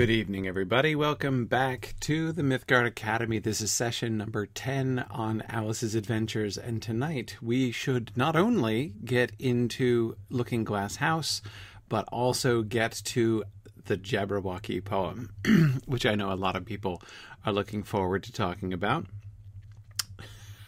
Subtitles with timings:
[0.00, 0.96] Good evening, everybody.
[0.96, 3.38] Welcome back to the Mythgard Academy.
[3.38, 9.32] This is session number 10 on Alice's Adventures, and tonight we should not only get
[9.38, 11.42] into Looking Glass House,
[11.90, 13.44] but also get to
[13.84, 15.34] the Jabberwocky poem,
[15.84, 17.02] which I know a lot of people
[17.44, 19.04] are looking forward to talking about.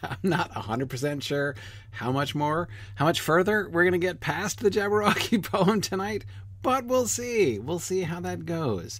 [0.03, 1.55] I'm not 100% sure
[1.91, 6.25] how much more, how much further we're going to get past the Jabberwocky poem tonight,
[6.63, 7.59] but we'll see.
[7.59, 8.99] We'll see how that goes.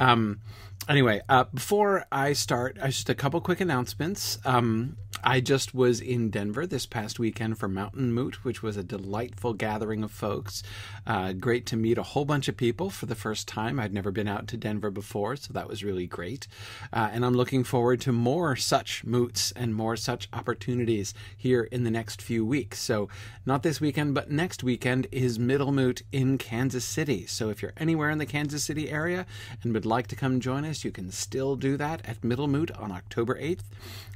[0.00, 0.40] Um,
[0.88, 4.38] anyway, uh, before I start, uh, just a couple quick announcements.
[4.44, 8.82] Um, I just was in Denver this past weekend for Mountain Moot, which was a
[8.82, 10.64] delightful gathering of folks.
[11.06, 13.78] Uh, great to meet a whole bunch of people for the first time.
[13.78, 16.48] I'd never been out to Denver before, so that was really great.
[16.92, 21.84] Uh, and I'm looking forward to more such moots and more such opportunities here in
[21.84, 22.80] the next few weeks.
[22.80, 23.08] So,
[23.46, 27.26] not this weekend, but next weekend is Middle Moot in Kansas City.
[27.26, 29.24] So, if you're anywhere in the Kansas City area
[29.62, 32.72] and would like to come join us, you can still do that at Middle Moot
[32.72, 33.62] on October 8th.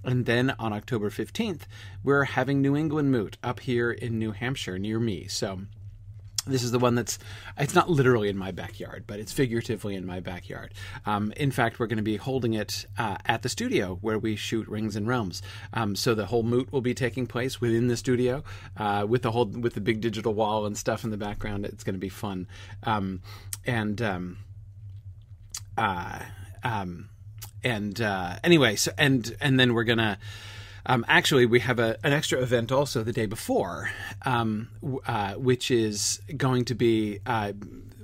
[0.02, 1.62] And then on October 15th,
[2.02, 5.26] we're having New England Moot up here in New Hampshire near me.
[5.28, 5.60] So
[6.46, 7.18] this is the one that's
[7.58, 10.72] it's not literally in my backyard but it's figuratively in my backyard
[11.04, 14.36] um, in fact we're going to be holding it uh, at the studio where we
[14.36, 17.96] shoot rings and realms um, so the whole moot will be taking place within the
[17.96, 18.44] studio
[18.76, 21.82] uh, with the whole with the big digital wall and stuff in the background it's
[21.82, 22.46] going to be fun
[22.84, 23.20] um,
[23.66, 24.38] and um,
[25.76, 26.20] uh,
[26.62, 27.08] um,
[27.62, 30.18] and uh, anyway, so and and then we're gonna.
[30.88, 33.90] Um, actually, we have a, an extra event also the day before,
[34.24, 34.68] um,
[35.06, 37.52] uh, which is going to be uh,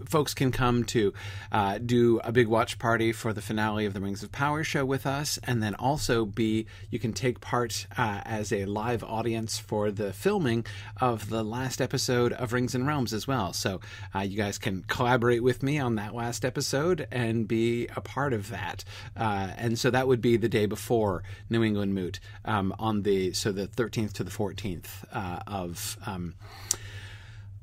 [0.08, 1.12] folks can come to
[1.50, 4.84] uh, do a big watch party for the finale of the Rings of Power show
[4.84, 9.58] with us, and then also be you can take part uh, as a live audience
[9.58, 10.64] for the filming
[11.00, 13.52] of the last episode of Rings and Realms as well.
[13.52, 13.80] So
[14.14, 18.32] uh, you guys can collaborate with me on that last episode and be a part
[18.32, 18.84] of that.
[19.16, 23.32] Uh, and so that would be the day before New England Moot um, on the
[23.32, 25.96] so the 13th to the 14th uh, of.
[26.06, 26.34] Um,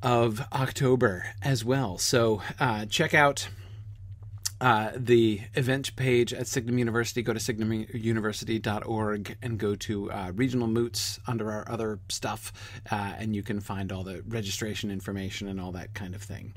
[0.01, 1.97] of October as well.
[1.97, 3.49] So uh, check out
[4.61, 7.21] uh, the event page at Signum University.
[7.21, 12.51] Go to signumuniversity.org and go to uh, regional moots under our other stuff,
[12.91, 16.53] uh, and you can find all the registration information and all that kind of thing.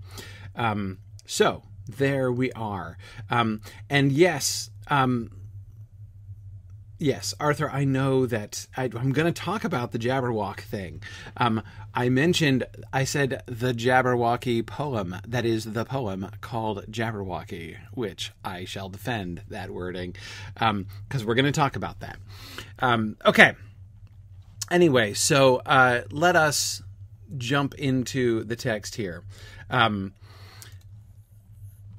[0.56, 2.98] Um, so there we are.
[3.30, 5.30] Um, and yes, um,
[7.02, 11.02] Yes, Arthur, I know that I, am going to talk about the Jabberwock thing.
[11.36, 11.60] Um,
[11.92, 18.66] I mentioned, I said the Jabberwocky poem, that is the poem called Jabberwocky, which I
[18.66, 20.14] shall defend that wording,
[20.54, 22.18] because um, we're going to talk about that.
[22.78, 23.54] Um, okay.
[24.70, 26.84] Anyway, so uh, let us
[27.36, 29.24] jump into the text here.
[29.70, 30.12] Um,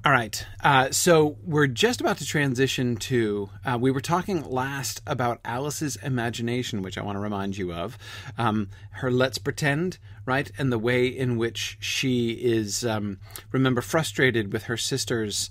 [0.04, 0.46] all right.
[0.62, 3.48] Uh, so we're just about to transition to.
[3.64, 7.96] Uh, we were talking last about Alice's imagination, which I want to remind you of.
[8.36, 10.50] Um, her let's pretend, right?
[10.58, 13.18] And the way in which she is, um,
[13.50, 15.48] remember, frustrated with her sister's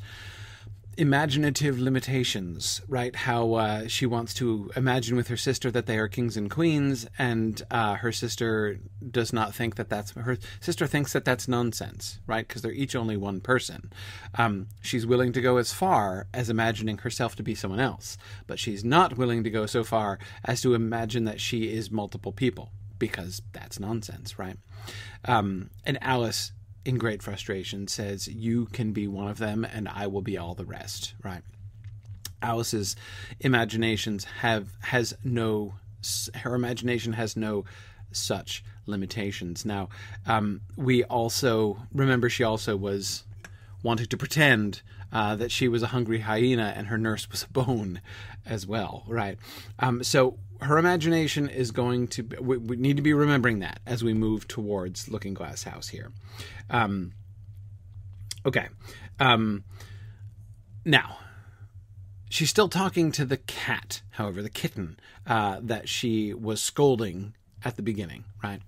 [0.98, 3.16] imaginative limitations, right?
[3.16, 7.08] How uh, she wants to imagine with her sister that they are kings and queens,
[7.18, 12.20] and uh, her sister does not think that that's her sister thinks that that's nonsense,
[12.28, 12.48] right?
[12.48, 13.92] Because they're each only one person.
[14.36, 18.18] Um, she's willing to go as far as imagining herself to be someone else,
[18.48, 22.32] but she's not willing to go so far as to imagine that she is multiple
[22.32, 24.58] people because that's nonsense, right?
[25.26, 26.52] Um, and Alice
[26.86, 30.56] in great frustration, says, You can be one of them and I will be all
[30.56, 31.44] the rest, right?
[32.42, 32.96] Alice's
[33.40, 35.76] imaginations have has no
[36.36, 37.64] her imagination has no
[38.12, 39.66] such limitations.
[39.66, 39.90] Now,
[40.26, 43.24] um, we also remember she also was
[43.82, 44.82] wanting to pretend
[45.12, 48.02] uh, that she was a hungry hyena and her nurse was a bone
[48.46, 49.38] as well, right?
[49.80, 54.04] Um, so her imagination is going to we, we, need to be remembering that as
[54.04, 56.12] we move towards looking glass house here.
[56.70, 57.14] Um,
[58.46, 58.68] okay.
[59.20, 59.64] Um,
[60.86, 61.18] now
[62.30, 67.76] she's still talking to the cat however the kitten uh, that she was scolding at
[67.76, 68.62] the beginning right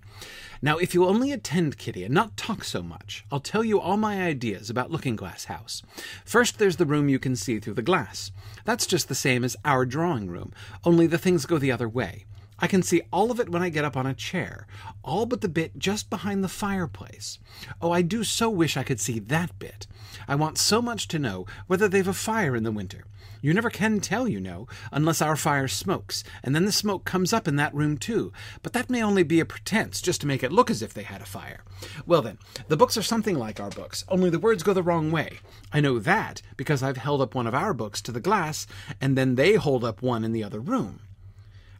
[0.62, 3.96] now, if you only attend, Kitty, and not talk so much, I'll tell you all
[3.96, 5.82] my ideas about Looking Glass House.
[6.24, 8.32] First, there's the room you can see through the glass.
[8.64, 10.52] That's just the same as our drawing room,
[10.84, 12.24] only the things go the other way.
[12.58, 14.66] I can see all of it when I get up on a chair,
[15.04, 17.38] all but the bit just behind the fireplace.
[17.82, 19.86] Oh, I do so wish I could see that bit.
[20.26, 23.04] I want so much to know whether they've a fire in the winter.
[23.40, 27.32] You never can tell, you know, unless our fire smokes, and then the smoke comes
[27.32, 28.32] up in that room too.
[28.62, 31.02] But that may only be a pretense, just to make it look as if they
[31.02, 31.62] had a fire.
[32.06, 32.38] Well then,
[32.68, 35.38] the books are something like our books, only the words go the wrong way.
[35.72, 38.66] I know that because I've held up one of our books to the glass,
[39.00, 41.00] and then they hold up one in the other room.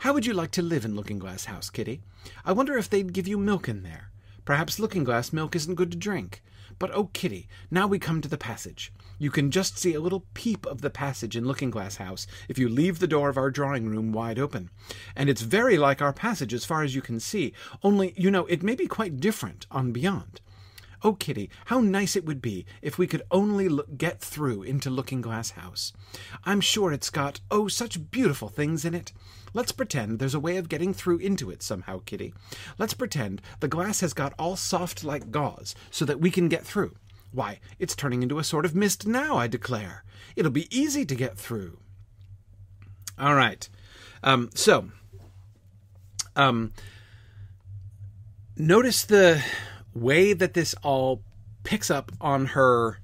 [0.00, 2.02] How would you like to live in Looking Glass House, Kitty?
[2.44, 4.10] I wonder if they'd give you milk in there.
[4.44, 6.42] Perhaps Looking Glass milk isn't good to drink.
[6.78, 8.92] But oh, Kitty, now we come to the passage.
[9.18, 12.58] You can just see a little peep of the passage in Looking Glass House if
[12.58, 14.70] you leave the door of our drawing room wide open.
[15.14, 17.52] And it's very like our passage as far as you can see,
[17.82, 20.40] only, you know, it may be quite different on beyond.
[21.02, 24.90] Oh, Kitty, how nice it would be if we could only look, get through into
[24.90, 25.92] Looking Glass House.
[26.44, 29.12] I'm sure it's got, oh, such beautiful things in it.
[29.54, 32.34] Let's pretend there's a way of getting through into it somehow, Kitty.
[32.76, 36.64] Let's pretend the glass has got all soft like gauze so that we can get
[36.64, 36.94] through.
[37.36, 40.04] Why, it's turning into a sort of mist now, I declare.
[40.36, 41.76] It'll be easy to get through.
[43.18, 43.68] All right.
[44.22, 44.88] Um, so,
[46.34, 46.72] um,
[48.56, 49.44] notice the
[49.92, 51.22] way that this all
[51.62, 53.00] picks up on her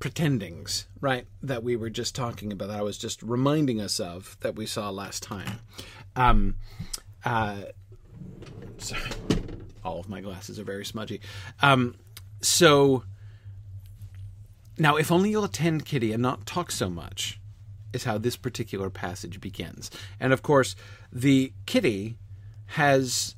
[0.00, 1.28] pretendings, right?
[1.40, 4.66] That we were just talking about, that I was just reminding us of that we
[4.66, 5.60] saw last time.
[6.16, 6.56] Um,
[7.24, 7.58] uh,
[8.78, 9.12] sorry,
[9.84, 11.20] all of my glasses are very smudgy.
[11.62, 11.94] Um,
[12.40, 13.04] so
[14.78, 17.40] now, if only you'll attend, Kitty, and not talk so much,
[17.92, 19.90] is how this particular passage begins.
[20.20, 20.76] And of course,
[21.12, 22.18] the Kitty
[22.66, 23.34] has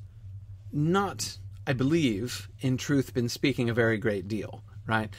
[0.71, 5.09] not I believe, in truth, been speaking a very great deal, right?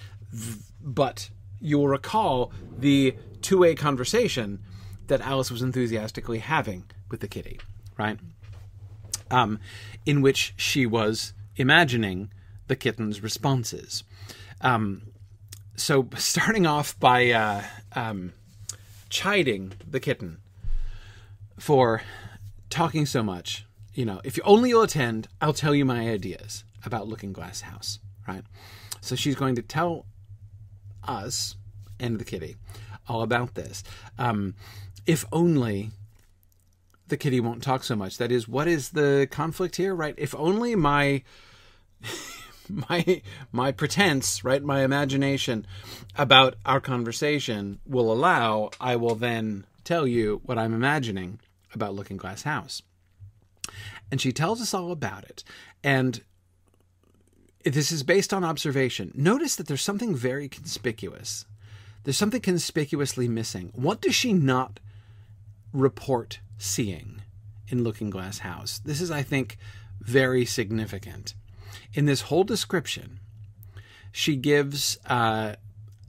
[0.80, 1.30] But
[1.60, 4.60] you'll recall the two way conversation
[5.06, 7.60] that Alice was enthusiastically having with the kitty,
[7.96, 8.18] right?
[9.30, 9.60] Um,
[10.04, 12.32] in which she was imagining
[12.66, 14.04] the kitten's responses.
[14.60, 15.02] Um,
[15.82, 17.62] so, starting off by uh,
[17.94, 18.32] um,
[19.10, 20.38] chiding the kitten
[21.58, 22.02] for
[22.70, 26.64] talking so much you know, if you only you'll attend, I'll tell you my ideas
[26.84, 28.42] about Looking Glass House, right?
[29.00, 30.06] So she's going to tell
[31.06, 31.56] us
[32.00, 32.56] and the kitty
[33.08, 33.82] all about this.
[34.18, 34.54] Um,
[35.06, 35.90] if only
[37.08, 38.16] the kitty won't talk so much.
[38.16, 40.14] That is, what is the conflict here, right?
[40.16, 41.22] If only my
[42.90, 45.66] my my pretense, right, my imagination
[46.16, 51.40] about our conversation will allow, I will then tell you what I'm imagining
[51.74, 52.82] about Looking Glass House
[54.12, 55.42] and she tells us all about it.
[55.82, 56.22] And
[57.64, 59.10] this is based on observation.
[59.14, 61.46] Notice that there's something very conspicuous.
[62.04, 63.72] There's something conspicuously missing.
[63.74, 64.80] What does she not
[65.72, 67.22] report seeing
[67.68, 68.80] in Looking Glass House?
[68.84, 69.56] This is, I think,
[70.00, 71.34] very significant.
[71.94, 73.20] In this whole description,
[74.10, 75.54] she gives uh,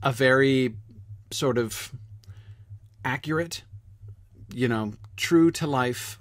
[0.02, 0.74] a very
[1.30, 1.92] sort of
[3.04, 3.62] accurate,
[4.52, 6.18] you know, true to life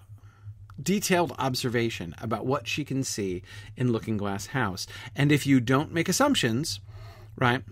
[0.82, 3.44] detailed observation about what she can see
[3.78, 4.88] in Looking Glass House.
[5.16, 6.80] And if you don't make assumptions,
[7.38, 7.64] right,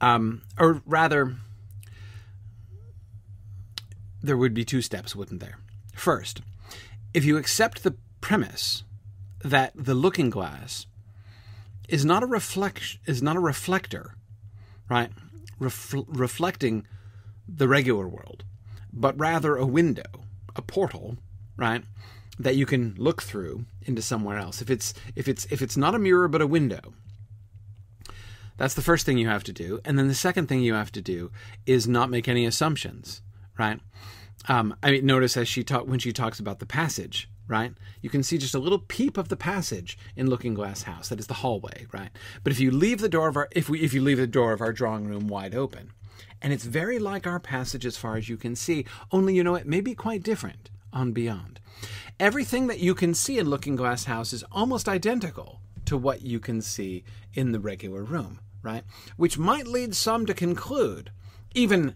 [0.00, 1.36] um, or rather,
[4.22, 5.58] there would be two steps, wouldn't there?
[5.94, 6.42] First,
[7.14, 8.84] if you accept the premise
[9.42, 10.86] that the looking glass
[11.88, 14.14] is not a reflect is not a reflector,
[14.88, 15.10] right,
[15.60, 16.86] Refl- reflecting
[17.48, 18.44] the regular world,
[18.92, 21.18] but rather a window, a portal
[21.58, 21.84] right?
[22.38, 24.62] That you can look through into somewhere else.
[24.62, 26.94] If it's if it's if it's not a mirror but a window,
[28.56, 29.80] that's the first thing you have to do.
[29.84, 31.30] And then the second thing you have to do
[31.66, 33.20] is not make any assumptions,
[33.58, 33.80] right?
[34.48, 37.72] Um, I mean, notice as she talk when she talks about the passage, right?
[38.02, 41.08] You can see just a little peep of the passage in Looking Glass House.
[41.08, 42.10] That is the hallway, right?
[42.44, 44.52] But if you leave the door of our if we if you leave the door
[44.52, 45.92] of our drawing room wide open,
[46.40, 49.54] and it's very like our passage as far as you can see, only you know
[49.54, 51.60] it may be quite different on Beyond.
[52.20, 56.40] Everything that you can see in Looking Glass House is almost identical to what you
[56.40, 58.82] can see in the regular room, right?
[59.16, 61.10] Which might lead some to conclude,
[61.54, 61.94] even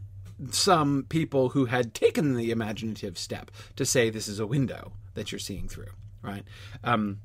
[0.51, 5.33] some people who had taken the imaginative step to say this is a window that
[5.33, 5.93] you're seeing through,
[6.23, 6.45] right?
[6.85, 7.19] Um,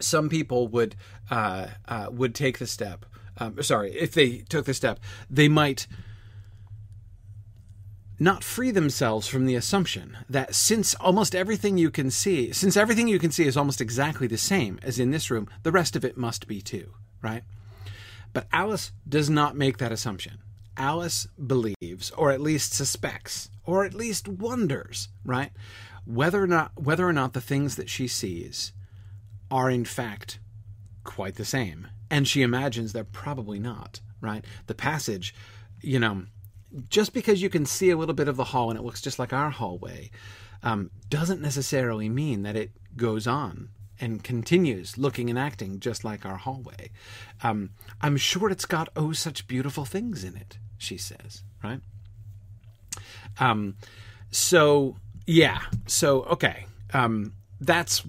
[0.00, 0.96] some people would
[1.30, 3.06] uh, uh, would take the step.
[3.38, 5.00] Um, sorry, if they took the step,
[5.30, 5.86] they might
[8.18, 13.08] not free themselves from the assumption that since almost everything you can see, since everything
[13.08, 16.04] you can see is almost exactly the same as in this room, the rest of
[16.04, 17.42] it must be too, right?
[18.32, 20.38] But Alice does not make that assumption.
[20.78, 25.52] Alice believes, or at least suspects, or at least wonders, right,
[26.06, 28.72] whether or not whether or not the things that she sees
[29.50, 30.38] are in fact
[31.04, 31.88] quite the same.
[32.10, 34.44] And she imagines they're probably not, right?
[34.66, 35.34] The passage,
[35.80, 36.24] you know,
[36.88, 39.18] just because you can see a little bit of the hall and it looks just
[39.18, 40.10] like our hallway
[40.62, 43.70] um, doesn't necessarily mean that it goes on
[44.00, 46.90] and continues looking and acting just like our hallway.
[47.42, 47.70] Um,
[48.00, 51.80] I'm sure it's got oh such beautiful things in it, she says, right?
[53.38, 53.76] Um,
[54.30, 54.96] so
[55.26, 58.02] yeah, so okay, um, that's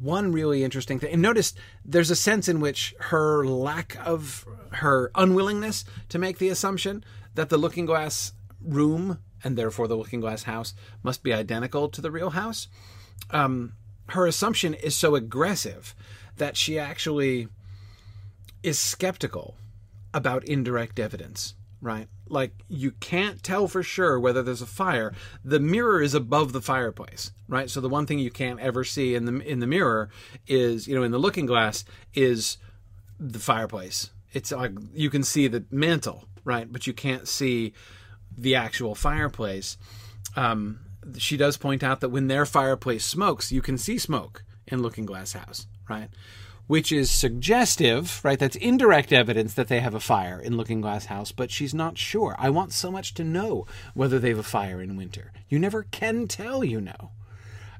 [0.00, 1.12] one really interesting thing.
[1.12, 6.48] And notice there's a sense in which her lack of her unwillingness to make the
[6.48, 11.88] assumption that the looking glass room and therefore the looking glass house must be identical
[11.88, 12.68] to the real house.
[13.30, 13.74] Um,
[14.08, 15.94] her assumption is so aggressive
[16.36, 17.48] that she actually
[18.62, 19.56] is skeptical
[20.14, 22.08] about indirect evidence, right?
[22.28, 25.12] Like you can't tell for sure whether there's a fire.
[25.44, 27.68] The mirror is above the fireplace, right?
[27.68, 30.08] So the one thing you can't ever see in the in the mirror
[30.46, 31.84] is, you know, in the looking glass
[32.14, 32.56] is
[33.18, 34.10] the fireplace.
[34.32, 36.72] It's like you can see the mantle, right?
[36.72, 37.74] But you can't see
[38.34, 39.76] the actual fireplace.
[40.36, 40.80] Um,
[41.18, 45.04] she does point out that when their fireplace smokes, you can see smoke in Looking
[45.04, 46.08] Glass House, right?
[46.72, 48.38] Which is suggestive, right?
[48.38, 51.98] That's indirect evidence that they have a fire in Looking Glass House, but she's not
[51.98, 52.34] sure.
[52.38, 55.32] I want so much to know whether they have a fire in winter.
[55.50, 57.10] You never can tell, you know.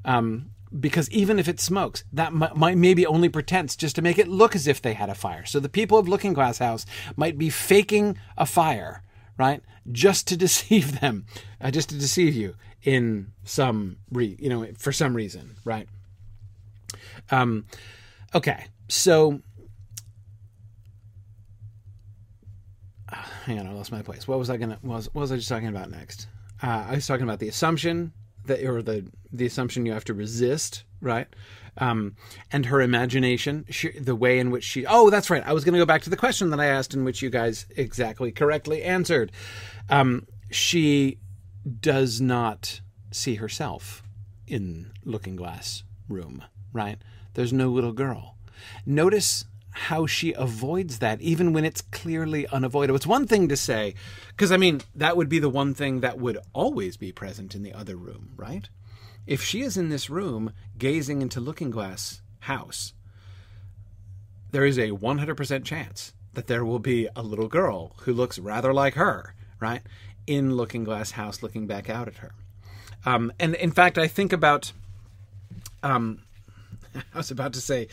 [0.05, 4.29] Um, because even if it smokes, that might maybe only pretense just to make it
[4.29, 5.47] look as if they had a fire.
[5.47, 6.85] So the people of Looking Glass House
[7.17, 9.03] might be faking a fire,
[9.39, 11.25] right, just to deceive them,
[11.63, 15.89] uh, just to deceive you in some re, you know, for some reason, right?
[17.31, 17.65] Um,
[18.35, 19.41] okay, so
[23.47, 24.29] hang on, I lost my place.
[24.29, 24.79] What was I gonna?
[24.83, 26.29] Was what was I just talking about next?
[26.63, 28.13] Uh, I was talking about the assumption
[28.45, 31.27] that, or the the assumption you have to resist, right?
[31.79, 32.17] Um,
[32.53, 34.85] and her imagination, she, the way in which she.
[34.85, 35.43] Oh, that's right.
[35.47, 37.31] I was going to go back to the question that I asked, in which you
[37.31, 39.33] guys exactly correctly answered.
[39.89, 41.19] Um, she
[41.81, 44.03] does not see herself
[44.47, 46.45] in Looking Glass room,
[46.75, 46.99] right?
[47.33, 48.37] There's no little girl.
[48.87, 52.97] Notice how she avoids that even when it's clearly unavoidable.
[52.97, 53.95] It's one thing to say,
[54.29, 57.63] because I mean, that would be the one thing that would always be present in
[57.63, 58.69] the other room, right?
[59.27, 62.93] If she is in this room gazing into Looking Glass house,
[64.51, 68.75] there is a 100% chance that there will be a little girl who looks rather
[68.75, 69.83] like her, right?
[70.27, 72.33] In Looking Glass house looking back out at her.
[73.05, 74.73] Um, and in fact, I think about.
[75.83, 76.23] Um,
[76.95, 77.89] I was about to say,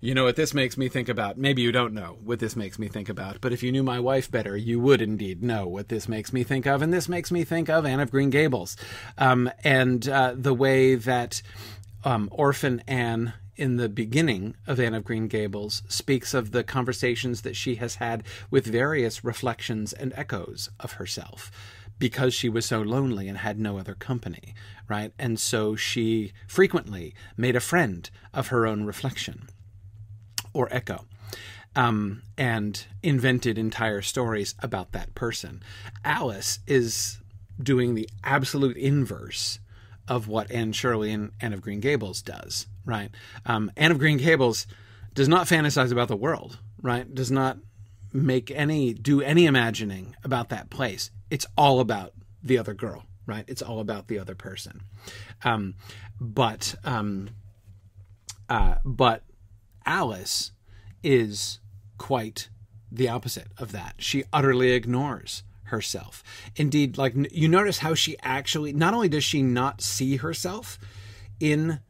[0.00, 1.38] you know what this makes me think about.
[1.38, 3.98] Maybe you don't know what this makes me think about, but if you knew my
[3.98, 6.82] wife better, you would indeed know what this makes me think of.
[6.82, 8.76] And this makes me think of Anne of Green Gables
[9.16, 11.42] um, and uh, the way that
[12.04, 17.42] um, Orphan Anne in the beginning of Anne of Green Gables speaks of the conversations
[17.42, 21.50] that she has had with various reflections and echoes of herself
[21.98, 24.54] because she was so lonely and had no other company,
[24.88, 25.12] right?
[25.18, 29.48] And so she frequently made a friend of her own reflection
[30.52, 31.04] or echo.
[31.76, 35.62] Um, and invented entire stories about that person.
[36.04, 37.18] Alice is
[37.62, 39.60] doing the absolute inverse
[40.08, 43.10] of what Anne Shirley and Anne of Green Gables does, right?
[43.46, 44.66] Um, Anne of Green Gables
[45.14, 47.14] does not fantasize about the world, right?
[47.14, 47.58] Does not
[48.12, 52.12] make any do any imagining about that place it's all about
[52.42, 53.44] the other girl, right?
[53.48, 54.82] It's all about the other person.
[55.44, 55.74] Um,
[56.20, 57.30] but um,
[58.48, 59.22] uh, but
[59.88, 60.52] Alice
[61.02, 61.60] is
[61.96, 62.50] quite
[62.92, 63.94] the opposite of that.
[63.96, 66.22] She utterly ignores herself.
[66.56, 70.78] Indeed, like you notice how she actually not only does she not see herself
[71.40, 71.80] in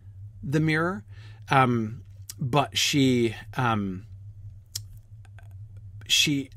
[0.42, 1.04] the mirror,
[1.50, 2.02] um,
[2.38, 4.06] but she um,
[6.06, 6.50] she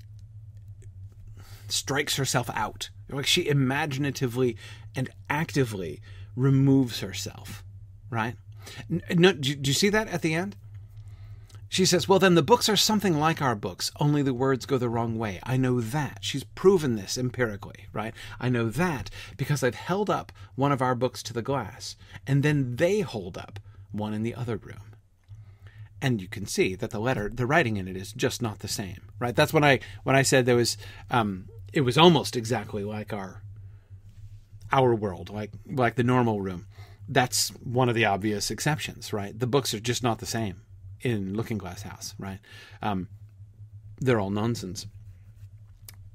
[1.70, 2.92] strikes herself out.
[3.10, 4.58] Like she imaginatively
[4.96, 6.02] and actively
[6.36, 7.64] removes herself,
[8.12, 8.36] right?
[8.90, 10.56] No, do, do you see that at the end?
[11.72, 14.78] She says, Well, then the books are something like our books, only the words go
[14.78, 15.40] the wrong way.
[15.44, 16.20] I know that.
[16.22, 18.14] She's proven this empirically, right?
[18.40, 21.96] I know that because I've held up one of our books to the glass,
[22.28, 23.60] and then they hold up
[23.92, 24.96] one in the other room
[26.04, 28.68] and you can see that the letter the writing in it is just not the
[28.68, 30.78] same right that's when i when i said there was
[31.10, 33.44] um, it was almost exactly like our
[34.72, 36.68] our world, like like the normal room.
[37.08, 39.38] That's one of the obvious exceptions, right?
[39.38, 40.62] The books are just not the same
[41.02, 42.40] in Looking Glass House, right?
[42.82, 43.08] Um,
[44.00, 44.88] they're all nonsense.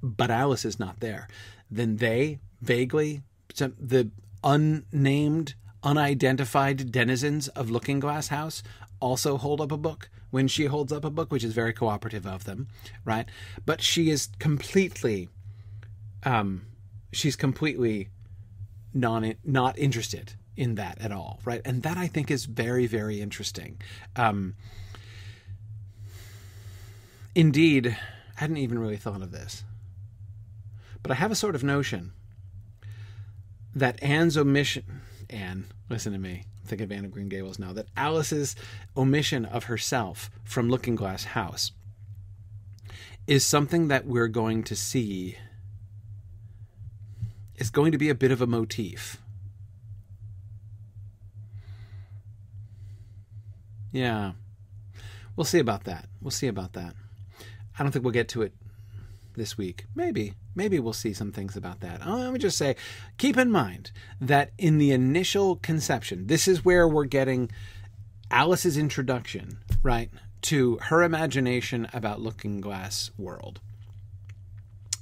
[0.03, 1.29] But Alice is not there.
[1.71, 3.23] Then they vaguely
[3.57, 4.11] the
[4.45, 8.63] unnamed, unidentified denizens of Looking Glass House
[9.01, 12.27] also hold up a book when she holds up a book, which is very cooperative
[12.27, 12.69] of them,
[13.05, 13.29] right?
[13.65, 15.29] But she is completely
[16.25, 16.67] um,
[17.13, 18.09] she's completely
[18.93, 21.61] non not interested in that at all, right?
[21.65, 23.81] And that I think is very very interesting.
[24.15, 24.55] Um,
[27.35, 27.97] indeed,
[28.37, 29.65] I hadn't even really thought of this,
[31.03, 32.13] but I have a sort of notion
[33.75, 37.89] that Anne's omission, Anne, listen to me, think of Anne of Green Gables now, that
[37.97, 38.57] Alice's
[38.97, 41.73] omission of herself from Looking Glass House
[43.27, 45.37] is something that we're going to see
[47.57, 49.19] is going to be a bit of a motif.
[53.93, 54.33] Yeah.
[55.37, 56.07] We'll see about that.
[56.21, 56.95] We'll see about that.
[57.79, 58.55] I don't think we'll get to it
[59.37, 59.85] this week.
[59.95, 60.35] Maybe.
[60.55, 62.01] Maybe we'll see some things about that.
[62.05, 62.77] Oh, let me just say
[63.19, 63.91] keep in mind
[64.21, 67.51] that in the initial conception, this is where we're getting
[68.31, 70.11] Alice's introduction, right,
[70.43, 73.61] to her imagination about Looking Glass World,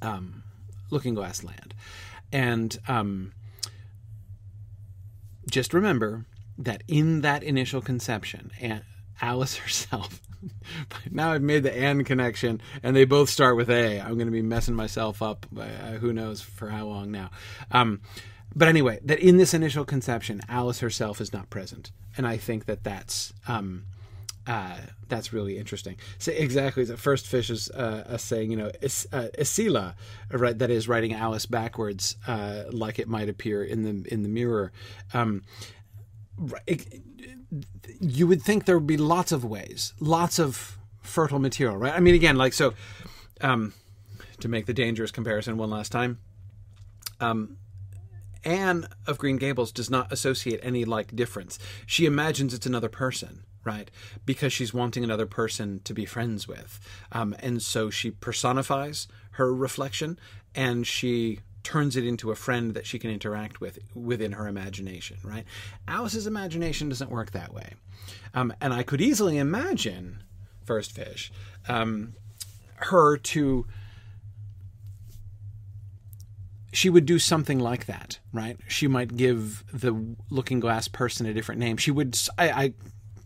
[0.03, 0.43] um,
[0.91, 1.75] Looking Glass Land.
[2.33, 3.33] And um,
[5.49, 6.27] just remember
[6.59, 8.51] that in that initial conception,
[9.21, 10.21] Alice herself
[11.11, 14.01] now I've made the and connection, and they both start with A.
[14.01, 15.47] I'm going to be messing myself up.
[15.57, 15.65] Uh,
[15.99, 17.31] who knows for how long now?
[17.71, 18.01] Um,
[18.55, 22.67] but anyway, that in this initial conception, Alice herself is not present, and I think
[22.67, 23.85] that that's um,
[24.47, 24.77] uh,
[25.09, 25.97] that's really interesting.
[26.19, 29.95] So exactly, the first fish is uh, saying, you know, is, uh, Isila,
[30.31, 30.57] right?
[30.57, 34.73] That is writing Alice backwards, uh, like it might appear in the in the mirror.
[35.13, 35.43] Um,
[38.01, 41.95] you would think there would be lots of ways, lots of fertile material, right?
[41.95, 42.75] I mean, again, like so.
[43.41, 43.75] Um,
[44.41, 46.19] to make the dangerous comparison one last time,
[47.21, 47.57] um,
[48.45, 51.59] Anne of Green Gables does not associate any like difference.
[51.87, 53.91] She imagines it's another person, right?
[54.27, 56.81] Because she's wanting another person to be friends with,
[57.13, 60.19] um, and so she personifies her reflection,
[60.55, 65.17] and she turns it into a friend that she can interact with within her imagination,
[65.25, 65.45] right?
[65.89, 67.73] Alice's imagination doesn't work that way.
[68.35, 70.23] Um, and I could easily imagine,
[70.65, 71.33] first fish,
[71.69, 72.15] um,
[72.77, 73.67] her to.
[76.73, 78.59] She would do something like that, right?
[78.67, 81.77] She might give the looking glass person a different name.
[81.77, 82.19] She would.
[82.37, 82.75] I, I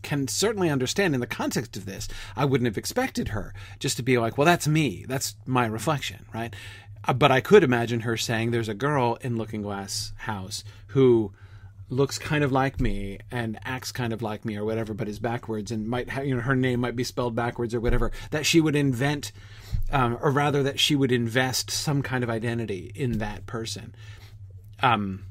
[0.01, 2.07] can certainly understand in the context of this.
[2.35, 5.05] I wouldn't have expected her just to be like, well, that's me.
[5.07, 6.55] That's my reflection, right?
[7.05, 11.31] Uh, but I could imagine her saying, "There's a girl in Looking Glass House who
[11.89, 15.19] looks kind of like me and acts kind of like me, or whatever, but is
[15.19, 18.61] backwards, and might you know her name might be spelled backwards or whatever." That she
[18.61, 19.31] would invent,
[19.91, 23.95] um, or rather, that she would invest some kind of identity in that person.
[24.81, 25.23] Um,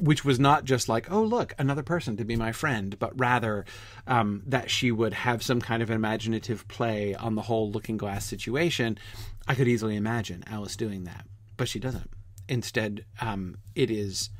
[0.00, 3.64] which was not just like, oh, look, another person to be my friend, but rather
[4.06, 8.24] um, that she would have some kind of imaginative play on the whole looking glass
[8.24, 8.98] situation.
[9.46, 12.10] I could easily imagine Alice doing that, but she doesn't.
[12.48, 14.30] Instead, um, it is,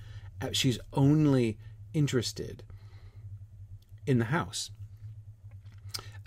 [0.40, 1.58] uh, she's only
[1.92, 2.62] interested
[4.06, 4.70] in the house.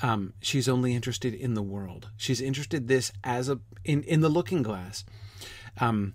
[0.02, 2.10] Um, she's only interested in the world.
[2.18, 5.06] She's interested this as a in in the looking glass.
[5.80, 6.14] Um,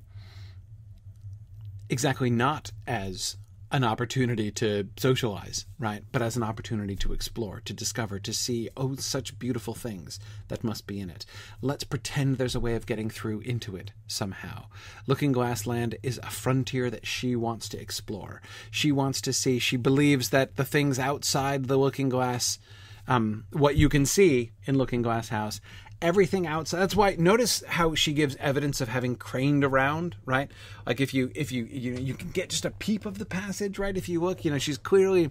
[1.88, 3.36] exactly not as
[3.70, 6.02] an opportunity to socialize, right?
[6.10, 10.64] But as an opportunity to explore, to discover, to see, oh, such beautiful things that
[10.64, 11.26] must be in it.
[11.60, 14.66] Let's pretend there's a way of getting through into it somehow.
[15.06, 18.40] Looking Glass Land is a frontier that she wants to explore.
[18.70, 22.58] She wants to see, she believes that the things outside the Looking Glass,
[23.06, 25.60] um, what you can see in Looking Glass House,
[26.00, 26.80] everything outside.
[26.80, 30.50] That's why notice how she gives evidence of having craned around, right?
[30.86, 33.78] Like if you if you you you can get just a peep of the passage,
[33.78, 33.96] right?
[33.96, 35.30] If you look, you know, she's clearly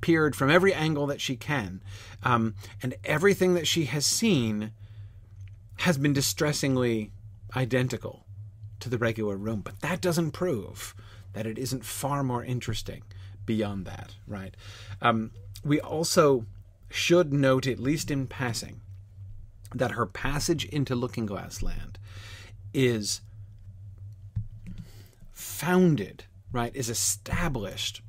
[0.00, 1.82] peered from every angle that she can,
[2.22, 4.72] um, and everything that she has seen
[5.76, 7.10] has been distressingly
[7.56, 8.26] identical
[8.80, 9.60] to the regular room.
[9.60, 10.94] But that doesn't prove
[11.32, 13.02] that it isn't far more interesting
[13.46, 14.54] beyond that, right?
[15.00, 15.30] Um,
[15.64, 16.46] we also
[16.90, 18.80] should note, at least in passing,
[19.74, 21.98] that her passage into Looking Glass Land
[22.74, 23.20] is
[25.32, 28.02] founded, right, is established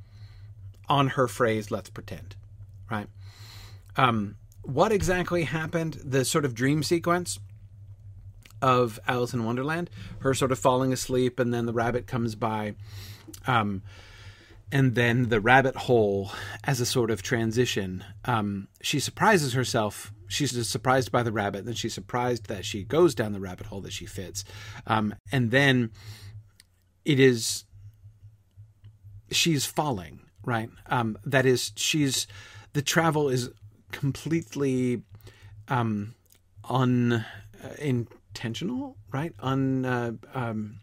[0.89, 2.35] on her phrase, let's pretend,
[2.89, 3.07] right?
[3.95, 7.39] Um, what exactly happened, the sort of dream sequence
[8.61, 12.75] of Alice in Wonderland, her sort of falling asleep, and then the rabbit comes by.
[13.45, 13.83] Um,
[14.71, 16.31] and then the rabbit hole
[16.63, 18.03] as a sort of transition.
[18.25, 23.15] Um, she surprises herself she's surprised by the rabbit, then she's surprised that she goes
[23.15, 24.43] down the rabbit hole that she fits,
[24.87, 25.91] um, and then
[27.05, 27.65] it is
[29.31, 30.69] she's falling right.
[30.87, 32.27] Um, that is, she's
[32.73, 33.49] the travel is
[33.91, 35.03] completely
[35.67, 36.15] um,
[36.69, 39.33] unintentional, right?
[39.39, 40.79] Un uh, um,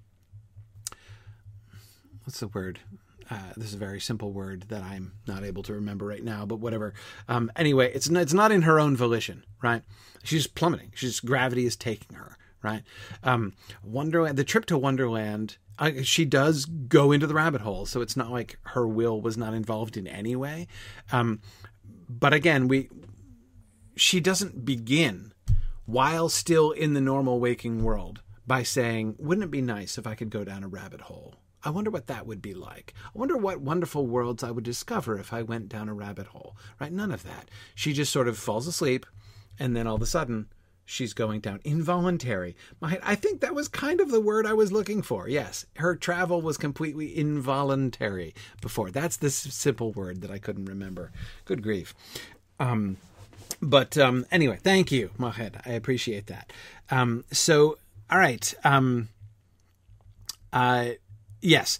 [2.24, 2.80] what's the word?
[3.30, 6.44] Uh, this is a very simple word that I'm not able to remember right now,
[6.44, 6.94] but whatever.
[7.28, 9.82] Um, anyway, it's not, it's not in her own volition, right?
[10.24, 10.92] She's plummeting.
[10.96, 12.82] She's gravity is taking her, right?
[13.22, 14.36] Um, Wonderland.
[14.36, 15.58] The trip to Wonderland.
[15.78, 19.36] Uh, she does go into the rabbit hole, so it's not like her will was
[19.36, 20.66] not involved in any way.
[21.12, 21.40] Um,
[22.08, 22.90] but again, we
[23.96, 25.32] she doesn't begin
[25.86, 30.14] while still in the normal waking world by saying, "Wouldn't it be nice if I
[30.14, 32.94] could go down a rabbit hole?" I wonder what that would be like.
[33.07, 36.57] I wonder what wonderful worlds I would discover if I went down a rabbit hole.
[36.81, 36.92] Right?
[36.92, 37.51] None of that.
[37.75, 39.07] She just sort of falls asleep,
[39.59, 40.46] and then all of a sudden,
[40.85, 41.61] she's going down.
[41.64, 42.57] Involuntary.
[42.81, 45.29] My, I think that was kind of the word I was looking for.
[45.29, 48.90] Yes, her travel was completely involuntary before.
[48.90, 51.12] That's the simple word that I couldn't remember.
[51.44, 51.94] Good grief.
[52.59, 52.96] Um,
[53.62, 55.61] but um, anyway, thank you, Mahed.
[55.66, 56.53] I appreciate that.
[56.90, 57.79] Um, so,
[58.11, 58.53] all right.
[58.64, 59.09] Um,
[60.53, 60.90] uh,
[61.40, 61.79] yes,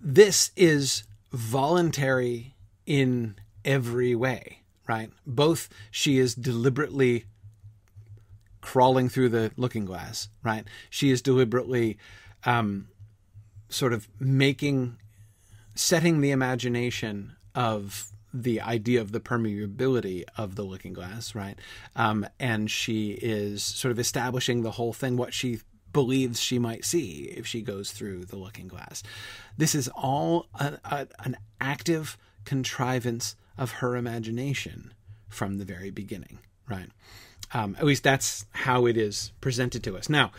[0.00, 2.54] this is voluntary
[2.86, 5.10] in every way, right?
[5.26, 7.24] Both she is deliberately
[8.60, 10.64] crawling through the looking glass, right?
[10.90, 11.98] She is deliberately
[12.44, 12.88] um,
[13.68, 14.98] sort of making,
[15.74, 21.58] setting the imagination of the idea of the permeability of the looking glass, right?
[21.94, 25.60] Um, and she is sort of establishing the whole thing, what she
[25.96, 29.02] believes she might see if she goes through the looking glass.
[29.56, 34.92] This is all a, a, an active contrivance of her imagination
[35.30, 36.90] from the very beginning, right?
[37.54, 40.10] Um, at least that's how it is presented to us.
[40.10, 40.32] Now,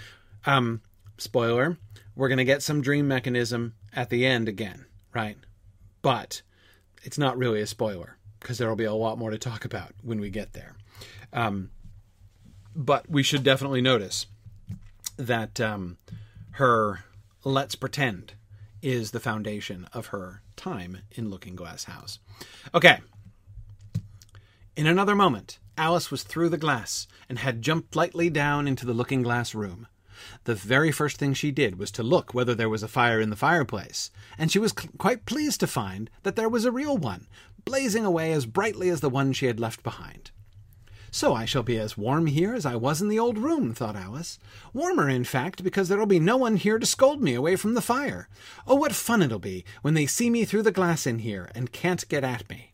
[0.45, 0.81] um,
[1.17, 1.77] spoiler,
[2.15, 5.37] we're going to get some dream mechanism at the end again, right?
[6.03, 6.43] But
[7.01, 9.93] it's not really a spoiler because there will be a lot more to talk about
[10.03, 10.75] when we get there.
[11.33, 11.71] Um,
[12.75, 14.27] but we should definitely notice
[15.17, 15.97] that um,
[16.51, 17.03] her
[17.43, 18.33] let's pretend
[18.81, 22.19] is the foundation of her time in Looking Glass House.
[22.73, 22.99] Okay.
[24.75, 28.93] In another moment, Alice was through the glass and had jumped lightly down into the
[28.93, 29.87] looking glass room.
[30.45, 33.29] The very first thing she did was to look whether there was a fire in
[33.29, 37.27] the fireplace, and she was quite pleased to find that there was a real one,
[37.65, 40.31] blazing away as brightly as the one she had left behind.
[41.11, 43.95] So I shall be as warm here as I was in the old room, thought
[43.95, 44.39] Alice.
[44.73, 47.81] Warmer, in fact, because there'll be no one here to scold me away from the
[47.81, 48.27] fire.
[48.67, 51.71] Oh, what fun it'll be when they see me through the glass in here and
[51.71, 52.73] can't get at me.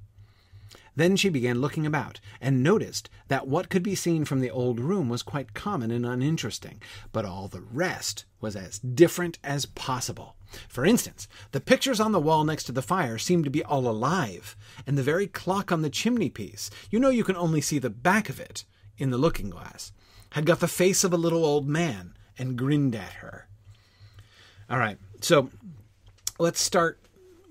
[0.95, 4.79] Then she began looking about, and noticed that what could be seen from the old
[4.79, 10.35] room was quite common and uninteresting, but all the rest was as different as possible.
[10.67, 13.87] For instance, the pictures on the wall next to the fire seemed to be all
[13.87, 17.79] alive, and the very clock on the chimney piece you know you can only see
[17.79, 18.65] the back of it
[18.97, 19.91] in the looking glass
[20.31, 23.47] had got the face of a little old man and grinned at her.
[24.69, 25.49] All right, so
[26.39, 26.99] let's start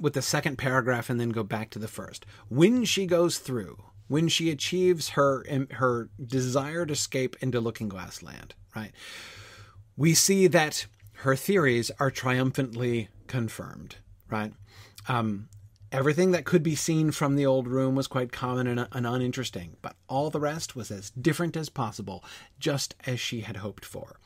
[0.02, 2.26] with the second paragraph and then go back to the first.
[2.48, 8.54] When she goes through, when she achieves her her desired escape into Looking Glass Land,
[8.76, 8.92] right?
[9.96, 10.86] We see that
[11.18, 13.96] her theories are triumphantly confirmed,
[14.28, 14.52] right?
[15.08, 15.48] Um,
[15.92, 19.76] everything that could be seen from the old room was quite common and, and uninteresting,
[19.82, 22.24] but all the rest was as different as possible,
[22.58, 24.16] just as she had hoped for.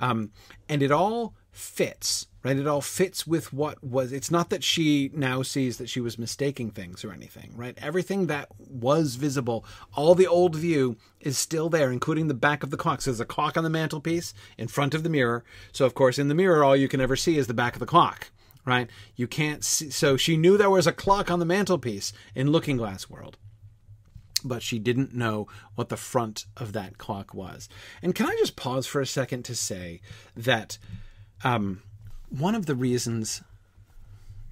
[0.00, 0.30] Um,
[0.68, 2.58] and it all fits right?
[2.58, 6.18] It all fits with what was it's not that she now sees that she was
[6.18, 7.76] mistaking things or anything right?
[7.80, 12.70] Everything that was visible all the old view is still there including the back of
[12.70, 13.00] the clock.
[13.00, 15.44] So there's a clock on the mantelpiece in front of the mirror.
[15.72, 17.80] So of course in the mirror all you can ever see is the back of
[17.80, 18.30] the clock
[18.64, 22.50] right you can't see so she knew there was a clock on the mantelpiece in
[22.50, 23.36] looking glass world
[24.46, 27.68] but she didn't know what the front of that clock was
[28.02, 30.00] and can i just pause for a second to say
[30.36, 30.78] that
[31.44, 31.82] um,
[32.30, 33.42] one of the reasons,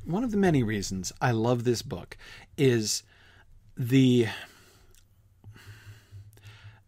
[0.04, 2.16] one of the many reasons I love this book
[2.56, 3.02] is
[3.76, 4.28] the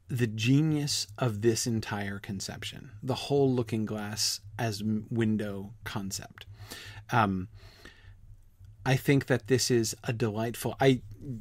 [0.08, 6.44] the genius of this entire conception, the whole looking glass as window concept.
[7.10, 7.48] Um,
[8.86, 10.76] I think that this is a delightful.
[10.80, 11.00] I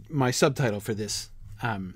[0.10, 1.30] my subtitle for this
[1.62, 1.95] um,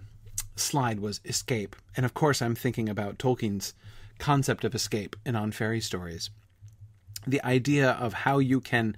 [0.55, 3.73] slide was escape, and of course I'm thinking about Tolkien's
[4.19, 6.29] concept of escape in On Fairy Stories
[7.27, 8.95] the idea of how you can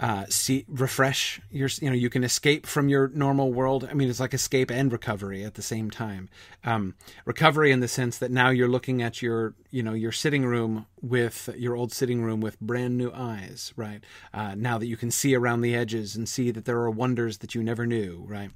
[0.00, 3.88] uh, see refresh your you know you can escape from your normal world.
[3.90, 6.28] I mean it's like escape and recovery at the same time.
[6.64, 10.44] Um, recovery in the sense that now you're looking at your you know your sitting
[10.44, 14.04] room with your old sitting room with brand new eyes right?
[14.32, 17.38] Uh, now that you can see around the edges and see that there are wonders
[17.38, 18.50] that you never knew right?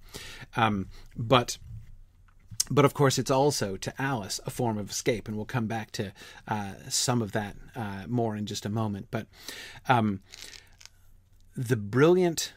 [0.57, 1.59] Um, but
[2.71, 5.91] but of course, it's also to Alice a form of escape, and we'll come back
[5.93, 6.13] to
[6.49, 9.09] uh, some of that uh, more in just a moment.
[9.11, 9.27] But
[9.89, 10.21] um,
[11.57, 12.55] the brilliant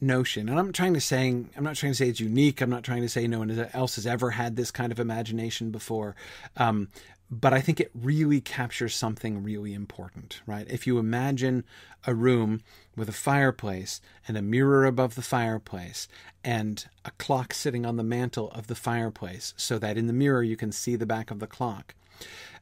[0.00, 2.60] notion, and I'm trying to saying I'm not trying to say it's unique.
[2.60, 5.70] I'm not trying to say no one else has ever had this kind of imagination
[5.70, 6.14] before.
[6.56, 6.88] Um,
[7.30, 10.66] but I think it really captures something really important, right?
[10.68, 11.64] If you imagine
[12.06, 12.62] a room
[12.96, 16.08] with a fireplace and a mirror above the fireplace
[16.42, 20.42] and a clock sitting on the mantle of the fireplace so that in the mirror
[20.42, 21.94] you can see the back of the clock.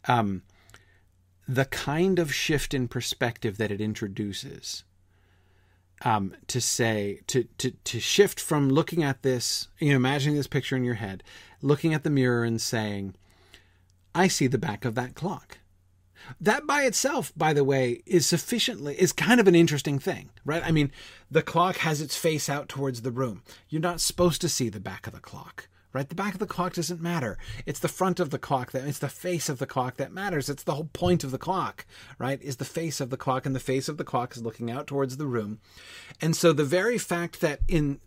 [0.09, 0.42] Um,
[1.46, 4.83] the kind of shift in perspective that it introduces
[6.04, 10.46] um, to say to, to to shift from looking at this, you know, imagining this
[10.46, 11.22] picture in your head,
[11.62, 13.14] looking at the mirror and saying,
[14.14, 15.59] "I see the back of that clock."
[16.40, 20.62] That by itself, by the way, is sufficiently is kind of an interesting thing, right?
[20.64, 20.90] I mean,
[21.30, 23.42] the clock has its face out towards the room.
[23.68, 26.11] You're not supposed to see the back of the clock right?
[26.11, 27.38] The back of the clock doesn't matter.
[27.64, 30.50] It's the front of the clock that it's the face of the clock that matters.
[30.50, 31.87] It's the whole point of the clock,
[32.18, 32.40] right?
[32.42, 34.87] Is the face of the clock, and the face of the clock is looking out
[34.87, 35.59] towards the room.
[36.20, 37.98] And so the very fact that in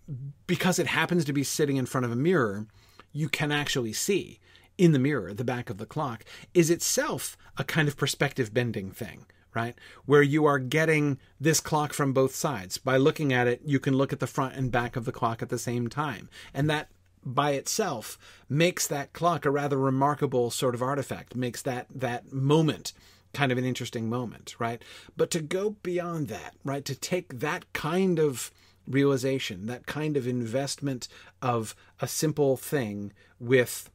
[0.46, 2.68] because it happens to be sitting in front of a mirror,
[3.12, 4.40] you can actually see
[4.78, 6.24] in the mirror the back of the clock
[6.54, 9.26] is itself a kind of perspective bending thing
[9.56, 9.74] right?
[10.06, 12.78] Where you are getting this clock from both sides.
[12.78, 15.42] By looking at it, you can look at the front and back of the clock
[15.42, 16.30] at the same time.
[16.54, 16.90] And that
[17.26, 22.94] by itself makes that clock a rather remarkable sort of artifact, makes that that moment
[23.34, 24.82] kind of an interesting moment, right?
[25.16, 28.52] But to go beyond that, right, to take that kind of
[28.88, 31.08] realization, that kind of investment
[31.42, 33.90] of a simple thing with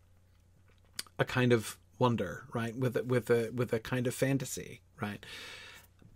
[1.19, 2.77] a kind of wonder, right?
[2.77, 5.25] With with a with a kind of fantasy, right?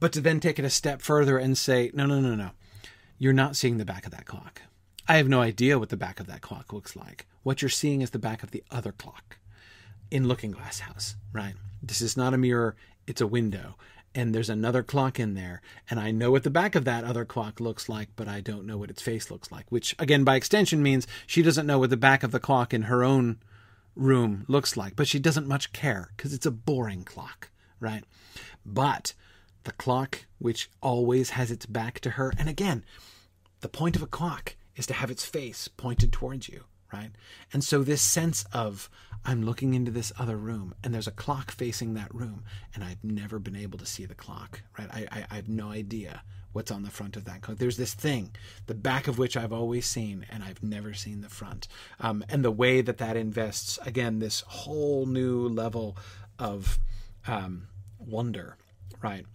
[0.01, 2.51] But to then take it a step further and say, no, no, no, no,
[3.19, 4.63] you're not seeing the back of that clock.
[5.11, 7.27] I have no idea what the back of that clock looks like.
[7.43, 9.39] What you're seeing is the back of the other clock
[10.11, 11.55] in Looking Glass House, right?
[11.83, 13.77] This is not a mirror, it's a window.
[14.15, 15.63] And there's another clock in there.
[15.89, 18.67] And I know what the back of that other clock looks like, but I don't
[18.67, 21.91] know what its face looks like, which, again, by extension means she doesn't know what
[21.91, 23.39] the back of the clock in her own
[23.97, 24.95] room looks like.
[24.95, 28.05] But she doesn't much care because it's a boring clock, right?
[28.67, 29.15] But
[29.65, 32.85] the clock, which always has its back to her, and again,
[33.61, 37.11] the point of a clock is to have its face pointed towards you, right?
[37.53, 38.89] And so this sense of
[39.25, 43.03] I'm looking into this other room and there's a clock facing that room and I've
[43.05, 44.89] never been able to see the clock, right?
[44.91, 47.59] I, I, I have no idea what's on the front of that clock.
[47.59, 48.31] There's this thing,
[48.67, 51.69] the back of which I've always seen and I've never seen the front.
[52.01, 55.97] Um, and the way that that invests, again, this whole new level
[56.39, 56.79] of
[57.27, 58.57] um, wonder,
[59.03, 59.27] right?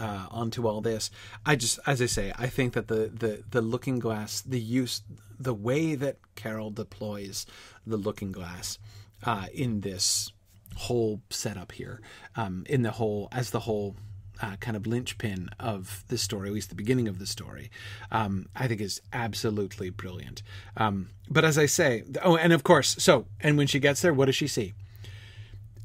[0.00, 1.10] Uh, onto all this.
[1.44, 5.02] I just, as I say, I think that the the the looking glass, the use,
[5.38, 7.44] the way that Carroll deploys
[7.86, 8.78] the looking glass
[9.24, 10.32] uh, in this
[10.76, 12.00] whole setup here,
[12.34, 13.94] um, in the whole as the whole
[14.42, 17.70] uh, kind of linchpin of the story, at least the beginning of the story,
[18.10, 20.42] um, I think is absolutely brilliant.
[20.76, 24.14] Um, but as I say, oh, and of course, so, and when she gets there,
[24.14, 24.72] what does she see?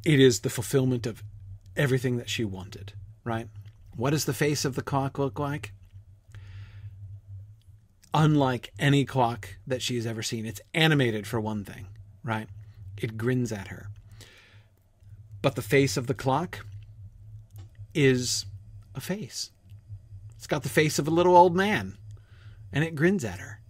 [0.05, 1.23] It is the fulfillment of
[1.75, 3.49] everything that she wanted, right?
[3.95, 5.71] What does the face of the clock look like?
[8.13, 10.45] Unlike any clock that she's ever seen.
[10.45, 11.87] It's animated for one thing,
[12.23, 12.47] right?
[12.97, 13.87] It grins at her.
[15.41, 16.65] But the face of the clock
[17.93, 18.45] is
[18.93, 19.51] a face.
[20.35, 21.97] It's got the face of a little old man,
[22.71, 23.61] and it grins at her.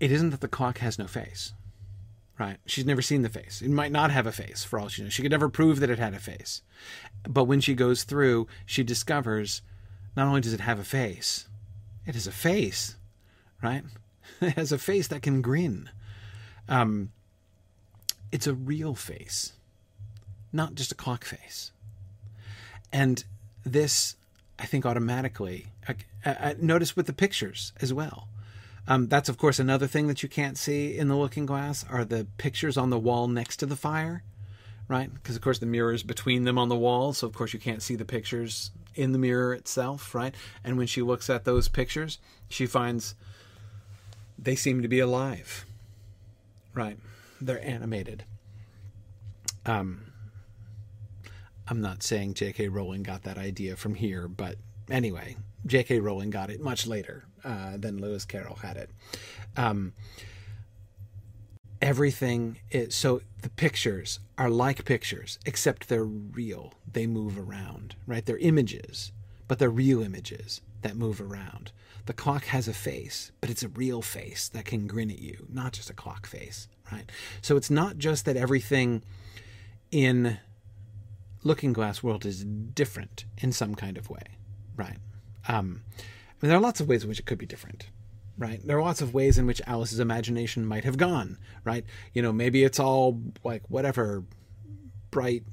[0.00, 1.54] It isn't that the clock has no face
[2.38, 2.58] right?
[2.66, 3.62] She's never seen the face.
[3.62, 5.12] It might not have a face for all she knows.
[5.12, 6.62] She could never prove that it had a face.
[7.28, 9.62] But when she goes through, she discovers
[10.16, 11.48] not only does it have a face,
[12.06, 12.96] it has a face,
[13.62, 13.84] right?
[14.40, 15.90] It has a face that can grin.
[16.68, 17.12] Um,
[18.32, 19.52] it's a real face,
[20.52, 21.70] not just a clock face.
[22.92, 23.22] And
[23.64, 24.16] this,
[24.58, 25.94] I think, automatically, I,
[26.24, 28.28] I, notice with the pictures as well
[28.86, 32.04] um, that's of course another thing that you can't see in the looking glass are
[32.04, 34.22] the pictures on the wall next to the fire,
[34.88, 35.12] right?
[35.12, 37.60] Because of course the mirror is between them on the wall, so of course you
[37.60, 40.34] can't see the pictures in the mirror itself, right?
[40.62, 42.18] And when she looks at those pictures,
[42.48, 43.14] she finds
[44.38, 45.64] they seem to be alive,
[46.74, 46.98] right?
[47.40, 48.24] They're animated.
[49.66, 50.12] Um,
[51.66, 52.68] I'm not saying J.K.
[52.68, 54.56] Rowling got that idea from here, but
[54.90, 56.00] anyway, J.K.
[56.00, 58.90] Rowling got it much later uh, than Lewis Carroll had it.
[59.56, 59.92] Um,
[61.80, 66.74] everything is so the pictures are like pictures, except they're real.
[66.90, 68.24] They move around, right?
[68.24, 69.12] They're images,
[69.48, 71.72] but they're real images that move around.
[72.06, 75.46] The clock has a face, but it's a real face that can grin at you,
[75.50, 77.10] not just a clock face, right?
[77.40, 79.02] So it's not just that everything
[79.90, 80.38] in
[81.42, 84.38] Looking Glass world is different in some kind of way,
[84.76, 84.98] right?
[85.48, 85.82] Um,
[86.40, 87.88] there are lots of ways in which it could be different,
[88.36, 88.60] right?
[88.64, 91.84] There are lots of ways in which Alice's imagination might have gone, right?
[92.12, 94.24] You know, maybe it's all like whatever
[95.10, 95.44] bright,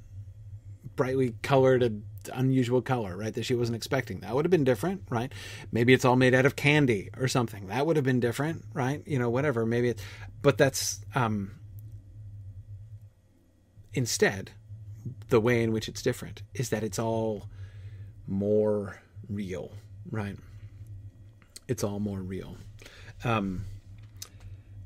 [0.95, 1.89] brightly colored, uh,
[2.34, 3.34] unusual color, right?
[3.34, 4.19] That she wasn't expecting.
[4.19, 5.32] That would have been different, right?
[5.71, 7.67] Maybe it's all made out of candy or something.
[7.67, 9.01] That would have been different, right?
[9.06, 9.65] You know, whatever.
[9.65, 10.01] Maybe it,
[10.41, 11.51] but that's um,
[13.93, 14.51] instead
[15.30, 17.49] the way in which it's different is that it's all
[18.27, 19.01] more
[19.32, 19.72] real,
[20.10, 20.38] right?
[21.67, 22.58] It's all more real.
[23.24, 23.65] Um,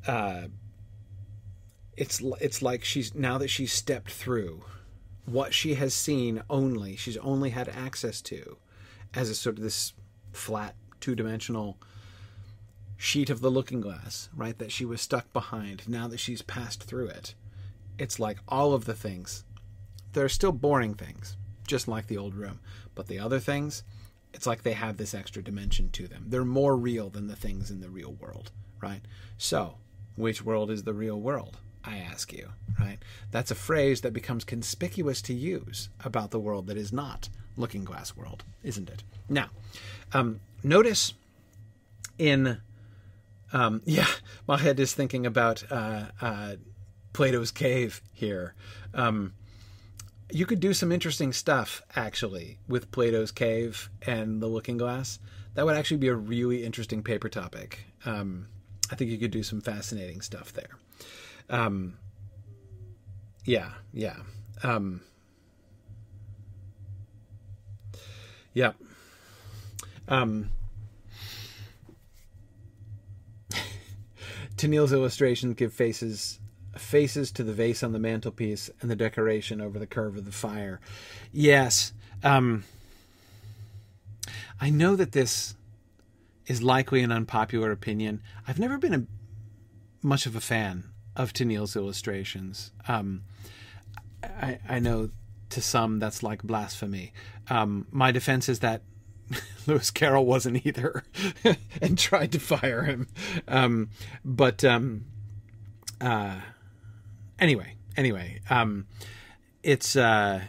[0.08, 0.44] uh,
[1.98, 4.64] it's it's like she's now that she's stepped through
[5.26, 8.58] what she has seen only she's only had access to
[9.14, 9.94] as a sort of this
[10.34, 11.78] flat two-dimensional
[12.98, 16.84] sheet of the looking glass right that she was stuck behind now that she's passed
[16.84, 17.34] through it
[17.98, 19.44] it's like all of the things
[20.14, 22.60] there are still boring things just like the old room
[22.94, 23.84] but the other things
[24.36, 27.72] it's like they have this extra dimension to them they're more real than the things
[27.72, 29.02] in the real world right
[29.38, 29.78] so
[30.16, 32.98] which world is the real world I ask you, right?
[33.32, 37.84] That's a phrase that becomes conspicuous to use about the world that is not Looking
[37.84, 39.04] Glass world, isn't it?
[39.30, 39.50] Now,
[40.14, 41.14] um, notice
[42.18, 42.58] in,
[43.54, 44.08] um, yeah,
[44.48, 46.56] my head is thinking about uh, uh,
[47.14, 48.56] Plato's cave here.
[48.94, 49.34] Um,
[50.32, 55.20] you could do some interesting stuff actually with Plato's cave and the Looking Glass.
[55.54, 57.86] That would actually be a really interesting paper topic.
[58.06, 58.48] Um,
[58.92, 60.78] I think you could do some fascinating stuff there.
[61.50, 61.98] Um,
[63.46, 64.18] yeah, yeah.
[64.64, 65.02] Um,
[68.54, 68.74] yeah.
[70.08, 70.50] Um,
[74.58, 76.40] Tenniel's illustrations give faces
[76.78, 80.32] faces to the vase on the mantelpiece and the decoration over the curve of the
[80.32, 80.80] fire.
[81.32, 81.94] Yes.
[82.24, 82.64] Um,
[84.60, 85.56] I know that this
[86.48, 88.22] is likely an unpopular opinion.
[88.48, 89.06] I've never been a,
[90.06, 90.86] much of a fan
[91.16, 92.72] of Tenniel's illustrations.
[92.88, 93.24] Um,
[94.24, 95.10] I, I, know
[95.50, 97.14] to some that's like blasphemy.
[97.50, 98.82] Um, my defense is that
[99.68, 101.04] Lewis Carroll wasn't either,
[101.82, 103.08] and tried to fire him.
[103.48, 103.90] Um,
[104.24, 105.06] but um,
[106.02, 106.40] uh,
[107.46, 108.88] anyway, anyway, um,
[109.62, 110.42] it's uh,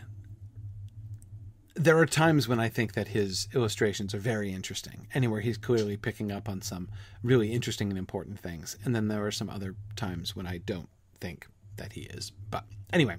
[1.74, 5.98] there are times when I think that his illustrations are very interesting, anywhere he's clearly
[5.98, 6.88] picking up on some
[7.22, 8.78] really interesting and important things.
[8.82, 10.88] And then there are some other times when I don't
[11.20, 12.32] think that he is.
[12.50, 13.16] But anyway,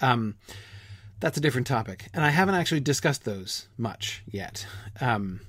[0.00, 0.34] um,
[1.20, 2.08] that's a different topic.
[2.12, 4.66] And I haven't actually discussed those much yet.
[5.00, 5.42] Um,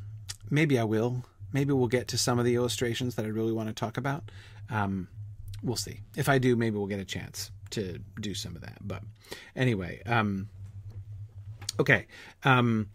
[0.51, 1.25] maybe I will.
[1.51, 4.29] Maybe we'll get to some of the illustrations that I really want to talk about.
[4.69, 5.07] Um,
[5.63, 6.01] we'll see.
[6.15, 8.77] If I do, maybe we'll get a chance to do some of that.
[8.81, 9.03] But
[9.55, 10.49] anyway, um,
[11.79, 12.05] Okay.
[12.43, 12.89] Um,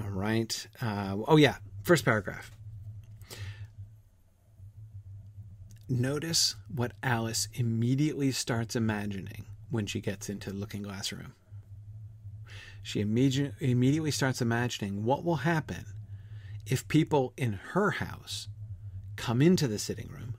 [0.00, 0.66] all right.
[0.80, 1.56] Uh, oh, yeah.
[1.82, 2.52] First paragraph.
[5.88, 11.34] Notice what Alice immediately starts imagining when she gets into the looking glass room.
[12.82, 15.84] She immediate, immediately starts imagining what will happen
[16.66, 18.48] if people in her house
[19.16, 20.34] come into the sitting room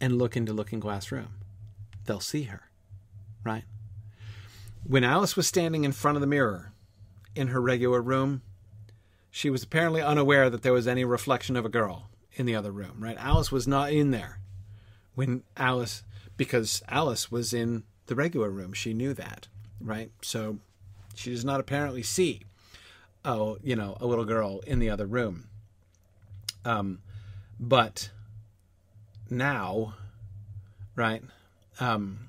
[0.00, 1.34] and look into Looking Glass room.
[2.04, 2.70] They'll see her,
[3.44, 3.64] right?
[4.84, 6.72] When Alice was standing in front of the mirror
[7.34, 8.42] in her regular room,
[9.30, 12.72] she was apparently unaware that there was any reflection of a girl in the other
[12.72, 13.16] room, right?
[13.18, 14.40] Alice was not in there
[15.14, 16.02] when Alice,
[16.36, 18.72] because Alice was in the regular room.
[18.72, 19.48] She knew that,
[19.80, 20.10] right?
[20.22, 20.58] So
[21.14, 22.42] she does not apparently see,
[23.24, 25.48] oh, you know, a little girl in the other room.
[26.64, 27.00] Um,
[27.62, 28.10] but
[29.30, 29.94] now,
[30.96, 31.22] right?
[31.78, 32.28] Um,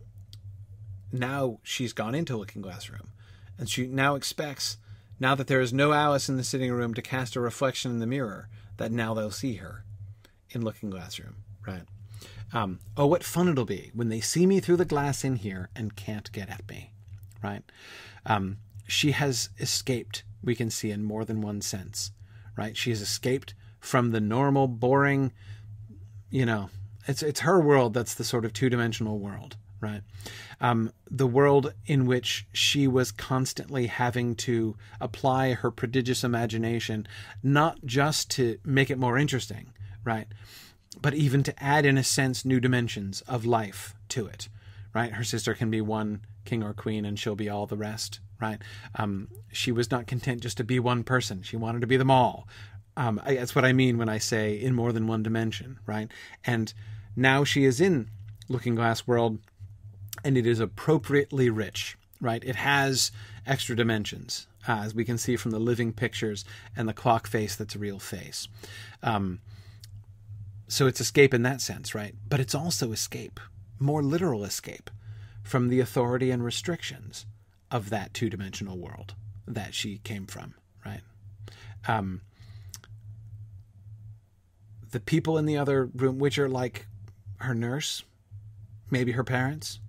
[1.12, 3.10] now she's gone into Looking Glass Room,
[3.58, 4.78] and she now expects,
[5.20, 8.00] now that there is no Alice in the sitting room to cast a reflection in
[8.00, 9.84] the mirror, that now they'll see her
[10.52, 11.84] in Looking Glass Room, right?
[12.54, 15.70] Um, oh, what fun it'll be when they see me through the glass in here
[15.76, 16.92] and can't get at me,
[17.44, 17.64] right?
[18.28, 18.58] Um,
[18.88, 22.12] she has escaped, we can see in more than one sense,
[22.56, 22.78] right?
[22.78, 25.34] She has escaped from the normal, boring,
[26.30, 26.70] you know,
[27.06, 30.02] it's it's her world that's the sort of two dimensional world, right?
[30.62, 37.06] Um, the world in which she was constantly having to apply her prodigious imagination,
[37.44, 39.74] not just to make it more interesting,
[40.06, 40.28] right,
[41.02, 44.48] but even to add, in a sense, new dimensions of life to it,
[44.96, 45.12] right?
[45.12, 48.62] Her sister can be one king or queen, and she'll be all the rest, right?
[48.96, 52.12] Um, she was not content just to be one person; she wanted to be them
[52.12, 52.48] all.
[52.96, 56.12] Um, I, that's what I mean when I say in more than one dimension, right?
[56.46, 56.74] And
[57.16, 58.10] now she is in
[58.50, 59.40] Looking Glass world,
[60.24, 62.44] and it is appropriately rich, right?
[62.44, 63.12] It has
[63.46, 67.56] extra dimensions, uh, as we can see from the living pictures and the clock face
[67.56, 68.48] that's a real face.
[69.02, 69.40] Um,
[70.68, 72.16] so it's escape in that sense, right?
[72.30, 73.40] But it's also escape,
[73.80, 74.90] more literal escape
[75.44, 77.26] from the authority and restrictions
[77.70, 79.16] of that two dimensional world
[79.48, 80.54] that she came from,
[80.86, 81.02] right?
[81.88, 82.22] Um,
[84.94, 86.86] the people in the other room, which are like
[87.38, 88.04] her nurse,
[88.92, 89.80] maybe her parents,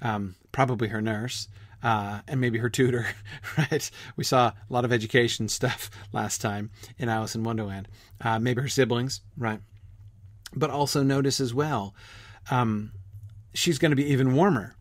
[0.00, 1.48] um, probably her nurse,
[1.82, 3.08] uh, and maybe her tutor,
[3.58, 3.90] right?
[4.16, 7.88] We saw a lot of education stuff last time in Alice in Wonderland.
[8.20, 9.60] Uh, maybe her siblings, right?
[10.54, 11.94] But also notice as well,
[12.50, 12.92] um,
[13.52, 14.76] she's going to be even warmer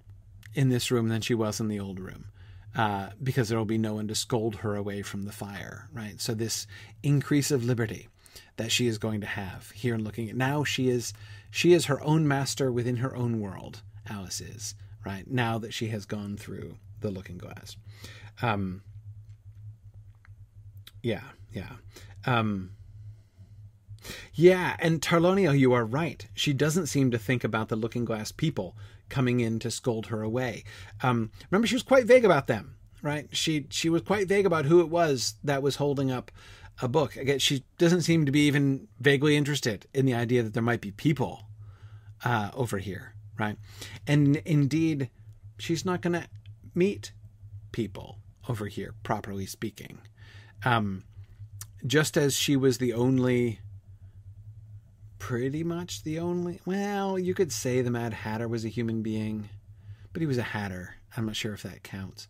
[0.54, 2.26] in this room than she was in the old room.
[2.76, 6.20] Uh, because there will be no one to scold her away from the fire, right?
[6.20, 6.68] So this
[7.04, 8.10] increase of liberty
[8.58, 11.14] that she is going to have here and looking at now she is
[11.52, 13.82] she is her own master within her own world.
[14.10, 14.76] Alice is
[15.06, 17.78] right now that she has gone through the looking glass.
[18.42, 18.82] Um,
[21.02, 21.22] yeah,
[21.54, 21.74] yeah.
[22.26, 22.72] Um,
[24.34, 26.28] yeah, and Tarlonio, you are right.
[26.34, 28.76] She doesn't seem to think about the looking glass people
[29.10, 30.64] coming in to scold her away.
[31.02, 33.28] Um, remember, she was quite vague about them, right?
[33.32, 36.32] She she was quite vague about who it was that was holding up
[36.82, 37.16] a book.
[37.16, 40.82] Again, she doesn't seem to be even vaguely interested in the idea that there might
[40.82, 41.44] be people
[42.24, 43.58] uh, over here, right?
[44.08, 45.10] And indeed,
[45.58, 46.28] she's not going to
[46.74, 47.14] meet
[47.72, 48.18] people
[48.50, 50.00] over here, properly speaking.
[50.64, 51.04] Um,
[51.86, 53.60] just as she was the only,
[55.20, 59.50] pretty much the only, well, you could say the Mad Hatter was a human being,
[60.12, 60.96] but he was a hatter.
[61.16, 62.28] I'm not sure if that counts.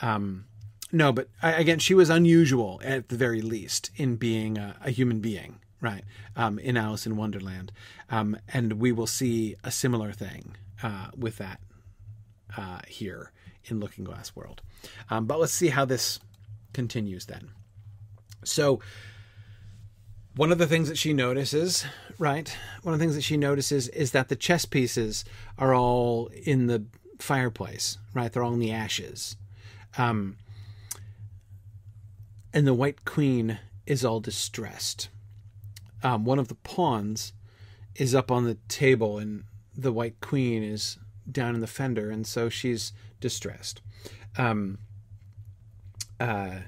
[0.00, 0.46] Um,
[0.94, 5.18] no, but again, she was unusual at the very least in being a, a human
[5.18, 6.04] being, right?
[6.36, 7.72] Um, in Alice in Wonderland,
[8.10, 11.60] um, and we will see a similar thing uh, with that
[12.56, 13.32] uh, here
[13.64, 14.62] in Looking Glass World.
[15.10, 16.20] Um, but let's see how this
[16.72, 17.50] continues then.
[18.44, 18.78] So,
[20.36, 21.84] one of the things that she notices,
[22.18, 22.56] right?
[22.82, 25.24] One of the things that she notices is that the chess pieces
[25.58, 26.84] are all in the
[27.18, 28.32] fireplace, right?
[28.32, 29.36] They're all in the ashes.
[29.98, 30.36] Um,
[32.54, 35.08] and the White Queen is all distressed.
[36.04, 37.32] Um, one of the pawns
[37.96, 39.44] is up on the table, and
[39.76, 40.96] the White Queen is
[41.30, 43.82] down in the fender, and so she's distressed.
[44.38, 44.78] Um,
[46.20, 46.58] uh,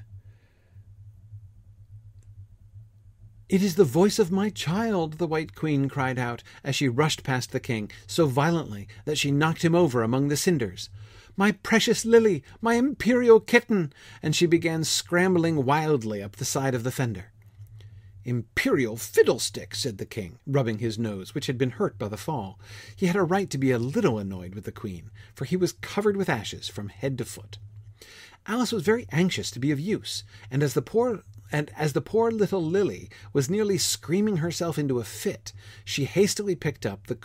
[3.48, 7.22] It is the voice of my child, the White Queen cried out as she rushed
[7.22, 10.90] past the king, so violently that she knocked him over among the cinders.
[11.36, 13.92] My precious Lily, my imperial kitten!
[14.22, 17.32] And she began scrambling wildly up the side of the fender.
[18.24, 22.58] Imperial fiddlestick, said the king, rubbing his nose, which had been hurt by the fall.
[22.96, 25.72] He had a right to be a little annoyed with the queen, for he was
[25.72, 27.58] covered with ashes from head to foot.
[28.46, 31.22] Alice was very anxious to be of use, and as the poor
[31.52, 35.52] and as the poor little Lily was nearly screaming herself into a fit,
[35.84, 37.18] she hastily picked up the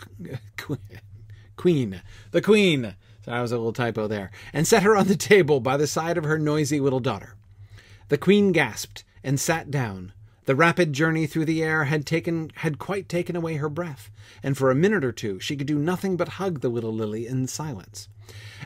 [1.56, 2.94] queen, the queen,
[3.24, 4.30] so that was a little typo there.
[4.52, 7.36] And set her on the table by the side of her noisy little daughter.
[8.08, 10.12] The queen gasped and sat down.
[10.44, 14.10] The rapid journey through the air had taken had quite taken away her breath,
[14.42, 17.28] and for a minute or two she could do nothing but hug the little lily
[17.28, 18.08] in silence.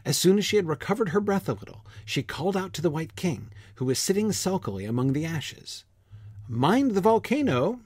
[0.04, 2.90] As soon as she had recovered her breath a little, she called out to the
[2.90, 5.84] White King, who was sitting sulkily among the ashes.
[6.48, 7.80] Mind the volcano,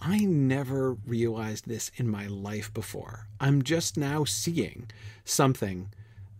[0.00, 3.26] I never realized this in my life before.
[3.38, 4.90] I'm just now seeing
[5.24, 5.92] something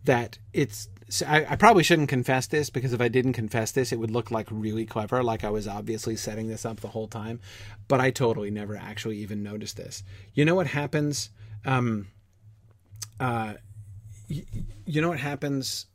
[0.04, 0.88] that it's.
[1.26, 4.30] I, I, probably shouldn't confess this because if I didn't confess this, it would look
[4.30, 7.40] like really clever, like I was obviously setting this up the whole time.
[7.88, 10.04] But I totally never actually even noticed this.
[10.34, 11.30] You know what happens?
[11.66, 12.06] Um,
[13.18, 13.54] uh,
[14.28, 15.86] you know what happens?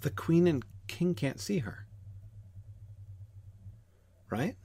[0.00, 1.85] The queen and king can't see her
[4.30, 4.56] right?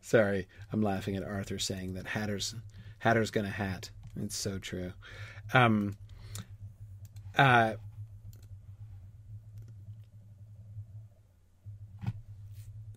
[0.00, 2.54] Sorry, I'm laughing at Arthur saying that Hatter's
[2.98, 3.90] Hatter's gonna hat.
[4.16, 4.92] It's so true.
[5.54, 5.96] Um,
[7.36, 7.74] uh,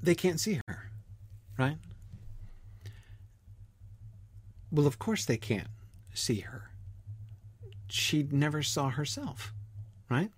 [0.01, 0.89] they can't see her,
[1.57, 1.77] right?
[4.71, 5.67] Well, of course they can't
[6.13, 6.71] see her.
[7.87, 9.52] She never saw herself
[10.13, 10.31] right?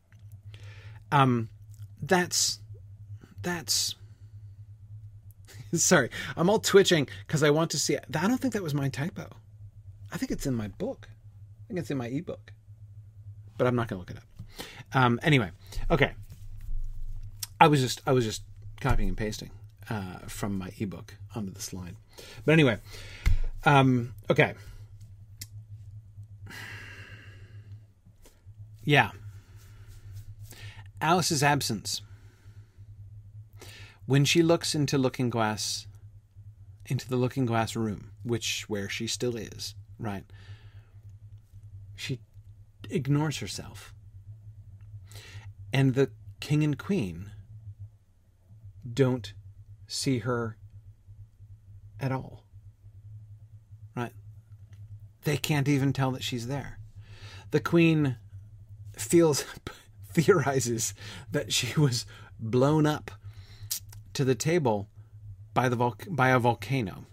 [1.11, 1.49] Um,
[2.01, 2.59] that's
[3.41, 3.95] that's.
[5.73, 7.97] Sorry, I'm all twitching because I want to see.
[7.97, 9.27] I don't think that was my typo.
[10.11, 11.07] I think it's in my book.
[11.63, 12.53] I think it's in my ebook,
[13.57, 14.65] but I'm not going to look it up.
[14.93, 15.51] Um, anyway,
[15.89, 16.13] okay.
[17.59, 18.43] I was just I was just
[18.81, 19.51] copying and pasting
[19.89, 21.95] uh, from my ebook onto the slide.
[22.45, 22.77] But anyway,
[23.65, 24.53] um, okay.
[28.87, 29.09] Yeah.
[31.05, 32.01] Alice's absence.
[34.07, 35.85] When she looks into looking glass
[36.87, 40.23] into the looking glass room, which where she still is, right?
[41.95, 42.19] She
[42.89, 43.93] ignores herself.
[45.71, 47.31] And the king and queen
[48.91, 49.33] don't
[49.87, 50.57] see her
[51.99, 52.45] at all.
[53.95, 54.13] Right?
[55.23, 56.79] They can't even tell that she's there.
[57.51, 58.17] The queen
[58.97, 59.45] feels
[60.15, 60.93] theorizes
[61.31, 62.05] that she was
[62.39, 63.11] blown up
[64.13, 64.87] to the table
[65.53, 67.05] by the vol- by a volcano.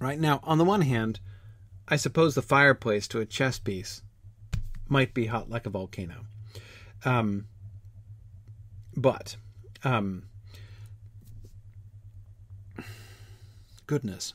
[0.00, 1.20] Right now, on the one hand,
[1.86, 4.02] I suppose the fireplace to a chess piece
[4.88, 6.26] might be hot like a volcano.
[7.04, 7.46] Um,
[8.96, 9.36] but
[9.84, 10.24] um,
[13.86, 14.34] goodness.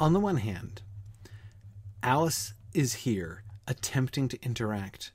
[0.00, 0.82] On the one hand,
[2.02, 5.10] Alice is here attempting to interact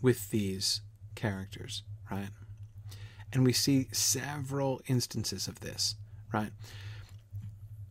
[0.00, 0.80] with these
[1.16, 2.30] characters, right?
[3.32, 5.96] And we see several instances of this,
[6.32, 6.52] right?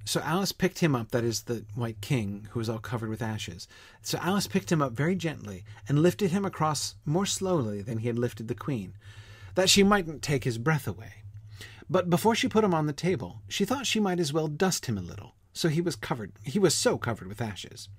[0.05, 3.21] So Alice picked him up, that is the White King, who was all covered with
[3.21, 3.67] ashes.
[4.01, 8.07] So Alice picked him up very gently and lifted him across more slowly than he
[8.07, 8.93] had lifted the Queen,
[9.55, 11.23] that she mightn't take his breath away.
[11.89, 14.87] But before she put him on the table, she thought she might as well dust
[14.87, 17.89] him a little, so he was covered he was so covered with ashes.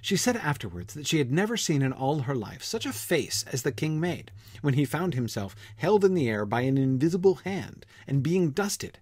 [0.00, 3.44] She said afterwards that she had never seen in all her life such a face
[3.50, 4.30] as the king made,
[4.60, 8.98] when he found himself held in the air by an invisible hand and being dusted,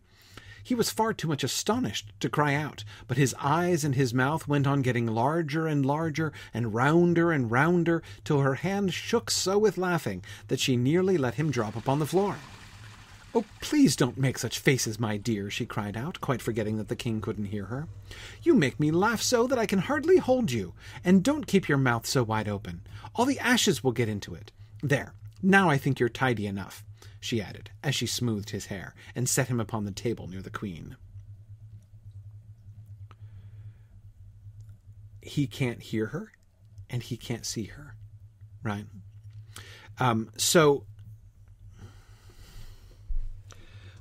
[0.63, 4.49] he was far too much astonished to cry out, but his eyes and his mouth
[4.49, 9.59] went on getting larger and larger and rounder and rounder till her hand shook so
[9.59, 12.37] with laughing that she nearly let him drop upon the floor.
[13.33, 16.97] Oh, please don't make such faces, my dear, she cried out, quite forgetting that the
[16.97, 17.87] king couldn't hear her.
[18.43, 20.75] You make me laugh so that I can hardly hold you,
[21.05, 22.81] and don't keep your mouth so wide open.
[23.15, 24.51] All the ashes will get into it.
[24.83, 26.85] There, now I think you're tidy enough
[27.21, 30.51] she added, as she smoothed his hair and set him upon the table near the
[30.51, 30.97] queen.
[35.21, 36.33] He can't hear her
[36.89, 37.95] and he can't see her,
[38.63, 38.87] right?
[39.99, 40.87] Um, so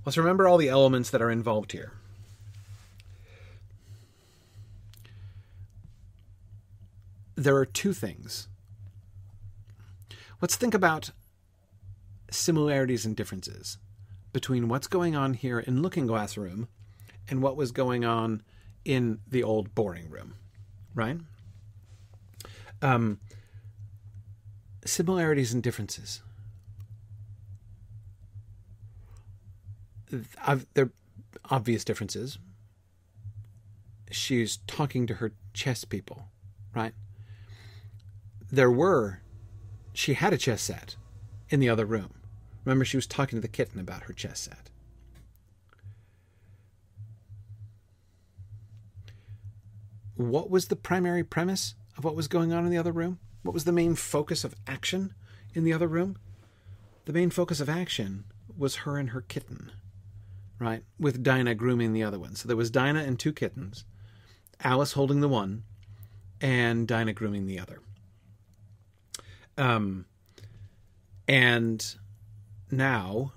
[0.06, 1.93] let's remember all the elements that are involved here.
[7.36, 8.47] There are two things.
[10.41, 11.12] Let's think about
[12.32, 13.78] similarities and differences
[14.32, 16.68] between what's going on here in Looking Glass Room
[17.30, 18.43] and what was going on
[18.86, 20.36] in the old boring room,
[20.95, 21.18] right?
[22.82, 23.20] Um,
[24.86, 26.22] similarities and differences.
[30.45, 30.91] I've, they're
[31.49, 32.39] obvious differences.
[34.12, 36.28] She's talking to her chess people,
[36.74, 36.93] right?
[38.51, 39.22] There were,
[39.93, 40.95] she had a chess set
[41.49, 42.16] in the other room.
[42.66, 44.70] Remember, she was talking to the kitten about her chess set.
[50.16, 53.20] What was the primary premise of what was going on in the other room?
[53.43, 55.14] What was the main focus of action
[55.53, 56.18] in the other room?
[57.05, 58.26] The main focus of action
[58.57, 59.72] was her and her kitten,
[60.60, 60.84] right?
[60.99, 62.36] With Dinah grooming the other one.
[62.36, 63.86] So there was Dinah and two kittens,
[64.62, 65.64] Alice holding the one,
[66.41, 67.80] and Dinah grooming the other.
[69.57, 70.05] Um,
[71.28, 71.95] and
[72.72, 73.34] now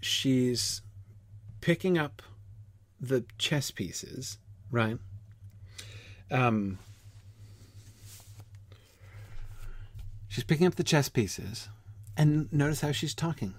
[0.00, 0.82] she's
[1.60, 2.22] picking up
[3.00, 4.38] the chess pieces,
[4.70, 4.98] right?
[6.30, 6.78] Um,
[10.28, 11.68] she's picking up the chess pieces,
[12.16, 13.54] and notice how she's talking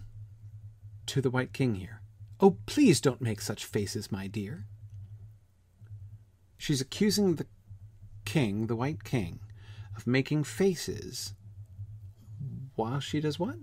[1.08, 1.99] to the White King here.
[2.40, 4.66] Oh, please don't make such faces, my dear.
[6.58, 7.48] She's accusing the
[8.26, 9.40] king, the White King,
[9.96, 11.34] of making faces
[12.76, 13.56] while she does what?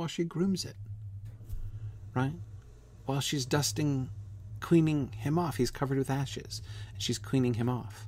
[0.00, 0.76] while she grooms it.
[2.14, 2.32] Right?
[3.04, 4.08] While she's dusting,
[4.58, 6.62] cleaning him off, he's covered with ashes,
[6.94, 8.06] and she's cleaning him off.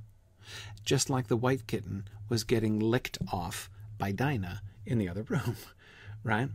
[0.85, 3.69] Just like the white kitten was getting licked off
[3.99, 5.57] by Dinah in the other room,
[6.25, 6.49] right?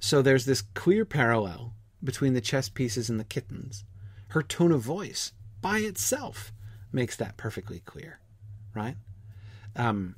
[0.00, 3.84] So there's this clear parallel between the chess pieces and the kittens.
[4.28, 6.52] Her tone of voice by itself
[6.92, 8.20] makes that perfectly clear,
[8.74, 8.96] right?
[9.76, 10.16] Um,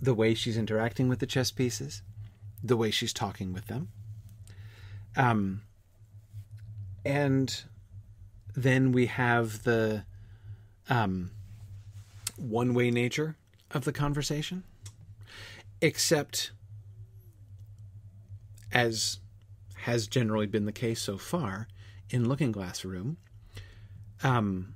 [0.00, 2.02] the way she's interacting with the chess pieces,
[2.62, 3.88] the way she's talking with them.
[5.16, 5.62] Um,
[7.04, 7.62] and
[8.54, 10.04] then we have the
[10.88, 11.30] um,
[12.36, 13.36] one way nature
[13.70, 14.64] of the conversation,
[15.80, 16.52] except
[18.72, 19.18] as
[19.82, 21.68] has generally been the case so far
[22.10, 23.16] in Looking Glass Room,
[24.22, 24.74] um,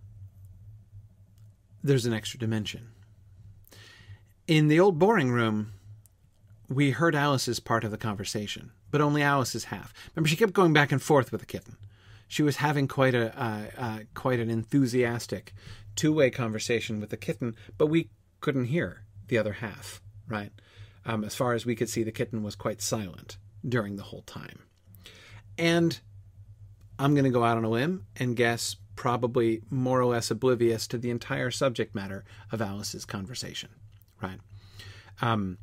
[1.82, 2.88] there's an extra dimension.
[4.48, 5.72] In the old boring room,
[6.68, 9.92] we heard Alice's part of the conversation, but only Alice's half.
[10.14, 11.76] Remember, she kept going back and forth with the kitten.
[12.28, 15.54] She was having quite a uh, uh, quite an enthusiastic
[15.94, 20.00] two way conversation with the kitten, but we couldn't hear the other half.
[20.28, 20.50] Right,
[21.04, 23.36] um, as far as we could see, the kitten was quite silent
[23.68, 24.60] during the whole time.
[25.58, 25.98] And
[26.98, 30.86] I'm going to go out on a limb and guess probably more or less oblivious
[30.88, 33.70] to the entire subject matter of Alice's conversation.
[34.22, 34.40] Right.
[35.20, 35.58] Um,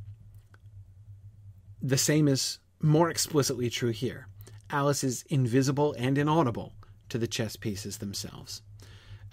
[1.81, 4.27] the same is more explicitly true here.
[4.69, 6.73] Alice is invisible and inaudible
[7.09, 8.61] to the chess pieces themselves.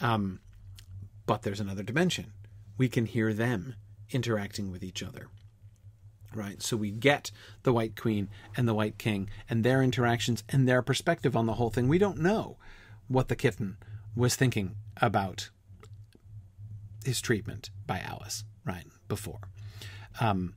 [0.01, 0.41] Um,
[1.27, 2.33] but there's another dimension.
[2.77, 3.77] We can hear them
[4.11, 5.29] interacting with each other.
[6.35, 6.63] Right?
[6.63, 7.31] So we get
[7.65, 11.55] the White Queen and the White King and their interactions and their perspective on the
[11.55, 11.89] whole thing.
[11.89, 12.57] We don't know
[13.09, 13.77] what the kitten
[14.15, 15.51] was thinking about
[17.05, 18.87] his treatment by Alice, right?
[19.09, 19.41] Before.
[20.21, 20.55] Um,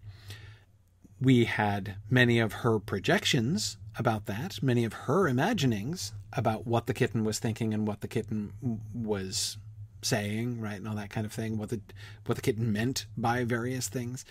[1.19, 6.93] we had many of her projections about that, many of her imaginings about what the
[6.93, 8.53] kitten was thinking and what the kitten
[8.93, 9.57] was
[10.01, 11.79] saying, right, and all that kind of thing, what the
[12.25, 14.25] what the kitten meant by various things.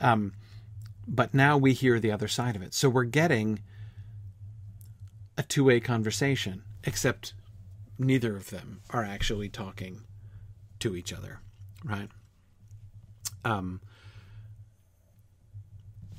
[0.00, 0.32] Um,
[1.08, 3.60] but now we hear the other side of it, so we're getting
[5.36, 7.32] a two way conversation, except
[7.98, 10.02] neither of them are actually talking
[10.80, 11.40] to each other,
[11.84, 12.10] right?
[13.44, 13.80] Um,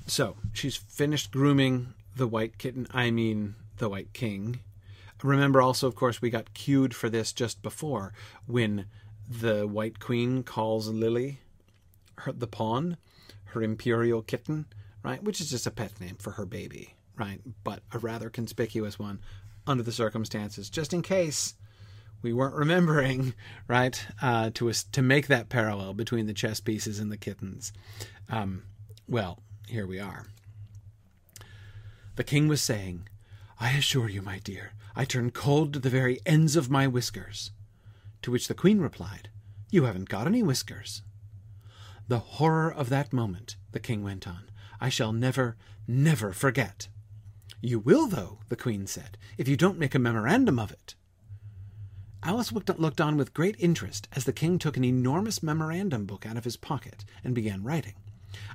[0.08, 4.62] so she's finished grooming the white kitten, I mean the white king.
[5.22, 8.14] Remember also, of course, we got cued for this just before
[8.46, 8.86] when
[9.28, 11.40] the white queen calls Lily
[12.20, 12.98] her, the pawn,
[13.46, 14.66] her imperial kitten,
[15.04, 15.24] right?
[15.24, 17.42] Which is just a pet name for her baby, right?
[17.64, 19.20] But a rather conspicuous one
[19.68, 21.56] under the circumstances, just in case
[22.22, 23.34] we weren't remembering,
[23.68, 24.06] right?
[24.22, 27.72] Uh, to to make that parallel between the chess pieces and the kittens.
[28.30, 28.64] Um,
[29.08, 30.28] well, here we are.
[32.16, 33.08] The king was saying,
[33.60, 37.52] I assure you, my dear, I turn cold to the very ends of my whiskers.
[38.24, 39.30] To which the queen replied,
[39.72, 41.02] You haven't got any whiskers.
[42.08, 44.49] The horror of that moment, the king went on,
[44.82, 45.58] I shall never,
[45.88, 46.88] never forget.
[47.62, 50.96] You will, though, the queen said, if you don't make a memorandum of it.
[52.24, 56.38] Alice looked on with great interest as the king took an enormous memorandum book out
[56.38, 57.96] of his pocket and began writing.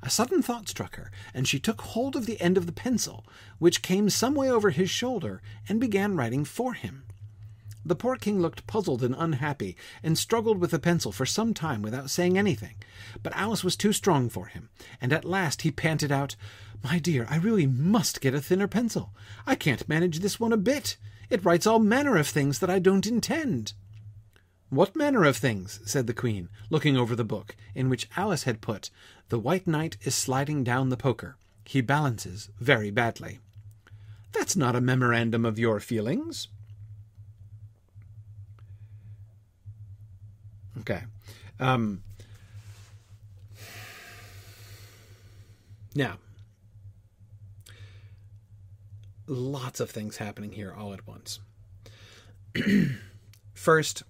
[0.03, 3.27] A sudden thought struck her, and she took hold of the end of the pencil,
[3.59, 7.05] which came some way over his shoulder, and began writing for him.
[7.87, 11.82] The poor king looked puzzled and unhappy, and struggled with the pencil for some time
[11.82, 12.76] without saying anything.
[13.22, 14.70] But Alice was too strong for him,
[15.01, 16.35] and at last he panted out,
[16.82, 19.12] My dear, I really must get a thinner pencil.
[19.47, 20.97] I can't manage this one a bit.
[21.28, 23.74] It writes all manner of things that I don't intend.
[24.70, 25.80] What manner of things?
[25.85, 28.91] said the queen, looking over the book, in which Alice had put,
[29.28, 31.37] The white knight is sliding down the poker.
[31.64, 33.41] He balances very badly.
[34.32, 36.49] That's not a memorandum of your feelings.
[40.85, 41.03] Okay.
[41.59, 42.03] Um,
[45.95, 46.18] now,
[49.26, 51.41] lots of things happening here all at once.
[53.55, 54.03] First,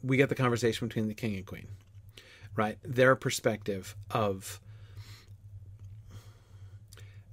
[0.00, 1.66] we get the conversation between the king and queen,
[2.54, 2.78] right?
[2.84, 4.60] Their perspective of.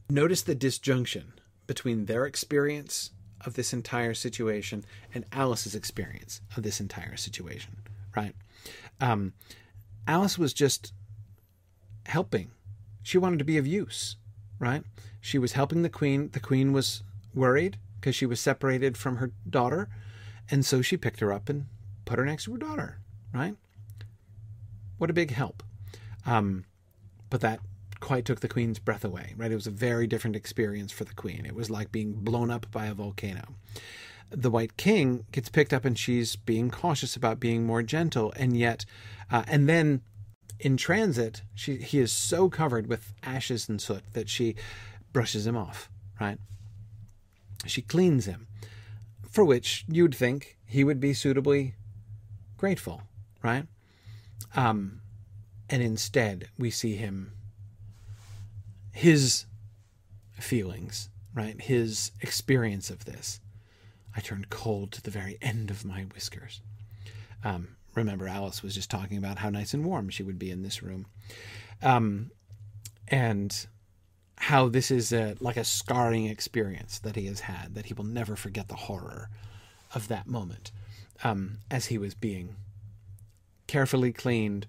[0.09, 1.33] Notice the disjunction
[1.67, 3.11] between their experience
[3.45, 4.83] of this entire situation
[5.13, 7.77] and Alice's experience of this entire situation,
[8.15, 8.33] right?
[8.99, 9.33] Um,
[10.07, 10.93] Alice was just
[12.05, 12.51] helping.
[13.03, 14.17] She wanted to be of use,
[14.59, 14.83] right?
[15.21, 16.29] She was helping the queen.
[16.31, 19.89] The queen was worried because she was separated from her daughter,
[20.49, 21.65] and so she picked her up and
[22.05, 22.99] put her next to her daughter,
[23.33, 23.55] right?
[24.97, 25.63] What a big help.
[26.25, 26.65] Um,
[27.29, 27.59] but that
[27.99, 29.51] quite took the queen's breath away, right?
[29.51, 31.45] It was a very different experience for the queen.
[31.45, 33.55] It was like being blown up by a volcano.
[34.31, 38.55] The White King gets picked up and she's being cautious about being more gentle, and
[38.55, 38.85] yet,
[39.31, 40.01] uh, and then
[40.59, 44.55] in transit, she he is so covered with ashes and soot that she
[45.13, 46.37] brushes him off, right?
[47.65, 48.47] She cleans him,
[49.29, 51.75] for which you'd think he would be suitably
[52.57, 53.03] grateful,
[53.41, 53.65] right?
[54.55, 55.01] Um,
[55.69, 57.33] and instead, we see him,
[58.91, 59.45] his
[60.33, 61.59] feelings, right?
[61.61, 63.39] His experience of this.
[64.15, 66.61] I turned cold to the very end of my whiskers.
[67.43, 70.63] Um, remember, Alice was just talking about how nice and warm she would be in
[70.63, 71.05] this room.
[71.81, 72.31] Um,
[73.07, 73.67] and
[74.37, 78.05] how this is a, like a scarring experience that he has had, that he will
[78.05, 79.29] never forget the horror
[79.93, 80.71] of that moment
[81.23, 82.55] um, as he was being
[83.67, 84.65] carefully cleaned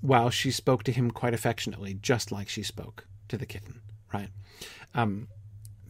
[0.00, 3.80] while she spoke to him quite affectionately, just like she spoke to the kitten,
[4.12, 4.28] right?
[4.94, 5.28] Um,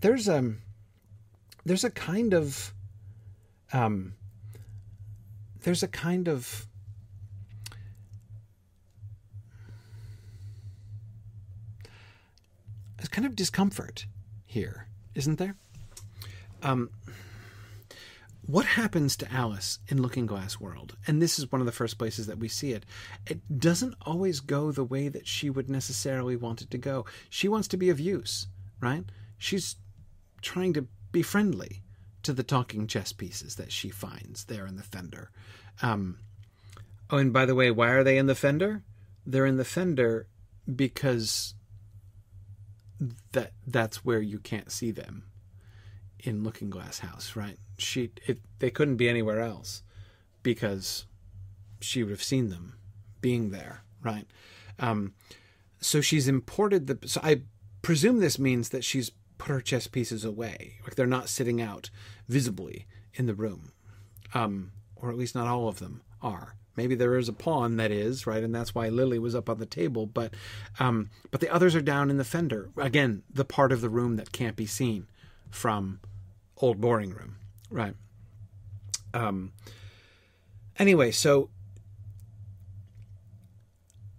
[0.01, 0.59] there's um,
[1.65, 2.75] there's a kind of
[3.73, 4.15] um,
[5.63, 6.67] there's a kind of
[12.97, 14.07] there's kind of discomfort
[14.47, 15.57] here, isn't there?
[16.63, 16.91] Um,
[18.43, 20.97] what happens to Alice in Looking Glass World?
[21.07, 22.85] And this is one of the first places that we see it.
[23.27, 27.05] It doesn't always go the way that she would necessarily want it to go.
[27.29, 28.49] She wants to be of use,
[28.81, 29.05] right?
[29.39, 29.77] She's
[30.43, 31.83] trying to be friendly
[32.23, 35.31] to the talking chess pieces that she finds there in the fender.
[35.83, 36.19] Um,
[37.11, 38.83] oh, and by the way, why are they in the fender?
[39.27, 40.27] They're in the fender
[40.75, 41.55] because
[43.33, 45.25] that that's where you can't see them
[46.19, 47.57] in Looking Glass House, right?
[47.79, 49.83] She it, they couldn't be anywhere else
[50.43, 51.07] because
[51.81, 52.75] she would have seen them
[53.21, 54.27] being there, right?
[54.79, 55.15] Um,
[55.81, 57.09] so she's imported the.
[57.09, 57.43] So I
[57.83, 61.89] presume this means that she's put her chess pieces away, like they're not sitting out
[62.29, 63.73] visibly in the room,
[64.35, 66.57] um, or at least not all of them are.
[66.77, 69.59] Maybe there is a pawn that is right, and that's why Lily was up on
[69.59, 70.05] the table.
[70.05, 70.35] But,
[70.79, 72.69] um, but the others are down in the fender.
[72.77, 75.07] Again, the part of the room that can't be seen
[75.51, 76.01] from
[76.59, 77.37] old boring room,
[77.71, 77.95] right?
[79.15, 79.53] Um.
[80.79, 81.51] Anyway, so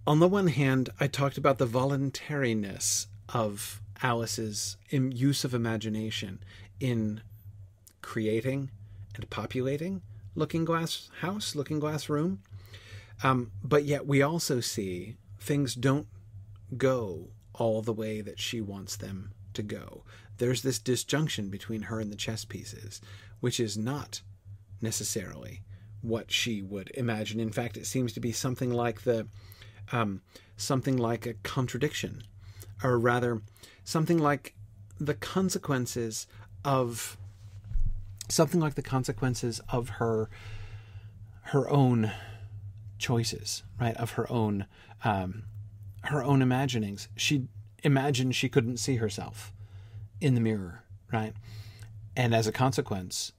[0.05, 6.43] on the one hand, I talked about the voluntariness of Alice's use of imagination
[6.79, 7.21] in
[8.01, 8.71] creating
[9.15, 10.01] and populating
[10.35, 12.41] Looking Glass House, Looking Glass Room.
[13.23, 16.07] Um, but yet we also see things don't
[16.77, 20.03] go all the way that she wants them to go.
[20.37, 23.01] There's this disjunction between her and the chess pieces,
[23.41, 24.21] which is not
[24.81, 25.61] necessarily
[26.01, 27.39] what she would imagine.
[27.39, 29.27] In fact, it seems to be something like the
[29.91, 30.21] um,
[30.55, 32.23] something like a contradiction,
[32.83, 33.41] or rather,
[33.83, 34.55] something like
[34.99, 36.27] the consequences
[36.63, 37.17] of
[38.29, 40.29] something like the consequences of her
[41.43, 42.11] her own
[42.97, 43.97] choices, right?
[43.97, 44.65] Of her own
[45.03, 45.43] um,
[46.03, 47.07] her own imaginings.
[47.15, 47.47] She
[47.83, 49.51] imagined she couldn't see herself
[50.19, 51.33] in the mirror, right?
[52.15, 53.31] And as a consequence,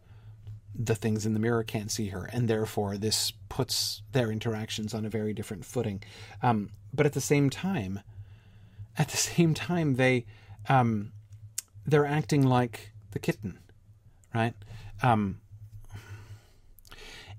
[0.74, 5.04] the things in the mirror can't see her, and therefore this puts their interactions on
[5.04, 6.02] a very different footing.
[6.42, 8.00] Um, but at the same time,
[8.98, 10.26] at the same time, they
[10.68, 11.12] um,
[11.86, 13.58] they're acting like the kitten,
[14.34, 14.54] right?
[15.02, 15.40] Um,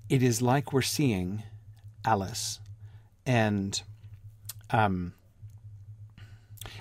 [0.08, 1.42] it is like we're seeing
[2.04, 2.60] Alice,
[3.24, 3.82] and
[4.70, 5.14] um,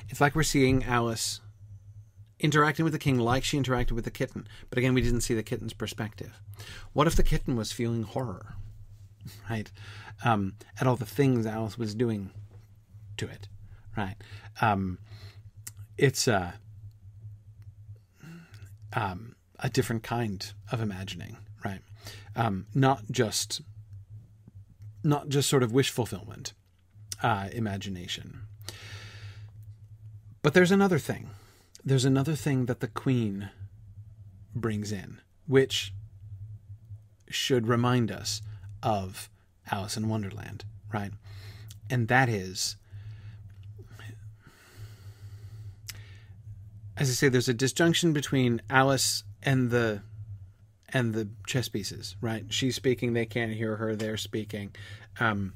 [0.09, 1.39] it's like we're seeing Alice
[2.39, 4.47] interacting with the king like she interacted with the kitten.
[4.69, 6.41] But again, we didn't see the kitten's perspective.
[6.91, 8.55] What if the kitten was feeling horror,
[9.49, 9.71] right,
[10.25, 12.31] um, at all the things Alice was doing
[13.17, 13.47] to it,
[13.95, 14.15] right?
[14.61, 14.99] Um,
[15.97, 16.55] it's a
[18.93, 21.81] um, a different kind of imagining, right?
[22.35, 23.61] Um, not just
[25.03, 26.53] not just sort of wish fulfillment,
[27.21, 28.41] uh, imagination.
[30.41, 31.29] But there's another thing.
[31.83, 33.49] There's another thing that the Queen
[34.55, 35.93] brings in, which
[37.29, 38.41] should remind us
[38.81, 39.29] of
[39.71, 41.11] Alice in Wonderland, right?
[41.89, 42.77] And that is,
[47.03, 50.03] as I say, there's a disjunction between Alice and the
[50.87, 52.45] and the chess pieces, right?
[52.47, 54.73] She's speaking, they can't hear her, they're speaking.
[55.19, 55.53] Um,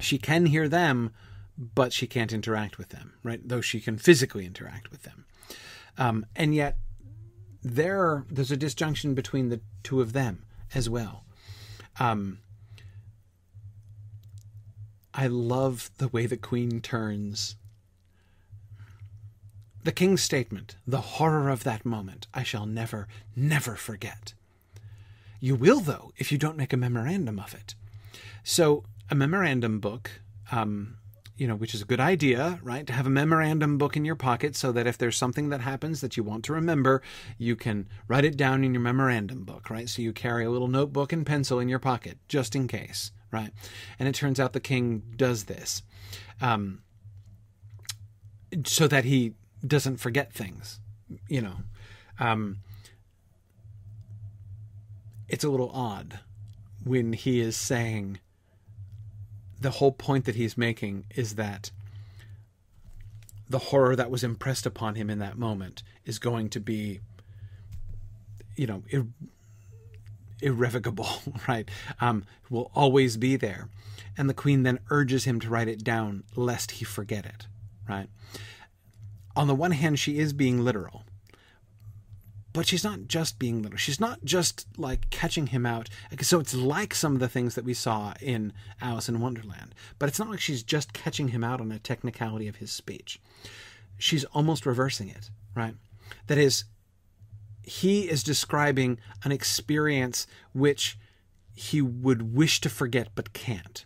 [0.00, 1.12] she can hear them,
[1.56, 3.40] but she can't interact with them, right?
[3.42, 5.24] Though she can physically interact with them.
[5.96, 6.76] Um, and yet,
[7.62, 10.44] there, there's a disjunction between the two of them
[10.74, 11.24] as well.
[11.98, 12.40] Um,
[15.14, 17.56] I love the way the queen turns
[19.82, 24.34] the king's statement, the horror of that moment, I shall never, never forget.
[25.40, 27.74] You will, though, if you don't make a memorandum of it.
[28.44, 30.10] So, a memorandum book,
[30.52, 30.98] um,
[31.36, 32.86] you know, which is a good idea, right?
[32.86, 36.02] To have a memorandum book in your pocket so that if there's something that happens
[36.02, 37.00] that you want to remember,
[37.38, 39.88] you can write it down in your memorandum book, right?
[39.88, 43.52] So you carry a little notebook and pencil in your pocket just in case, right?
[43.98, 45.82] And it turns out the king does this.
[46.42, 46.82] Um,
[48.66, 49.34] so that he
[49.66, 50.80] doesn't forget things,
[51.28, 51.56] you know.
[52.18, 52.58] Um,
[55.28, 56.20] it's a little odd
[56.84, 58.18] when he is saying
[59.60, 61.70] the whole point that he's making is that
[63.48, 67.00] the horror that was impressed upon him in that moment is going to be
[68.56, 69.06] you know ir-
[70.40, 71.08] irrevocable
[71.48, 71.68] right?
[72.00, 73.68] Um, will always be there.
[74.16, 77.46] And the queen then urges him to write it down lest he forget it
[77.88, 78.08] right
[79.36, 81.04] on the one hand she is being literal
[82.52, 83.78] but she's not just being literal.
[83.78, 85.88] She's not just like catching him out.
[86.20, 90.08] So it's like some of the things that we saw in Alice in Wonderland, but
[90.08, 93.20] it's not like she's just catching him out on a technicality of his speech.
[93.98, 95.74] She's almost reversing it, right?
[96.26, 96.64] That is,
[97.62, 100.98] he is describing an experience which
[101.54, 103.84] he would wish to forget but can't.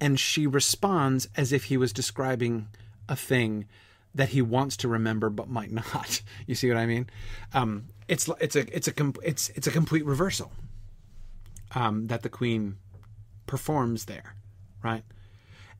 [0.00, 2.68] And she responds as if he was describing
[3.08, 3.66] a thing
[4.14, 6.22] that he wants to remember but might not.
[6.46, 7.08] You see what I mean?
[7.54, 8.92] Um, it's it's a it's a
[9.22, 10.52] it's it's a complete reversal
[11.74, 12.76] um, that the queen
[13.46, 14.34] performs there,
[14.82, 15.04] right?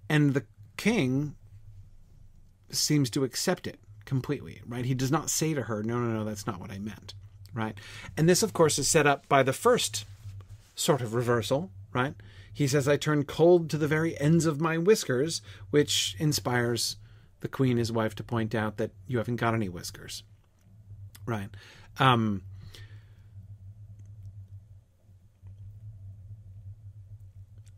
[0.08, 0.44] And the
[0.76, 1.34] king
[2.70, 4.84] seems to accept it completely, right?
[4.84, 7.14] He does not say to her, "No, no, no, that's not what I meant,"
[7.52, 7.76] right?
[8.16, 10.04] And this, of course, is set up by the first
[10.76, 12.14] sort of reversal, right?
[12.52, 16.96] He says, "I turn cold to the very ends of my whiskers," which inspires
[17.40, 20.22] the queen, his wife, to point out that you haven't got any whiskers.
[21.26, 21.48] Right.
[21.98, 22.42] Um,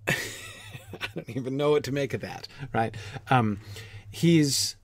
[0.08, 0.14] I
[1.14, 2.48] don't even know what to make of that.
[2.72, 2.94] Right.
[3.30, 3.60] Um,
[4.10, 4.76] he's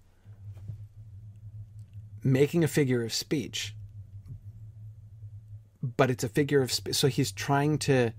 [2.23, 3.75] making a figure of speech,
[5.83, 6.95] but it's a figure of speech.
[6.95, 8.13] So he's trying to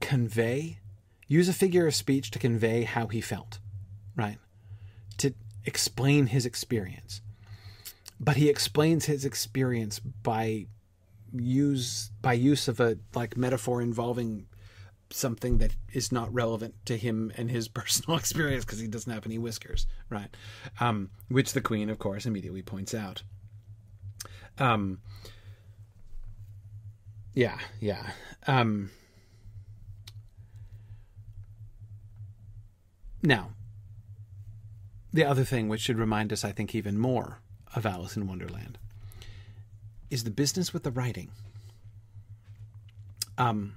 [0.00, 0.78] convey,
[1.26, 3.58] use a figure of speech to convey how he felt.
[4.16, 4.38] Right
[5.68, 7.20] explain his experience.
[8.18, 10.66] But he explains his experience by
[11.32, 14.46] use by use of a like metaphor involving
[15.10, 19.26] something that is not relevant to him and his personal experience because he doesn't have
[19.26, 20.34] any whiskers, right?
[20.80, 23.22] Um, which the queen, of course, immediately points out.
[24.58, 24.98] Um,
[27.34, 28.10] yeah, yeah.
[28.46, 28.90] Um,
[33.22, 33.50] now,
[35.12, 37.38] the other thing which should remind us, I think, even more
[37.74, 38.78] of Alice in Wonderland
[40.10, 41.30] is the business with the writing.
[43.36, 43.74] Um,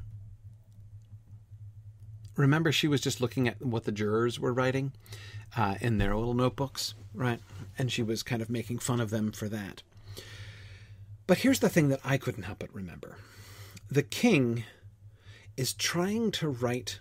[2.35, 4.93] remember, she was just looking at what the jurors were writing
[5.55, 7.39] uh, in their little notebooks, right?
[7.77, 9.83] And she was kind of making fun of them for that.
[11.27, 13.17] But here's the thing that I couldn't help but remember
[13.89, 14.63] the king
[15.57, 16.99] is trying to write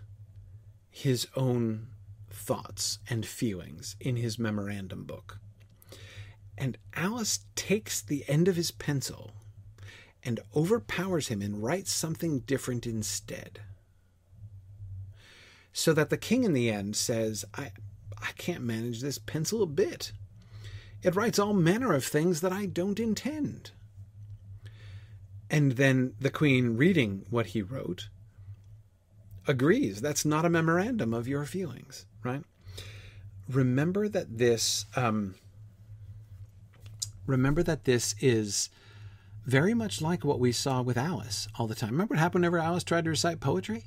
[0.90, 1.86] his own
[2.40, 5.38] thoughts and feelings in his memorandum book.
[6.56, 9.32] And Alice takes the end of his pencil
[10.22, 13.60] and overpowers him and writes something different instead.
[15.72, 17.72] So that the king in the end says, I,
[18.20, 20.12] I can't manage this pencil a bit.
[21.02, 23.70] It writes all manner of things that I don't intend.
[25.48, 28.08] And then the queen, reading what he wrote,
[29.46, 32.42] agrees that's not a memorandum of your feelings right?
[33.48, 35.34] Remember that this um,
[37.26, 38.70] remember that this is
[39.46, 41.90] very much like what we saw with Alice all the time.
[41.90, 43.84] Remember what happened whenever Alice tried to recite poetry?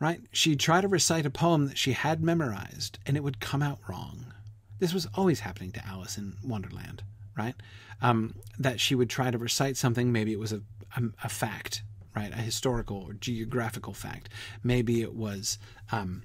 [0.00, 0.20] Right?
[0.32, 3.78] She'd try to recite a poem that she had memorized and it would come out
[3.88, 4.32] wrong.
[4.80, 7.04] This was always happening to Alice in Wonderland,
[7.36, 7.54] right?
[8.00, 10.62] Um, that she would try to recite something, maybe it was a,
[10.96, 11.84] a, a, fact,
[12.16, 12.32] right?
[12.32, 14.28] A historical or geographical fact.
[14.64, 15.58] Maybe it was
[15.92, 16.24] um,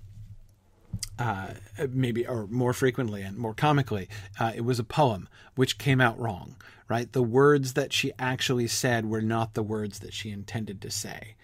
[1.19, 1.53] uh,
[1.89, 4.07] maybe or more frequently and more comically,
[4.39, 6.55] uh, it was a poem which came out wrong.
[6.89, 10.89] Right, the words that she actually said were not the words that she intended to
[10.89, 11.35] say,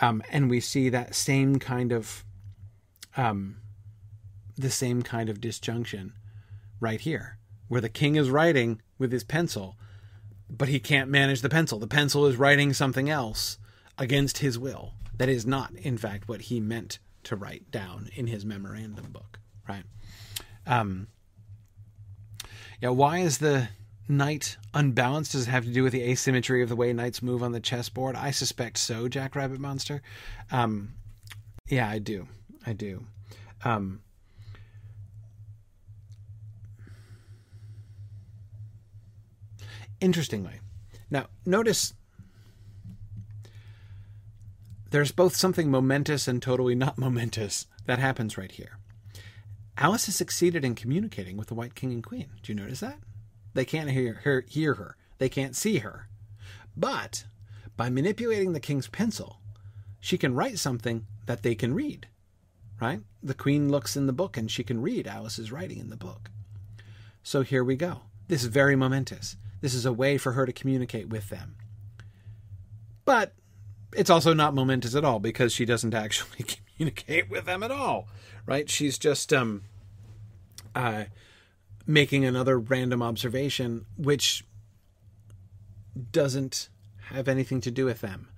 [0.00, 2.24] um, and we see that same kind of,
[3.16, 3.56] um,
[4.56, 6.12] the same kind of disjunction,
[6.78, 9.74] right here, where the king is writing with his pencil,
[10.48, 11.80] but he can't manage the pencil.
[11.80, 13.58] The pencil is writing something else
[13.98, 14.92] against his will.
[15.18, 19.38] That is not, in fact, what he meant to write down in his memorandum book,
[19.68, 19.84] right?
[20.66, 21.08] Um,
[22.80, 23.68] yeah, why is the
[24.08, 25.32] knight unbalanced?
[25.32, 27.60] Does it have to do with the asymmetry of the way knights move on the
[27.60, 28.14] chessboard?
[28.14, 30.02] I suspect so, Jack Rabbit Monster.
[30.50, 30.94] Um,
[31.68, 32.28] yeah, I do.
[32.64, 33.04] I do.
[33.64, 34.02] Um,
[40.00, 40.60] interestingly,
[41.10, 41.92] now notice
[44.96, 48.78] there's both something momentous and totally not momentous that happens right here.
[49.76, 52.28] Alice has succeeded in communicating with the White King and Queen.
[52.42, 52.96] Do you notice that?
[53.52, 54.96] They can't hear her, hear her.
[55.18, 56.08] They can't see her.
[56.74, 57.26] But
[57.76, 59.42] by manipulating the king's pencil,
[60.00, 62.08] she can write something that they can read.
[62.80, 63.00] Right?
[63.22, 66.30] The queen looks in the book and she can read Alice's writing in the book.
[67.22, 68.00] So here we go.
[68.28, 69.36] This is very momentous.
[69.60, 71.56] This is a way for her to communicate with them.
[73.04, 73.34] But
[73.96, 76.44] it's also not momentous at all because she doesn't actually
[76.76, 78.08] communicate with them at all,
[78.44, 78.68] right?
[78.68, 79.62] She's just um,
[80.74, 81.04] uh,
[81.86, 84.44] making another random observation, which
[86.12, 86.68] doesn't
[87.10, 88.28] have anything to do with them.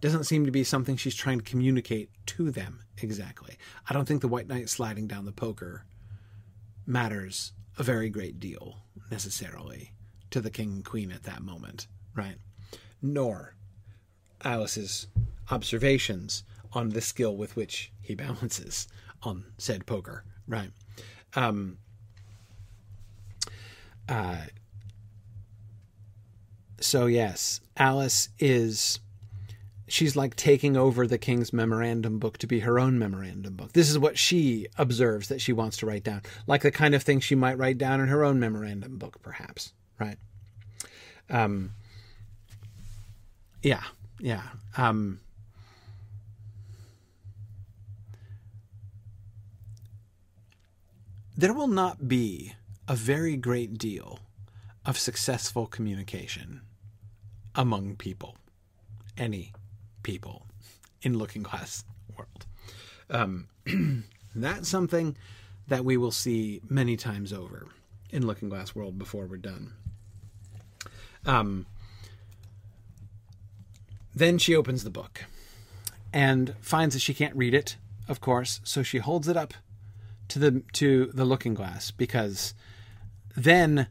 [0.00, 3.56] Doesn't seem to be something she's trying to communicate to them exactly.
[3.88, 5.84] I don't think the White Knight sliding down the poker
[6.86, 8.78] matters a very great deal
[9.10, 9.92] necessarily
[10.30, 12.36] to the king and queen at that moment, right?
[13.02, 13.54] Nor
[14.44, 15.06] Alice's
[15.50, 18.88] observations on the skill with which he balances
[19.22, 20.70] on said poker, right?
[21.34, 21.78] Um,
[24.08, 24.44] uh,
[26.80, 29.00] so yes, Alice is
[29.88, 33.72] she's like taking over the king's memorandum book to be her own memorandum book.
[33.72, 37.02] This is what she observes that she wants to write down, like the kind of
[37.02, 39.72] thing she might write down in her own memorandum book, perhaps.
[39.98, 40.18] Right?
[41.30, 41.72] Um.
[43.62, 43.82] Yeah,
[44.26, 44.42] yeah.
[44.76, 45.20] Um.
[51.36, 52.54] There will not be
[52.88, 54.18] a very great deal
[54.84, 56.62] of successful communication
[57.54, 58.36] among people,
[59.16, 59.52] any
[60.02, 60.46] people
[61.02, 61.84] in Looking Glass
[62.16, 62.46] world.
[63.08, 63.46] Um,
[64.34, 65.16] that's something
[65.68, 67.68] that we will see many times over
[68.10, 69.74] in Looking Glass world before we're done.
[71.24, 71.66] Um,
[74.16, 75.24] then she opens the book
[76.10, 77.76] and finds that she can't read it,
[78.08, 79.52] of course, so she holds it up
[80.28, 82.54] to the to the looking glass because
[83.36, 83.86] then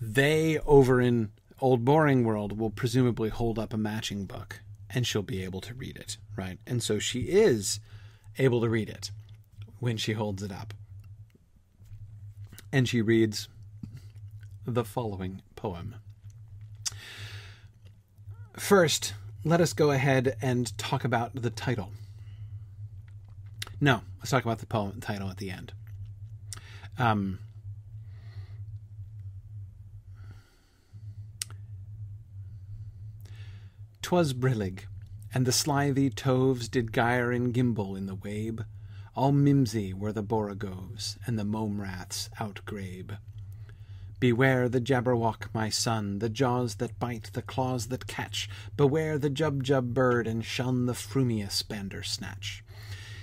[0.00, 5.22] they over in old boring world will presumably hold up a matching book and she'll
[5.22, 6.58] be able to read it, right?
[6.66, 7.80] And so she is
[8.38, 9.10] able to read it
[9.80, 10.72] when she holds it up.
[12.72, 13.48] And she reads
[14.64, 15.96] the following poem.
[18.56, 19.14] First,
[19.44, 21.90] let us go ahead and talk about the title.
[23.80, 25.72] No, let's talk about the poem title at the end.
[26.98, 27.40] Um,
[34.02, 34.80] Twas brillig,
[35.32, 38.62] and the slithy toves did gyre and gimble in the wabe.
[39.16, 43.16] All mimsy were the borogoves, and the mome raths outgrabe.
[44.22, 48.48] Beware the Jabberwock, my son, the jaws that bite, the claws that catch.
[48.76, 52.62] Beware the Jubjub bird, and shun the frumious Bandersnatch.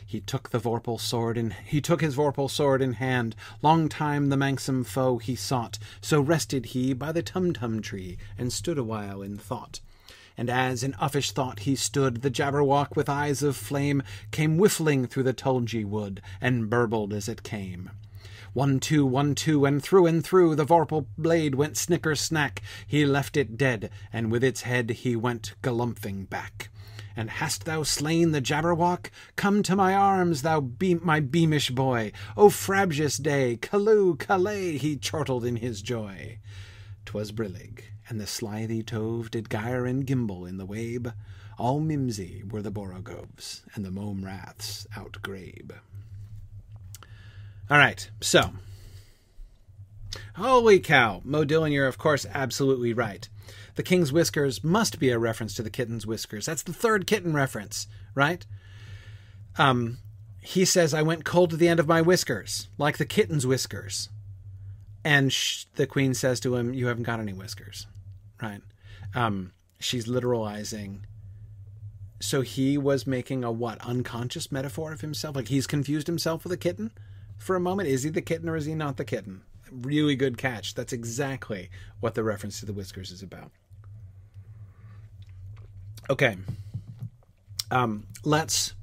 [0.06, 3.34] He took the vorpal sword in he took his vorpal sword in hand.
[3.62, 5.80] Long time the manxome foe he sought.
[6.02, 9.80] So rested he by the tumtum tree, and stood awhile in thought.
[10.38, 15.08] And as in uffish thought he stood, the Jabberwock with eyes of flame came whiffling
[15.08, 17.90] through the tulgey wood, and burbled as it came.
[18.54, 22.62] One, two, one, two, and through and through the vorpal blade went snicker snack.
[22.88, 26.70] He left it dead, and with its head he went galumphing back.
[27.16, 29.12] And hast thou slain the Jabberwock?
[29.36, 32.12] Come to my arms, thou be- my beamish boy.
[32.38, 36.40] O frabjous day, Callooh, Callay, he chortled in his joy.
[37.06, 41.10] 'Twas brillig, and the slithy tove did gyre and gimble in the wabe.
[41.58, 45.74] All mimsy were the borogoves, and the mome raths outgrabe.
[47.70, 48.52] All right, so.
[50.36, 51.22] Holy cow.
[51.24, 53.30] Mo Dillon, you're of course absolutely right.
[53.76, 56.48] The king's whiskers must be a reference to the kitten's whiskers.
[56.48, 58.46] That's the third kitten reference, right?
[59.58, 60.00] Um,
[60.42, 64.10] he says, I went cold to the end of my whiskers, like the kitten's whiskers.
[65.04, 67.86] And sh- the queen says to him, You haven't got any whiskers,
[68.42, 68.62] right?
[69.14, 71.02] Um, she's literalizing.
[72.20, 73.80] So he was making a what?
[73.86, 75.36] Unconscious metaphor of himself?
[75.36, 76.92] Like he's confused himself with a kitten
[77.40, 77.90] for a moment.
[77.90, 79.42] Is he the kitten or is he not the kitten?
[79.72, 80.76] Really good catch.
[80.76, 81.70] That's exactly
[82.00, 83.52] what the reference to the whiskers is about.
[86.10, 86.38] Okay.
[87.72, 88.74] Um, let's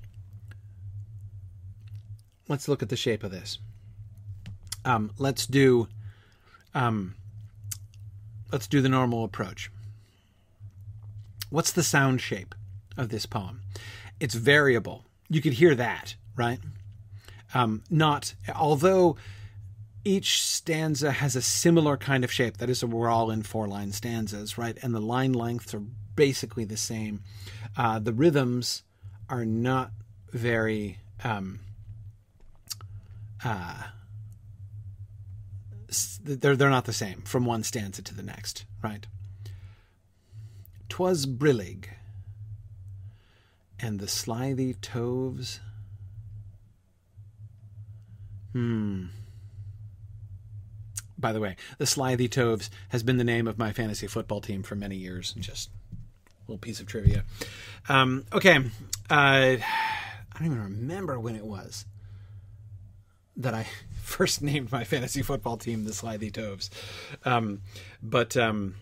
[2.49, 3.59] let's look at the shape of this.
[4.85, 5.89] Um, let's do
[6.75, 7.17] um,
[8.53, 9.71] let's do the normal approach.
[11.51, 12.55] What's the sound shape
[12.97, 13.63] of this poem?
[14.21, 15.05] It's variable.
[15.29, 16.61] You could hear that, right?
[17.55, 19.17] Um, not although
[20.05, 22.59] each stanza has a similar kind of shape.
[22.59, 24.79] That is, we're all in four line stanzas, right?
[24.83, 25.83] And the line lengths are
[26.15, 27.23] basically the same.
[27.77, 28.85] Uh, the rhythms
[29.29, 29.91] are not
[30.33, 31.59] very um,
[33.45, 33.83] uh,
[36.23, 39.07] they're they're not the same from one stanza to the next, right?
[40.89, 41.87] Twas brillig,
[43.79, 45.61] and the slithy toves.
[48.57, 49.09] Hmm.
[51.19, 54.63] By the way, the Slithy Toves has been the name of my fantasy football team
[54.63, 55.35] for many years.
[55.39, 57.25] Just a little piece of trivia.
[57.91, 58.63] Um, okay, uh,
[59.11, 59.61] I
[60.39, 61.85] don't even remember when it was
[63.37, 63.67] that I
[64.03, 66.71] first named my fantasy football team the Slithy Toves.
[67.27, 67.61] Um,
[68.03, 68.77] but um,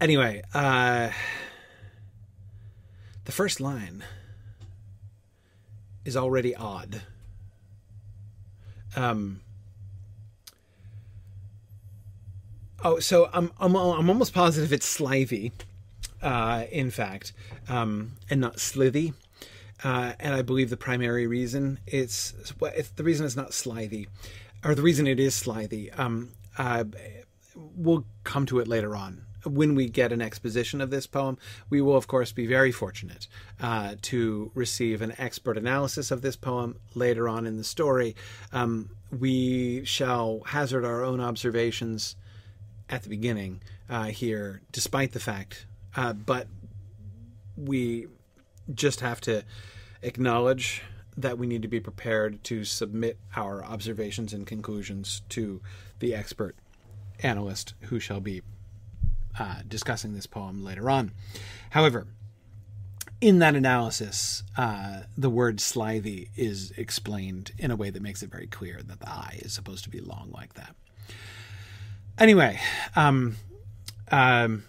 [0.00, 1.10] anyway, uh,
[3.26, 4.02] the first line
[6.06, 7.02] is already odd.
[8.96, 9.40] Um,
[12.82, 15.52] oh, so I'm I'm I'm almost positive it's slithy,
[16.22, 17.32] uh, in fact,
[17.68, 19.12] um, and not slithy.
[19.84, 22.32] Uh, and I believe the primary reason it's,
[22.62, 24.08] it's the reason it's not slithy,
[24.64, 25.92] or the reason it is slithy.
[25.92, 26.84] Um, uh,
[27.54, 31.38] we'll come to it later on when we get an exposition of this poem,
[31.70, 33.28] we will, of course, be very fortunate
[33.60, 38.16] uh, to receive an expert analysis of this poem later on in the story.
[38.52, 42.16] Um, we shall hazard our own observations
[42.88, 45.66] at the beginning uh, here, despite the fact,
[45.96, 46.48] uh, but
[47.56, 48.06] we
[48.74, 49.44] just have to
[50.02, 50.82] acknowledge
[51.16, 55.62] that we need to be prepared to submit our observations and conclusions to
[56.00, 56.54] the expert
[57.22, 58.42] analyst who shall be
[59.38, 61.12] uh, discussing this poem later on.
[61.70, 62.06] However,
[63.20, 68.30] in that analysis, uh, the word slithy is explained in a way that makes it
[68.30, 70.74] very clear that the I is supposed to be long like that.
[72.18, 72.60] Anyway,
[72.94, 73.36] um,
[74.10, 74.64] um,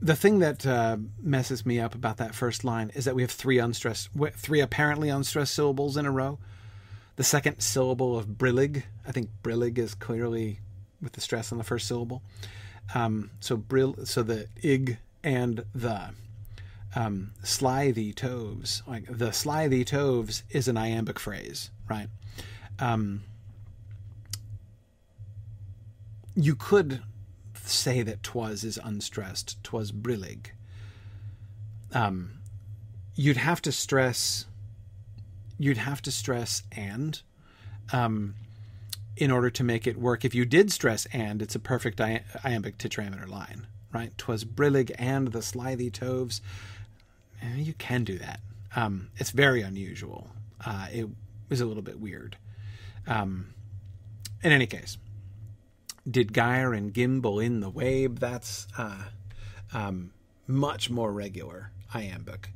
[0.00, 3.30] the thing that uh, messes me up about that first line is that we have
[3.30, 6.38] three unstressed, three apparently unstressed syllables in a row.
[7.22, 10.58] The second syllable of brillig, I think brillig is clearly
[11.00, 12.20] with the stress on the first syllable.
[12.96, 16.14] Um, so brill, so the ig and the
[16.96, 22.08] um, slithy toves, like the slithy toves, is an iambic phrase, right?
[22.80, 23.22] Um,
[26.34, 27.02] you could
[27.54, 30.46] say that twas is unstressed, twas brillig.
[31.92, 32.40] Um,
[33.14, 34.46] you'd have to stress,
[35.62, 37.22] you'd have to stress and,
[37.92, 38.34] um,
[39.16, 40.24] in order to make it work.
[40.24, 44.10] If you did stress and, it's a perfect iambic tetrameter line, right?
[44.18, 46.40] Twas brillig and the slithy toves.
[47.40, 48.40] Eh, you can do that.
[48.74, 50.30] Um, it's very unusual.
[50.66, 51.08] Uh, it
[51.48, 52.36] was a little bit weird.
[53.06, 53.54] Um,
[54.42, 54.98] in any case,
[56.10, 58.18] did gyre and gimble in the wabe?
[58.18, 59.04] That's uh,
[59.72, 60.10] um,
[60.48, 62.50] much more regular iambic.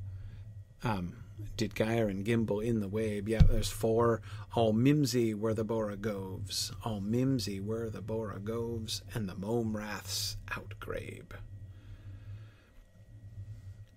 [0.82, 1.18] Um,
[1.56, 3.28] did gyre and gimble in the wabe?
[3.28, 4.22] Yeah, there's four.
[4.54, 11.32] All mimsy were the borogoves, all mimsy were the borogoves, and the mome raths outgrabe.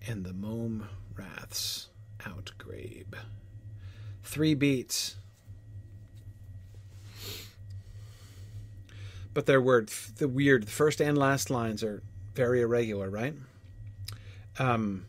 [0.06, 1.88] And the mome raths
[2.20, 3.14] outgrabe.
[4.22, 5.16] Three beats
[9.32, 9.88] but their word
[10.18, 12.02] the weird the first and last lines are
[12.34, 13.34] very irregular right
[14.58, 15.06] um,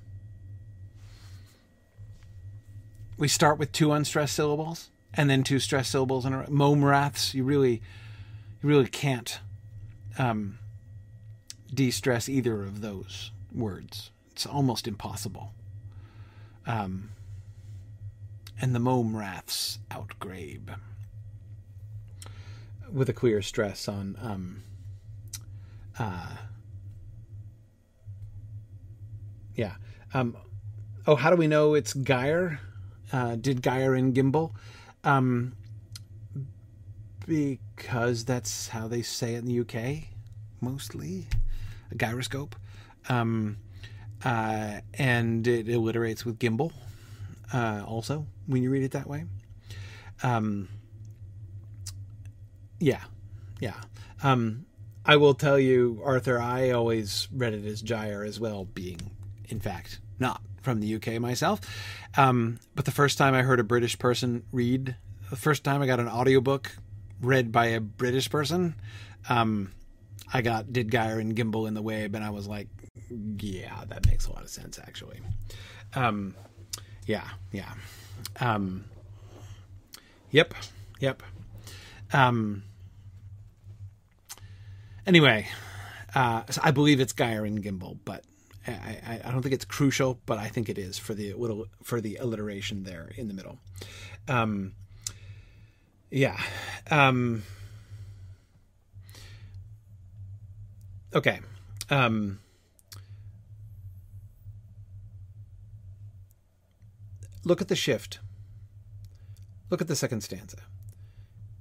[3.22, 7.73] we start with two unstressed syllables and then two stressed syllables and momraths you really
[8.64, 9.39] you really can't
[10.18, 10.57] um,
[11.72, 15.53] de-stress either of those words it's almost impossible
[16.65, 17.11] um,
[18.60, 20.76] and the momraths outgrabe
[22.91, 24.64] with a clear stress on um,
[25.99, 26.38] uh,
[29.56, 29.76] yeah.
[30.14, 30.35] Um,
[31.06, 32.60] oh, how do we know it's Gyre?
[33.11, 34.55] Uh, did Gyre and Gimble?
[35.03, 35.53] Um,
[37.25, 40.07] because that's how they say it in the UK,
[40.59, 41.27] mostly
[41.91, 42.55] a gyroscope.
[43.09, 43.57] Um,
[44.23, 46.71] uh, and it alliterates with Gimble
[47.53, 49.25] uh, also when you read it that way.
[50.23, 50.69] Um,
[52.79, 53.03] yeah,
[53.59, 53.75] yeah.
[54.23, 54.65] Um,
[55.05, 58.99] I will tell you, Arthur, I always read it as Gyre as well, being,
[59.49, 61.61] in fact, not from the UK myself.
[62.17, 64.95] Um, but the first time I heard a British person read,
[65.29, 66.71] the first time I got an audiobook
[67.21, 68.75] read by a British person,
[69.29, 69.71] um,
[70.33, 72.67] I got Did Gyre and Gimble in the Wabe, and I was like,
[73.39, 75.19] yeah, that makes a lot of sense, actually.
[75.93, 76.35] Um,
[77.05, 77.73] yeah, yeah.
[78.39, 78.85] Um,
[80.31, 80.53] yep,
[80.99, 81.21] yep.
[82.13, 82.63] Um,
[85.05, 85.47] Anyway,
[86.13, 88.23] uh, so I believe it's Gyre and Gimble, but
[88.67, 91.99] I, I, don't think it's crucial, but I think it is for the little for
[91.99, 93.57] the alliteration there in the middle.
[94.27, 94.73] Um,
[96.11, 96.39] Yeah.
[96.91, 97.43] Um,
[101.15, 101.39] okay.
[101.89, 102.39] Um,
[107.45, 108.19] look at the shift.
[109.69, 110.57] Look at the second stanza.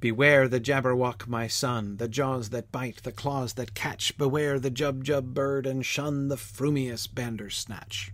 [0.01, 4.17] Beware the Jabberwock, my son, the jaws that bite, the claws that catch.
[4.17, 8.13] Beware the Jubjub bird, and shun the frumious Bandersnatch.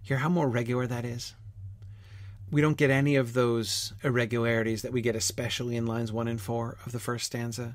[0.00, 1.34] Hear how more regular that is?
[2.52, 6.40] We don't get any of those irregularities that we get especially in lines 1 and
[6.40, 7.74] 4 of the first stanza.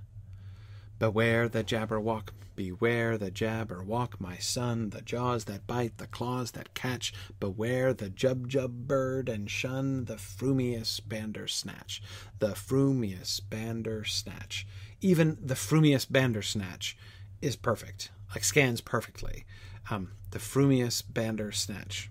[0.98, 6.74] Beware the Jabberwock, beware the Jabberwock, my son, the jaws that bite, the claws that
[6.74, 7.14] catch.
[7.40, 12.02] Beware the Jubjub bird, and shun the frumious Bandersnatch.
[12.40, 14.66] The frumious Bandersnatch.
[15.02, 16.98] Even the frumious Bandersnatch
[17.42, 19.46] is perfect, like scans perfectly.
[19.90, 22.10] Um, the frumious Bandersnatch.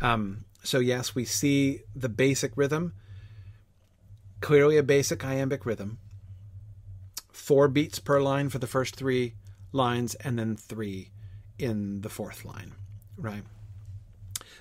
[0.00, 2.92] Um, so, yes, we see the basic rhythm,
[4.40, 5.98] clearly a basic iambic rhythm
[7.46, 9.32] four beats per line for the first three
[9.70, 11.10] lines and then three
[11.60, 12.72] in the fourth line,
[13.16, 13.44] right?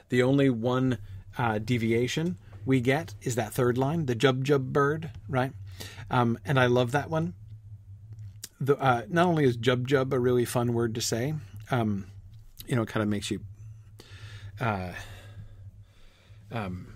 [0.09, 0.99] The only one
[1.35, 5.51] uh, deviation we get is that third line, the jub jub bird, right?
[6.11, 7.33] Um, and I love that one.
[8.61, 11.33] The, uh, not only is jub jub a really fun word to say,
[11.71, 12.05] um,
[12.67, 13.39] you know, it kind of makes you,
[14.61, 14.91] uh,
[16.51, 16.93] um,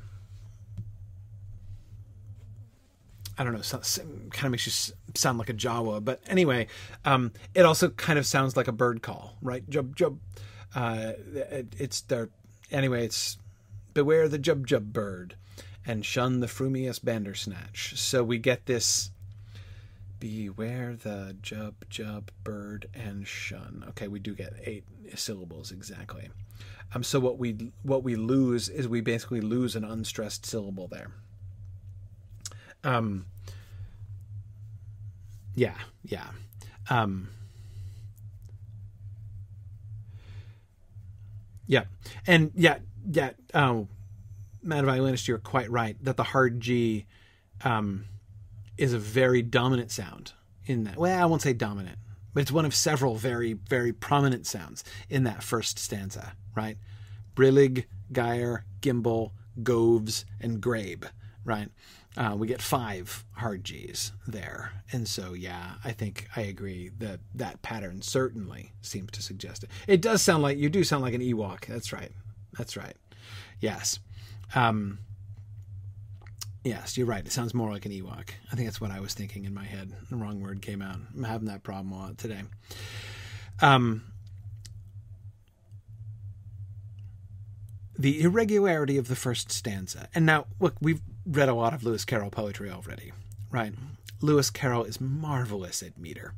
[3.39, 3.79] I don't know,
[4.29, 6.03] kind of makes you sound like a Jawa.
[6.03, 6.68] But anyway,
[7.06, 9.68] um, it also kind of sounds like a bird call, right?
[9.69, 10.18] Jub jub.
[10.76, 12.30] Uh, it, it's there.
[12.72, 13.38] Anyway, it's
[13.94, 15.36] beware the jub jub bird,
[15.86, 17.98] and shun the frumious bandersnatch.
[17.98, 19.11] So we get this.
[20.19, 23.86] Beware the jub jub bird and shun.
[23.90, 24.84] Okay, we do get eight
[25.15, 26.30] syllables exactly.
[26.94, 31.11] Um, so what we what we lose is we basically lose an unstressed syllable there.
[32.84, 33.26] Um,
[35.60, 36.27] yeah, yeah.
[36.90, 37.27] Um,
[41.68, 41.84] yeah,
[42.26, 42.77] and yeah,
[43.11, 43.31] yeah.
[43.53, 43.90] Um,
[44.64, 47.06] Mad Violinist, you're quite right that the hard G
[47.65, 48.06] um,
[48.77, 50.31] is a very dominant sound
[50.65, 50.98] in that.
[50.98, 51.98] Well, I won't say dominant,
[52.34, 56.77] but it's one of several very, very prominent sounds in that first stanza, right?
[57.36, 61.06] Brillig, Gyre, Gimble, Goves, and Grabe,
[61.44, 61.68] right?
[62.19, 64.73] Uh, we get five hard G's there.
[64.91, 69.69] And so, yeah, I think I agree that that pattern certainly seems to suggest it.
[69.87, 71.65] It does sound like you do sound like an Ewok.
[71.67, 72.11] That's right.
[72.57, 72.97] That's right.
[73.61, 73.99] Yes.
[74.53, 74.99] Um,
[76.65, 77.25] yes, you're right.
[77.25, 78.31] It sounds more like an Ewok.
[78.51, 79.93] I think that's what I was thinking in my head.
[80.09, 80.97] The wrong word came out.
[81.15, 82.41] I'm having that problem a lot today.
[83.61, 84.03] Um,
[87.97, 90.09] the irregularity of the first stanza.
[90.13, 93.11] And now, look, we've read a lot of Lewis Carroll poetry already,
[93.51, 93.73] right?
[94.21, 96.33] Lewis Carroll is marvelous at meter.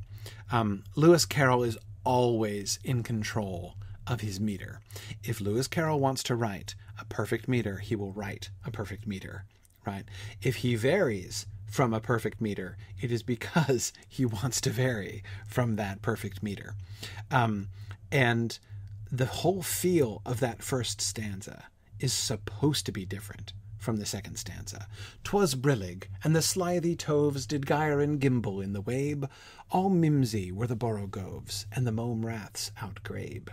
[0.50, 3.74] Um, Lewis Carroll is always in control
[4.06, 4.80] of his meter.
[5.24, 9.44] If Lewis Carroll wants to write a perfect meter, he will write a perfect meter,
[9.86, 10.04] right?
[10.42, 15.76] If he varies from a perfect meter, it is because he wants to vary from
[15.76, 16.74] that perfect meter.
[17.30, 17.68] Um,
[18.10, 18.58] and
[19.10, 21.64] the whole feel of that first stanza
[21.98, 23.52] is supposed to be different
[23.82, 24.86] from the second stanza.
[25.24, 29.28] Twas brillig, and the slithy toves did gyre and gimble in the wabe,
[29.70, 33.48] all mimsy were the borogoves, and the mome raths outgrabe.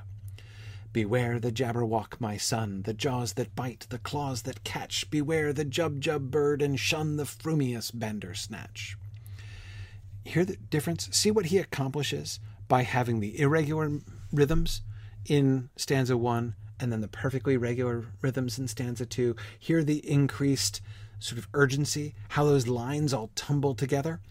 [0.94, 5.66] Beware the jabberwock, my son, the jaws that bite, the claws that catch, beware the
[5.66, 8.98] jub-jub bird, and shun the frumious bandersnatch.
[10.26, 11.10] Hear the difference?
[11.12, 13.90] See what he accomplishes by having the irregular
[14.32, 14.82] rhythms
[15.26, 19.36] in stanza one and then the perfectly regular rhythms in stanza two.
[19.58, 20.82] Hear the increased
[21.20, 24.22] sort of urgency, how those lines all tumble together.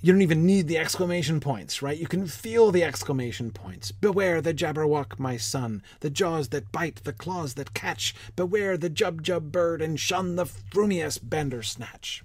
[0.00, 1.98] You don't even need the exclamation points, right?
[1.98, 3.90] You can feel the exclamation points.
[3.90, 8.14] Beware the Jabberwock, my son, the jaws that bite, the claws that catch.
[8.36, 12.22] Beware the Jub-Jub bird, and shun the frumious Bandersnatch.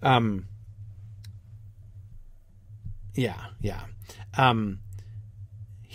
[0.00, 0.46] Um.
[3.14, 3.82] Yeah, yeah.
[4.38, 4.78] Um.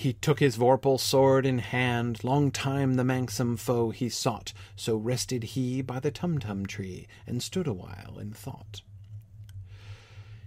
[0.01, 4.95] He took his vorpal sword in hand, long time the manxome foe he sought, so
[4.95, 8.81] rested he by the tumtum tree, and stood awhile in thought.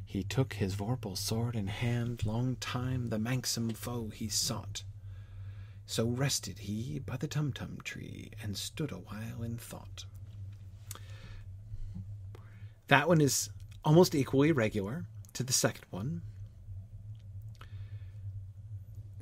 [0.05, 4.82] He took his vorpal sword in hand, long time the manxome foe he sought,
[5.86, 10.05] so rested he by the tumtum tree, and stood awhile in thought.
[12.89, 13.51] That one is
[13.85, 15.05] almost equally regular
[15.35, 16.22] to the second one,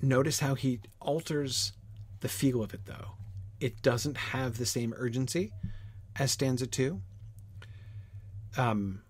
[0.02, 1.72] Notice how he alters
[2.20, 3.12] the feel of it, though.
[3.60, 5.52] It doesn't have the same urgency
[6.16, 7.00] as stanza two.
[8.56, 9.02] Um,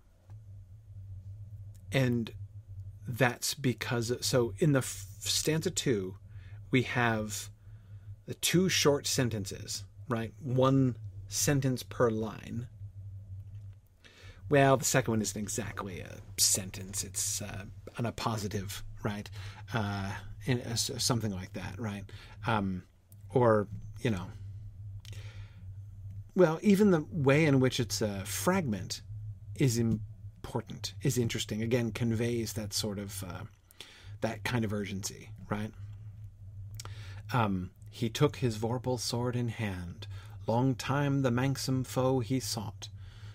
[1.91, 2.31] and
[3.07, 6.15] that's because so in the f- stanza two,
[6.71, 7.49] we have
[8.25, 10.33] the two short sentences, right?
[10.39, 10.95] One
[11.27, 12.67] sentence per line.
[14.49, 17.65] Well, the second one isn't exactly a sentence; it's uh,
[17.97, 19.29] an appositive, right?
[19.73, 20.11] Uh,
[20.75, 22.03] something like that, right?
[22.45, 22.83] Um,
[23.33, 23.67] or
[24.01, 24.27] you know,
[26.35, 29.01] well, even the way in which it's a fragment
[29.55, 31.61] is important, is interesting.
[31.61, 33.43] Again, conveys that sort of uh,
[34.21, 35.71] that kind of urgency, right?
[37.31, 40.07] Um, he took his vorpal sword in hand.
[40.47, 42.89] Long time the manxome foe he sought.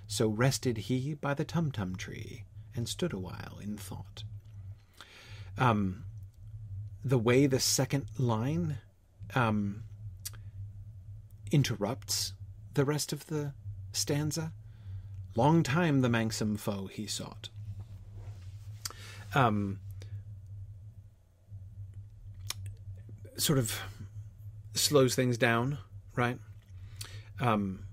[0.06, 2.44] So rested he by the tumtum tree,
[2.74, 4.24] and stood awhile in thought.
[5.58, 6.04] Um,
[7.04, 8.78] the way the second line
[9.34, 9.84] um,
[11.50, 12.34] interrupts
[12.74, 13.52] the rest of the
[13.92, 14.52] stanza.
[15.34, 17.48] Long time the manxome foe he sought.
[19.34, 19.78] Um,
[23.36, 23.80] sort of
[24.74, 25.78] slows things down,
[26.16, 26.38] right?
[27.40, 27.84] Um,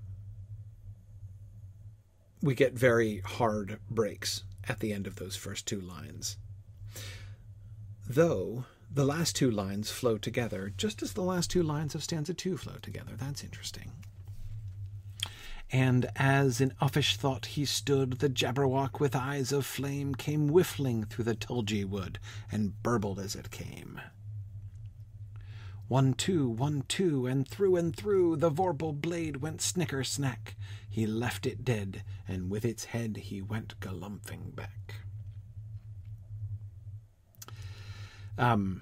[2.41, 6.37] we get very hard breaks at the end of those first two lines.
[8.07, 8.65] Though
[8.95, 12.55] the last two lines flow together, just as the last two lines of stanza two
[12.55, 13.11] flow together.
[13.17, 13.91] That's interesting.
[15.69, 21.03] And as in uffish thought he stood, the Jabberwock with eyes of flame came whiffling
[21.03, 22.19] through the tulgey wood,
[22.49, 23.99] and burbled as it came.
[25.89, 30.55] One, two, one, two, and through and through the vorpal blade went snicker snack.
[30.89, 34.95] He left it dead, and with its head he went galumphing back.
[38.37, 38.81] Um,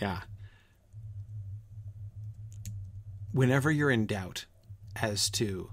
[0.00, 0.20] yeah.
[3.32, 4.46] Whenever you're in doubt
[5.00, 5.70] as to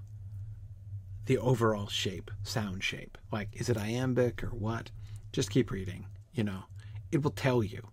[1.26, 4.90] the overall shape, sound shape, like is it iambic or what,
[5.32, 6.06] just keep reading.
[6.32, 6.64] You know,
[7.10, 7.88] it will tell you.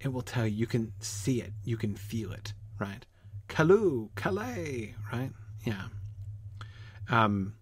[0.00, 0.56] It will tell you.
[0.56, 1.52] You can see it.
[1.64, 2.52] You can feel it.
[2.78, 3.04] Right?
[3.48, 4.94] Callooh, Callay.
[5.12, 5.30] Right?
[5.64, 5.84] Yeah.
[7.08, 7.54] Um.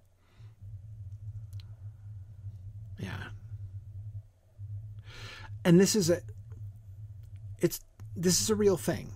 [2.99, 3.25] Yeah.
[5.65, 6.21] And this is a.
[7.61, 7.81] It's
[8.17, 9.13] this is a real thing,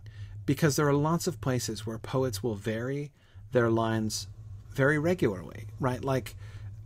[0.46, 3.12] because there are lots of places where poets will vary
[3.52, 4.28] their lines
[4.70, 6.02] very regularly, right?
[6.04, 6.34] Like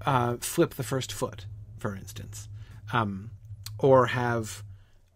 [0.04, 1.46] uh, flip the first foot,
[1.78, 2.48] for instance
[2.92, 3.30] um,
[3.78, 4.62] or have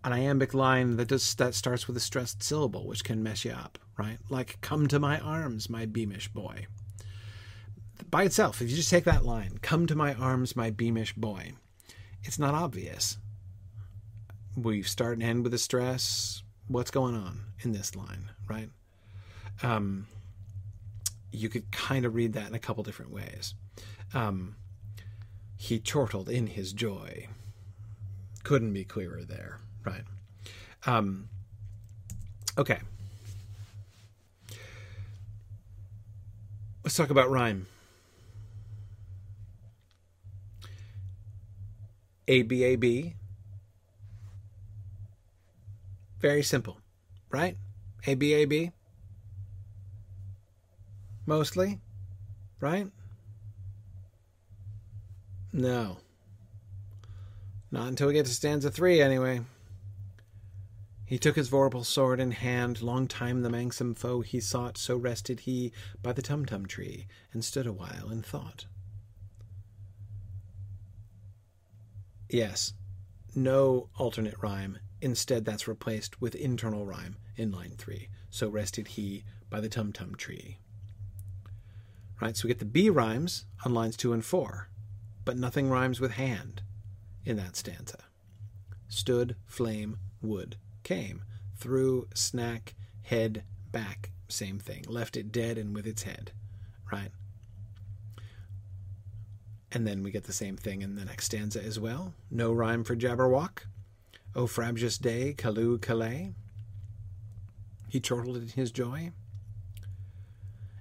[0.04, 3.52] an iambic line that does that starts with a stressed syllable, which can mess you
[3.52, 4.18] up, right?
[4.28, 6.66] Like "Come to my arms, my beamish boy."
[8.10, 11.52] By itself, if you just take that line, "Come to my arms, my beamish boy,"
[12.24, 13.18] it's not obvious.
[14.56, 16.42] We start and end with a stress.
[16.68, 18.68] What's going on in this line, right?
[19.62, 20.06] Um,
[21.32, 23.54] you could kind of read that in a couple different ways.
[24.14, 24.56] Um,
[25.56, 27.28] he chortled in his joy
[28.42, 30.02] couldn't be clearer there, right?
[30.86, 31.28] Um,
[32.58, 32.78] okay.
[36.82, 37.66] Let's talk about rhyme.
[42.30, 43.16] A B A B.
[46.20, 46.78] Very simple,
[47.28, 47.56] right?
[48.06, 48.70] A B A B.
[51.26, 51.80] Mostly,
[52.60, 52.86] right?
[55.52, 55.96] No.
[57.72, 59.40] Not until we get to stanza three, anyway.
[61.04, 64.96] He took his vorpal sword in hand, long time the manxome foe he sought, so
[64.96, 68.66] rested he by the tumtum tree, and stood awhile in thought.
[72.32, 72.74] Yes,
[73.34, 74.78] no alternate rhyme.
[75.00, 78.08] Instead, that's replaced with internal rhyme in line three.
[78.28, 80.58] So rested he by the tum tum tree.
[82.20, 84.68] Right, so we get the B rhymes on lines two and four,
[85.24, 86.62] but nothing rhymes with hand
[87.24, 87.98] in that stanza.
[88.88, 91.24] Stood, flame, wood, came,
[91.56, 94.84] through, snack, head, back, same thing.
[94.86, 96.32] Left it dead and with its head,
[96.92, 97.10] right?
[99.72, 102.14] And then we get the same thing in the next stanza as well.
[102.30, 103.66] No rhyme for Jabberwock.
[104.34, 106.32] O frabjous day, Callooh Callay.
[107.88, 109.12] He chortled in his joy.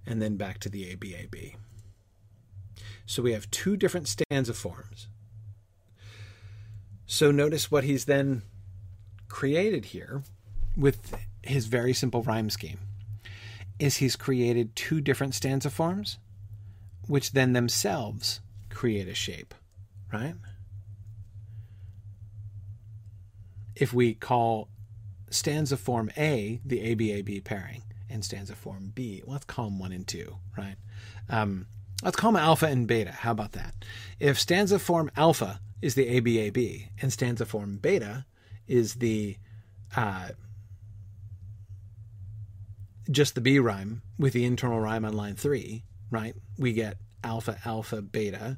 [0.06, 1.56] And then back to the ABAB.
[3.06, 5.08] So we have two different stanza forms
[7.12, 8.44] so notice what he's then
[9.30, 10.22] created here
[10.78, 12.78] with his very simple rhyme scheme
[13.80, 16.20] is he's created two different stanza forms
[17.08, 18.42] which then themselves
[18.80, 19.54] create a shape,
[20.14, 20.36] right?
[23.76, 24.70] If we call
[25.30, 29.22] stanza form A the ABAB pairing and stanza form B.
[29.28, 30.78] Let's call them one and two, right?
[31.28, 31.68] Um,
[32.04, 33.12] let's call them alpha and beta.
[33.12, 33.76] How about that?
[34.18, 38.26] If stanza form alpha is the ABAB and stanza form beta
[38.66, 39.36] is the
[39.98, 40.30] uh,
[43.12, 46.34] just the B rhyme with the internal rhyme on line three, right?
[46.58, 46.96] We get
[47.26, 48.58] alpha, alpha, beta,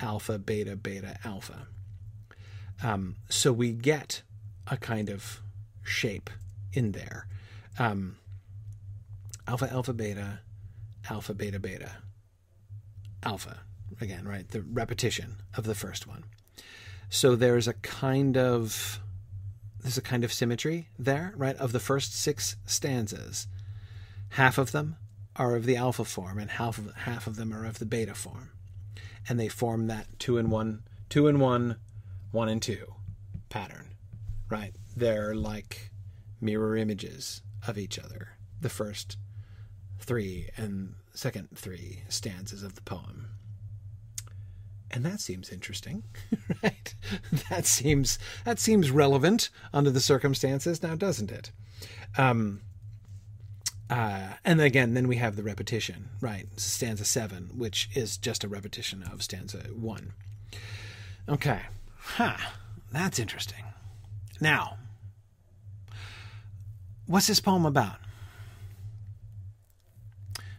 [0.00, 1.66] alpha, beta, beta, alpha.
[2.82, 4.22] Um, so we get
[4.66, 5.40] a kind of
[5.82, 6.30] shape
[6.72, 7.26] in there.
[7.78, 8.16] Um,
[9.46, 10.40] alpha, alpha, beta,
[11.08, 11.96] alpha, beta, beta,
[13.22, 13.60] alpha.
[14.00, 14.48] Again, right?
[14.48, 16.24] The repetition of the first one.
[17.08, 19.00] So there's a kind of
[19.82, 21.56] there's a kind of symmetry there, right?
[21.56, 23.46] Of the first six stanzas,
[24.30, 24.96] half of them
[25.36, 28.14] are of the alpha form, and half of half of them are of the beta
[28.14, 28.49] form,
[29.30, 31.76] and they form that two and one, two and one,
[32.32, 32.94] one and two
[33.48, 33.94] pattern,
[34.48, 34.74] right?
[34.96, 35.92] They're like
[36.40, 38.30] mirror images of each other.
[38.60, 39.18] The first
[40.00, 43.28] three and second three stanzas of the poem.
[44.90, 46.02] And that seems interesting,
[46.64, 46.92] right?
[47.50, 51.52] That seems that seems relevant under the circumstances now, doesn't it?
[52.18, 52.62] Um,
[53.90, 56.46] uh, and again, then we have the repetition, right?
[56.56, 60.12] Stanza seven, which is just a repetition of stanza one.
[61.28, 61.60] Okay,
[61.96, 62.36] huh?
[62.92, 63.64] That's interesting.
[64.40, 64.78] Now,
[67.06, 67.96] what's this poem about?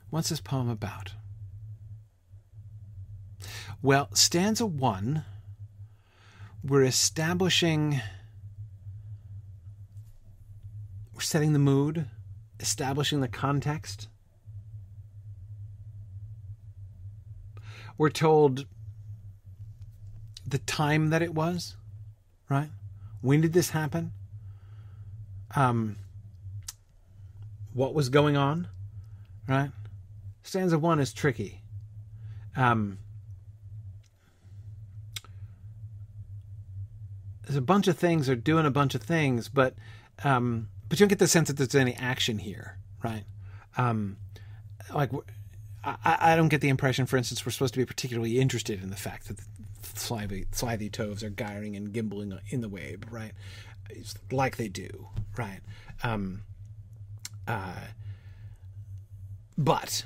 [0.10, 1.14] What's this poem about?
[3.82, 5.24] Well, stanza one,
[6.64, 8.02] we're establishing,
[11.14, 12.06] we're setting the mood,
[12.62, 14.08] establishing the context.
[17.98, 18.66] We're told
[20.48, 21.76] the time that it was,
[22.50, 22.70] right?
[23.22, 24.12] When did this happen?
[25.56, 25.98] Um,
[27.74, 28.68] what was going on,
[29.48, 29.72] right?
[30.44, 31.62] Stanza one is tricky.
[32.56, 33.00] Um,
[37.44, 39.76] there's a bunch of things are doing a bunch of things, but
[40.24, 43.24] um, but you don't get the sense that there's any action here, right?
[43.78, 44.18] Um,
[44.94, 45.10] like
[45.86, 48.90] I, I don't get the impression, for instance, we're supposed to be particularly interested in
[48.90, 49.44] the fact that the
[49.98, 53.32] slithy, slithy toves are gyring and gimbling in the wave, right?
[53.90, 55.08] It's like they do,
[55.38, 55.62] right?
[56.04, 56.42] Um,
[57.48, 57.86] uh,
[59.58, 60.04] but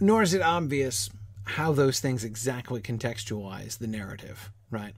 [0.00, 1.08] nor is it obvious
[1.44, 4.96] how those things exactly contextualize the narrative, right?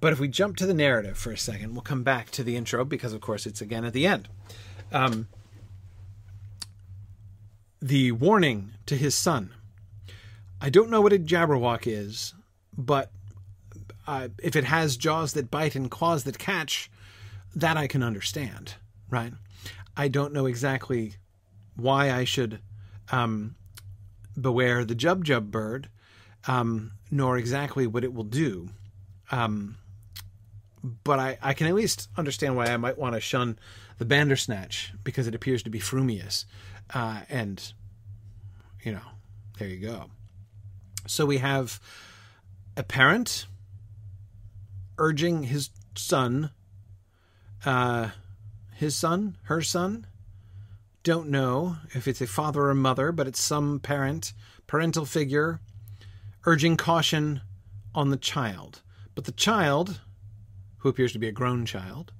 [0.00, 2.56] But if we jump to the narrative for a second, we'll come back to the
[2.56, 4.28] intro because, of course, it's again at the end.
[4.92, 5.28] Um,
[7.80, 9.52] the warning to his son.
[10.60, 12.34] I don't know what a Jabberwock is,
[12.76, 13.10] but
[14.06, 16.90] uh, if it has jaws that bite and claws that catch,
[17.54, 18.74] that I can understand,
[19.10, 19.32] right?
[19.96, 21.14] I don't know exactly
[21.76, 22.60] why I should
[23.10, 23.56] um,
[24.40, 25.88] beware the Jubjub bird,
[26.46, 28.68] um, nor exactly what it will do.
[29.30, 29.76] Um,
[31.04, 33.58] but I, I can at least understand why I might want to shun
[33.98, 36.44] the Bandersnatch because it appears to be frumious.
[36.92, 37.72] Uh, and,
[38.82, 39.02] you know,
[39.58, 40.06] there you go.
[41.06, 41.80] So we have
[42.76, 43.46] a parent
[44.98, 46.50] urging his son,
[47.64, 48.10] uh,
[48.74, 50.06] his son, her son,
[51.02, 54.32] don't know if it's a father or mother, but it's some parent,
[54.66, 55.60] parental figure,
[56.44, 57.40] urging caution
[57.94, 58.82] on the child.
[59.14, 60.00] But the child,
[60.78, 62.12] who appears to be a grown child,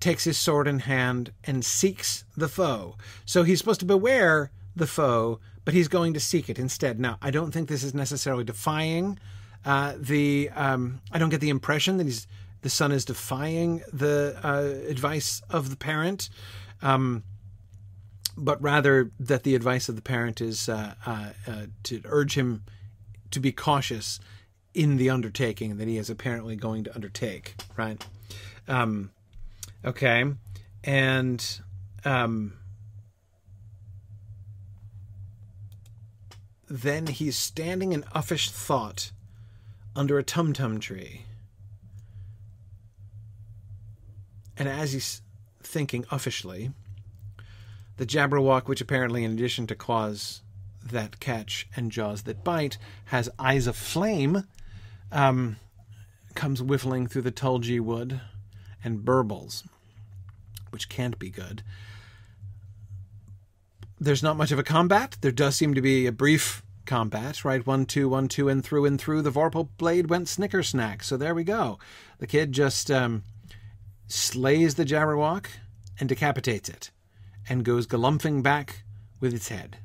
[0.00, 2.96] takes his sword in hand and seeks the foe.
[3.24, 7.00] So he's supposed to beware the foe, but he's going to seek it instead.
[7.00, 9.18] Now, I don't think this is necessarily defying
[9.64, 10.50] uh, the.
[10.54, 12.26] Um, I don't get the impression that he's
[12.60, 16.30] the son is defying the uh, advice of the parent,
[16.80, 17.22] um,
[18.36, 22.64] but rather that the advice of the parent is uh, uh, uh to urge him
[23.30, 24.18] to be cautious
[24.74, 28.04] in the undertaking that he is apparently going to undertake, right?
[28.66, 29.10] Um,
[29.84, 30.24] okay,
[30.82, 31.60] and
[32.04, 32.54] um,
[36.68, 39.12] then he's standing in uffish thought
[39.94, 41.24] under a tumtum tree,
[44.56, 45.22] and as he's
[45.62, 46.72] thinking uffishly,
[47.96, 50.42] the Jabberwock, which apparently, in addition to claws
[50.84, 52.76] that catch and jaws that bite,
[53.06, 54.44] has eyes of flame
[55.14, 55.56] um,
[56.34, 58.20] comes whiffling through the tulgey wood
[58.82, 59.64] and burbles,
[60.70, 61.62] which can't be good.
[63.98, 65.16] There's not much of a combat.
[65.22, 67.66] There does seem to be a brief combat, right?
[67.66, 69.22] One, two, one, two, and through and through.
[69.22, 71.02] The Vorpal blade went snicker snack.
[71.02, 71.78] So there we go.
[72.18, 73.22] The kid just um,
[74.06, 75.46] slays the Jabberwock
[75.98, 76.90] and decapitates it.
[77.48, 78.82] and goes galumphing back
[79.20, 79.78] with its head.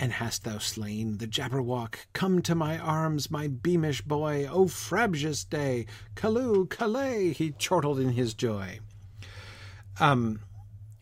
[0.00, 1.96] And hast thou slain the Jabberwock?
[2.12, 4.46] Come to my arms, my beamish boy.
[4.48, 5.86] O frabjous day!
[6.14, 7.32] Callooh, Callay!
[7.32, 8.78] He chortled in his joy.
[9.98, 10.40] Um,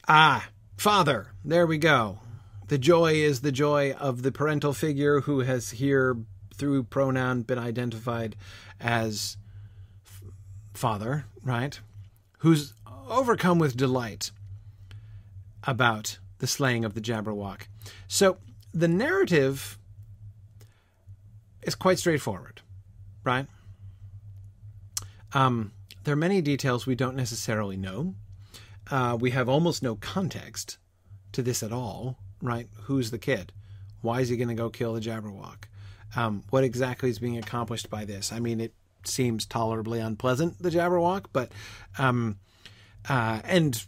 [0.08, 0.48] ah,
[0.78, 2.20] father, there we go.
[2.68, 6.16] The joy is the joy of the parental figure who has here,
[6.54, 8.34] through pronoun, been identified
[8.80, 9.36] as
[10.72, 11.78] father, right?
[12.38, 12.72] Who's
[13.08, 14.30] overcome with delight
[15.64, 17.62] about the slaying of the Jabberwock.
[18.08, 18.38] So
[18.76, 19.78] the narrative
[21.62, 22.60] is quite straightforward,
[23.24, 23.46] right?
[25.32, 25.72] Um,
[26.04, 28.14] there are many details we don't necessarily know.
[28.90, 30.76] Uh, we have almost no context
[31.32, 32.68] to this at all, right?
[32.82, 33.50] Who's the kid?
[34.02, 35.64] Why is he going to go kill the Jabberwock?
[36.14, 38.30] Um, what exactly is being accomplished by this?
[38.30, 38.74] I mean, it
[39.04, 41.50] seems tolerably unpleasant, the Jabberwock, but
[41.96, 42.38] um,
[43.08, 43.84] uh, and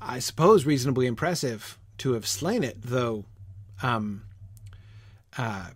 [0.00, 3.26] I suppose reasonably impressive to have slain it, though.
[3.82, 4.22] Um,
[5.36, 5.70] uh,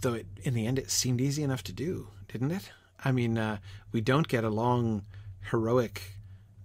[0.00, 2.70] though it, in the end it seemed easy enough to do, didn't it?
[3.04, 3.58] I mean, uh,
[3.92, 5.02] we don't get a long
[5.50, 6.02] heroic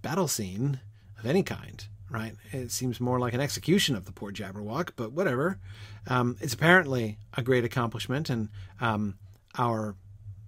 [0.01, 0.79] battle scene
[1.19, 2.35] of any kind, right?
[2.51, 5.59] It seems more like an execution of the poor Jabberwock, but whatever.
[6.07, 8.49] Um, it's apparently a great accomplishment, and
[8.81, 9.15] um,
[9.57, 9.95] our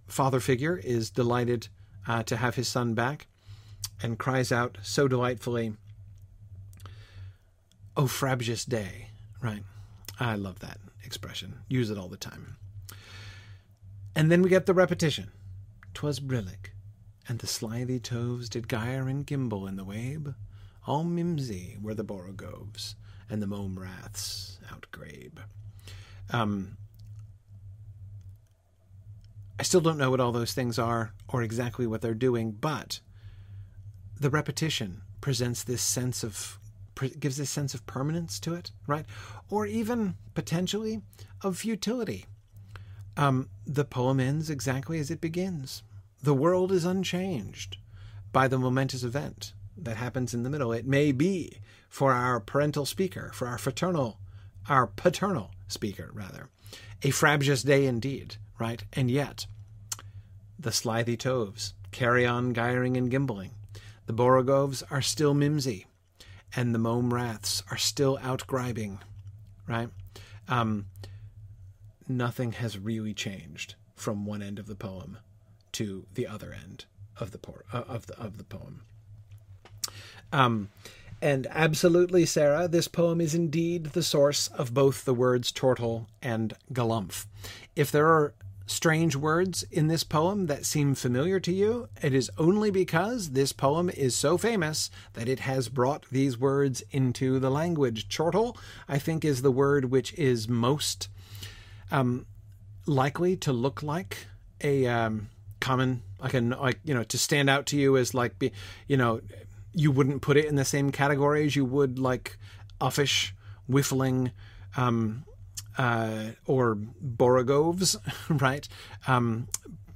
[0.08, 1.68] father figure is delighted
[2.08, 3.28] uh, to have his son back
[4.02, 5.74] and cries out so delightfully,
[7.98, 9.08] Oh, frabjous day,
[9.46, 9.64] right?
[10.20, 11.60] I love that expression.
[11.70, 12.58] Use it all the time.
[14.16, 15.32] And then we get the repetition.
[15.94, 16.72] 'Twas brillig,
[17.28, 20.30] and the slithy toves did gyre and gimble in the wabe.
[20.88, 22.96] All mimsy were the borogoves,
[23.30, 25.40] and the mome raths outgrabe.
[26.32, 26.78] Um,
[29.60, 33.00] I still don't know what all those things are or exactly what they're doing, but
[34.20, 36.60] the repetition presents this sense of
[37.20, 39.06] gives a sense of permanence to it, right?
[39.50, 41.02] Or even potentially
[41.42, 42.26] of futility.
[43.18, 45.84] Um, the poem ends exactly as it begins.
[46.22, 47.78] The world is unchanged
[48.32, 50.72] by the momentous event that happens in the middle.
[50.72, 51.60] It may be
[51.90, 54.20] for our parental speaker, for our fraternal,
[54.68, 56.50] our paternal speaker, rather,
[57.04, 58.84] a frabjous day indeed, right?
[58.94, 59.46] And yet,
[60.58, 63.52] the slithy toves carry on gyring and gimbling.
[64.06, 65.86] The borogoves are still mimsy,
[66.56, 69.00] and the mome raths are still outgribing,
[69.68, 69.90] right?
[70.48, 70.86] Um,
[72.08, 75.18] nothing has really changed from one end of the poem
[75.74, 76.86] to the other end
[77.20, 78.82] of the por- uh, of the of the poem.
[80.32, 80.70] Um,
[81.22, 86.54] and absolutely, Sarah, this poem is indeed the source of both the words chortle and
[86.74, 87.26] galumph.
[87.76, 88.34] If there are
[88.66, 93.54] strange words in this poem that seem familiar to you, it is only because this
[93.54, 98.10] poem is so famous that it has brought these words into the language.
[98.10, 101.10] Chortle, I think, is the word which is most
[101.92, 102.26] um,
[102.86, 104.28] likely to look like
[104.62, 105.30] a um,
[105.60, 108.52] common, like a like you know, to stand out to you as like be,
[108.88, 109.22] you know,
[109.74, 112.38] you wouldn't put it in the same category as you would like
[112.82, 113.34] uffish,
[113.68, 114.32] whiffling.
[114.78, 115.26] Um,
[115.78, 117.98] uh, or borogoves,
[118.30, 118.68] right?
[119.08, 119.48] Um,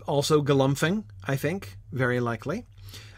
[0.07, 2.65] also galumphing, I think, very likely.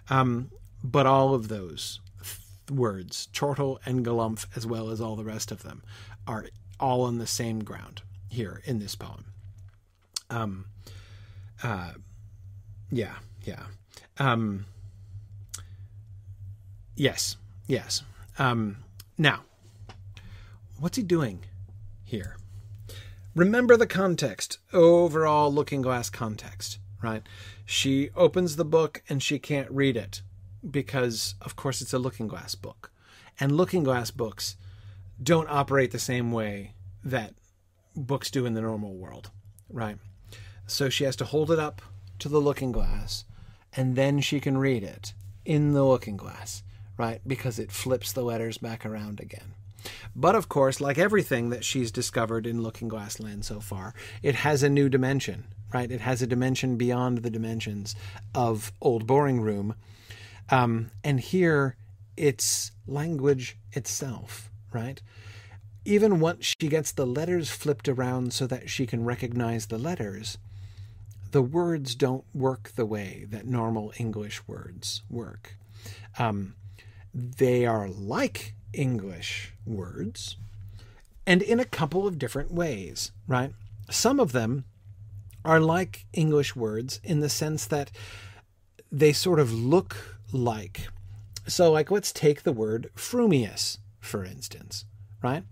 [0.10, 0.52] Um,
[0.84, 5.52] but all of those th- words, chortle and galumph, as well as all the rest
[5.52, 5.84] of them,
[6.28, 6.48] are
[6.80, 9.26] all on the same ground here in this poem.
[10.30, 10.66] Um,
[11.64, 11.92] uh,
[12.90, 13.64] yeah, yeah.
[14.18, 14.66] Um,
[16.96, 18.04] yes, yes.
[18.40, 18.78] Um,
[19.18, 19.42] now,
[20.80, 21.44] what's he doing
[22.04, 22.38] here?
[23.36, 27.24] Remember the context, overall looking glass context, right?
[27.66, 30.22] She opens the book and she can't read it
[30.70, 32.92] because, of course, it's a looking glass book.
[33.40, 34.56] And looking glass books
[35.22, 37.34] don't operate the same way that
[37.96, 39.32] books do in the normal world,
[39.70, 39.98] right?
[40.68, 41.82] So she has to hold it up
[42.20, 43.26] to the looking glass
[43.74, 45.14] and then she can read it
[45.46, 46.64] in the looking glass,
[46.98, 47.22] right?
[47.26, 49.54] Because it flips the letters back around again.
[50.16, 54.36] But of course, like everything that she's discovered in Looking Glass Land so far, it
[54.36, 55.92] has a new dimension, right?
[55.92, 57.96] It has a dimension beyond the dimensions
[58.36, 59.76] of Old Boring Room.
[60.50, 61.76] Um, and here
[62.18, 65.02] it's language itself, right?
[65.86, 70.38] Even once she gets the letters flipped around so that she can recognize the letters,
[71.32, 75.58] the words don't work the way that normal English words work.
[76.20, 76.56] Um,
[77.14, 80.38] they are like English words
[81.26, 83.54] and in a couple of different ways, right?
[83.90, 84.66] Some of them
[85.44, 87.92] are like English words in the sense that
[88.92, 90.90] they sort of look like
[91.48, 94.86] So, like, let's take the word frumious, for instance,
[95.24, 95.44] right?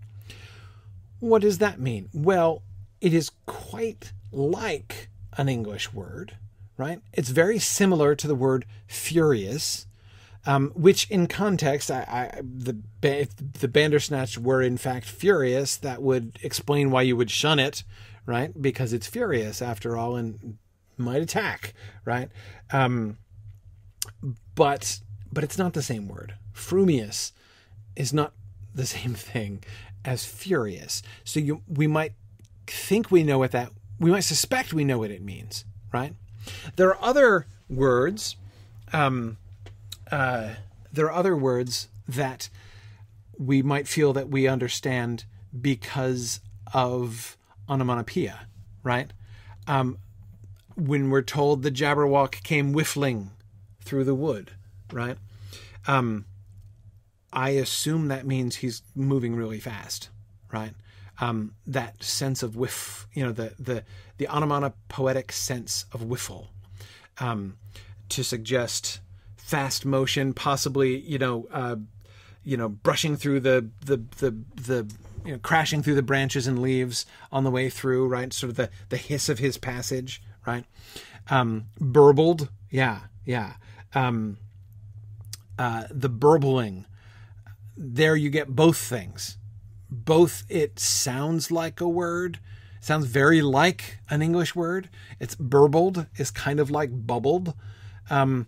[1.18, 2.08] What does that mean?
[2.12, 2.62] Well,
[3.00, 6.36] it is quite like an English word,
[6.76, 7.00] right?
[7.12, 9.86] It's very similar to the word furious,
[10.50, 12.00] um, which in context, I,
[12.34, 17.30] I, the if the Bandersnatch were in fact furious, that would explain why you would
[17.30, 17.84] shun it,
[18.26, 18.50] right?
[18.60, 20.58] Because it's furious after all and
[20.96, 21.72] might attack,
[22.04, 22.30] right?
[22.72, 23.18] Um,
[24.56, 24.98] but
[25.32, 26.34] but it's not the same word.
[26.52, 27.32] Frumious
[27.94, 28.32] is not
[28.74, 29.62] the same thing
[30.04, 31.00] as furious.
[31.22, 32.14] So you we might
[32.66, 33.70] think we know what that
[34.00, 36.14] we might suspect we know what it means, right?
[36.74, 38.34] There are other words.
[38.92, 39.36] Um,
[40.10, 40.54] uh,
[40.92, 42.48] there are other words that
[43.38, 45.24] we might feel that we understand
[45.58, 46.40] because
[46.74, 47.36] of
[47.68, 48.46] onomatopoeia,
[48.82, 49.12] right?
[49.66, 49.98] Um,
[50.76, 53.30] when we're told the Jabberwock came whiffling
[53.80, 54.52] through the wood,
[54.92, 55.16] right?
[55.86, 56.26] Um,
[57.32, 60.10] I assume that means he's moving really fast,
[60.52, 60.72] right?
[61.20, 63.84] Um, that sense of whiff, you know, the the
[64.16, 66.50] the onomatopoetic sense of whiffle,
[67.18, 67.56] um,
[68.08, 69.00] to suggest
[69.50, 71.74] fast motion, possibly, you know, uh,
[72.44, 74.94] you know, brushing through the the the the
[75.24, 78.32] you know, crashing through the branches and leaves on the way through, right?
[78.32, 80.64] Sort of the the hiss of his passage, right?
[81.28, 83.54] Um, burbled, yeah, yeah.
[83.92, 84.38] Um,
[85.58, 86.86] uh, the burbling,
[87.76, 89.36] there you get both things.
[89.90, 92.38] Both it sounds like a word,
[92.80, 94.88] sounds very like an English word.
[95.18, 97.54] It's burbled is kind of like bubbled,
[98.08, 98.46] um,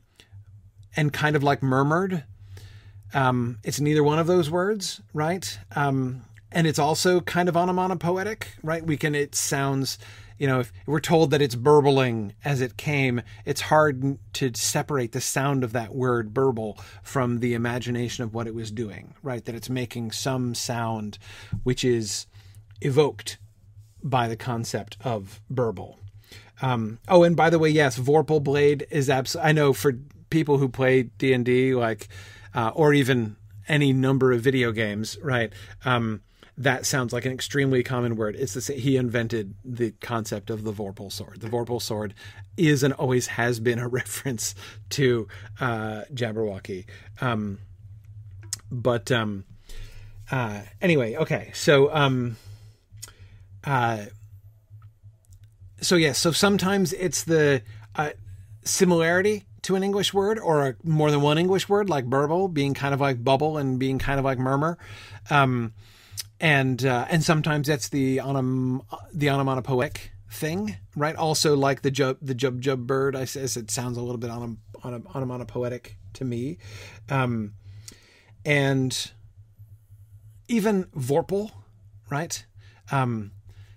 [0.97, 2.25] and kind of like murmured.
[3.15, 5.59] Um, it's neither one of those words, right?
[5.77, 8.85] Um, and it's also kind of onomatopoetic, right?
[8.85, 9.15] We can.
[9.15, 9.99] It sounds
[10.43, 15.13] you know, if we're told that it's burbling as it came, it's hard to separate
[15.13, 19.45] the sound of that word burble from the imagination of what it was doing, right?
[19.45, 21.19] That it's making some sound
[21.63, 22.27] which is
[22.81, 23.39] evoked
[24.03, 26.01] by the concept of burble.
[26.61, 29.49] Um, oh, and by the way, yes, Vorpal Blade is absolutely.
[29.49, 29.93] I know for
[30.33, 32.09] people who play D and D, like,
[32.55, 33.37] uh, or even
[33.69, 35.53] any number of video games, right?
[35.85, 36.23] Um,
[36.59, 38.35] that sounds like an extremely common word.
[38.37, 41.41] It's the he invented the concept of the Vorpal sword.
[41.41, 42.15] The Vorpal sword
[42.57, 44.55] is and always has been a reference
[44.91, 45.29] to
[45.61, 46.87] uh, Jabberwocky.
[47.21, 47.59] Um,
[48.71, 49.45] but um,
[50.31, 51.51] uh, anyway, okay.
[51.55, 52.37] So um,
[53.65, 54.07] uh,
[55.81, 56.09] so yes.
[56.09, 57.63] Yeah, so sometimes it's the
[57.97, 58.11] uh,
[58.65, 62.75] similarity to an English word or a, more than one English word, like burble being
[62.75, 64.77] kind of like bubble and being kind of like murmur.
[65.31, 65.73] Um,
[66.41, 68.85] and uh, and sometimes that's the onom
[69.15, 71.15] the onomatopoeic thing, right?
[71.15, 74.31] Also, like the jub the jub jub bird, I says it sounds a little bit
[74.31, 76.59] onom, onom, onomatopoetic to me,
[77.09, 77.55] um,
[78.45, 79.13] and
[80.49, 81.53] even Vorpal,
[82.11, 82.45] right?
[82.91, 83.31] Um,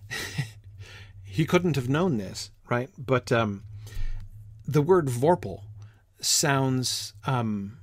[1.23, 2.89] he couldn't have known this, right?
[2.97, 3.63] But um,
[4.67, 5.61] the word Vorpal
[6.25, 7.77] sounds um,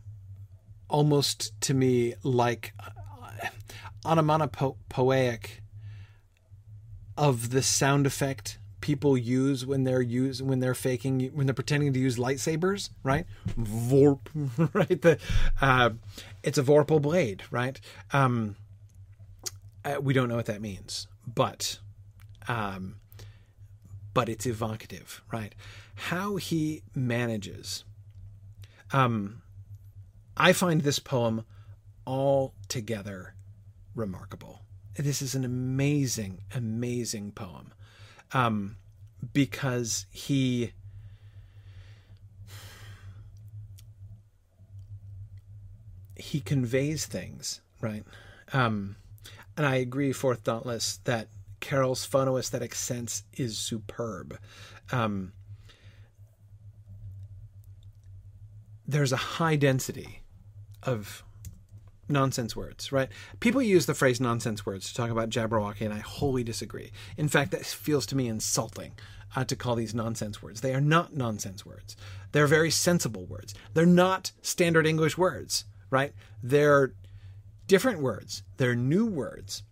[0.88, 2.74] almost to me like
[4.04, 5.62] onomatopoeic
[7.16, 11.92] of the sound effect people use when they're use when they're faking when they're pretending
[11.92, 13.24] to use lightsabers, right?
[13.58, 14.18] Vorp,
[14.74, 15.00] right?
[15.00, 15.18] The
[15.60, 15.90] uh,
[16.42, 17.80] it's a vorpal blade, right?
[18.12, 18.56] Um,
[19.84, 21.78] uh, we don't know what that means, but
[22.48, 22.96] um,
[24.12, 25.54] but it's evocative, right?
[25.94, 27.84] How he manages.
[28.92, 29.42] Um,
[30.36, 31.44] I find this poem
[32.06, 33.34] altogether
[33.94, 34.62] remarkable.
[34.96, 37.72] This is an amazing, amazing poem
[38.32, 38.76] um,
[39.32, 40.72] because he.
[46.16, 48.04] He conveys things, right?
[48.52, 48.96] Um,
[49.56, 51.28] and I agree, Fourth Dauntless, that
[51.60, 54.38] Carroll's phonoaesthetic sense is superb.
[54.92, 55.32] Um,
[58.86, 60.22] there's a high density
[60.82, 61.22] of
[62.08, 63.08] nonsense words, right?
[63.40, 66.92] People use the phrase nonsense words to talk about Jabberwocky, and I wholly disagree.
[67.16, 68.92] In fact, that feels to me insulting
[69.34, 70.60] uh, to call these nonsense words.
[70.60, 71.96] They are not nonsense words.
[72.32, 73.54] They're very sensible words.
[73.74, 76.12] They're not standard English words, right?
[76.42, 76.92] They're
[77.66, 78.42] different words.
[78.56, 79.62] They're new words.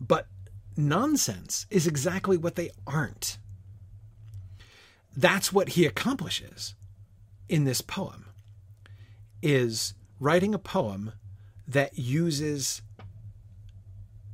[0.00, 0.26] But
[0.76, 3.38] nonsense is exactly what they aren't.
[5.16, 6.74] That's what he accomplishes
[7.50, 8.26] in this poem
[9.42, 11.12] is writing a poem
[11.66, 12.80] that uses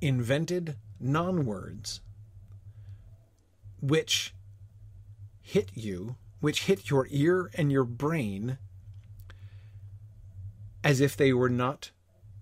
[0.02, 2.02] invented non words
[3.80, 4.34] which
[5.40, 8.58] hit you, which hit your ear and your brain
[10.84, 11.92] as if they were not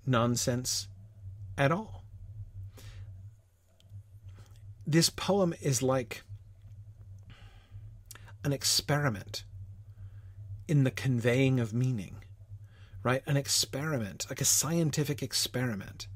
[0.05, 0.89] nonsense
[1.57, 2.03] at all.
[4.85, 6.25] This poem is like
[8.43, 9.45] an experiment
[10.67, 12.17] in the conveying of meaning,
[13.03, 13.23] right?
[13.27, 16.07] An experiment, like a scientific experiment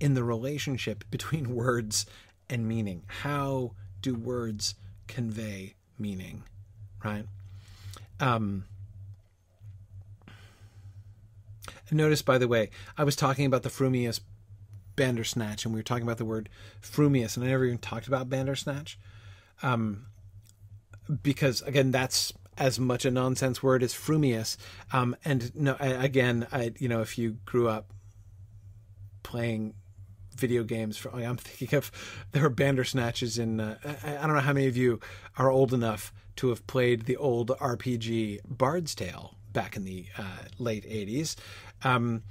[0.00, 2.06] in the relationship between words
[2.50, 3.02] and meaning.
[3.06, 4.74] How do words
[5.06, 6.42] convey meaning,
[7.04, 7.26] right?
[8.20, 8.64] Um,
[11.90, 14.20] notice, by the way, I was talking about the Frumious
[14.96, 16.48] Bandersnatch, and we were talking about the word
[16.80, 18.98] Frumious, and I never even talked about Bandersnatch.
[19.62, 20.06] Um,
[21.22, 24.56] because, again, that's as much a nonsense word as frumious.
[24.92, 27.92] Um, and no, I, again, I, you know, if you grew up
[29.22, 29.74] playing
[30.34, 31.90] video games for I'm thinking of
[32.32, 34.98] there were Bandersnatches in uh, I, I, don't know how many of you
[35.36, 40.44] are old enough to have played the old RPG Bard's Tale back in the uh,
[40.58, 41.36] late 80s
[41.84, 42.22] um,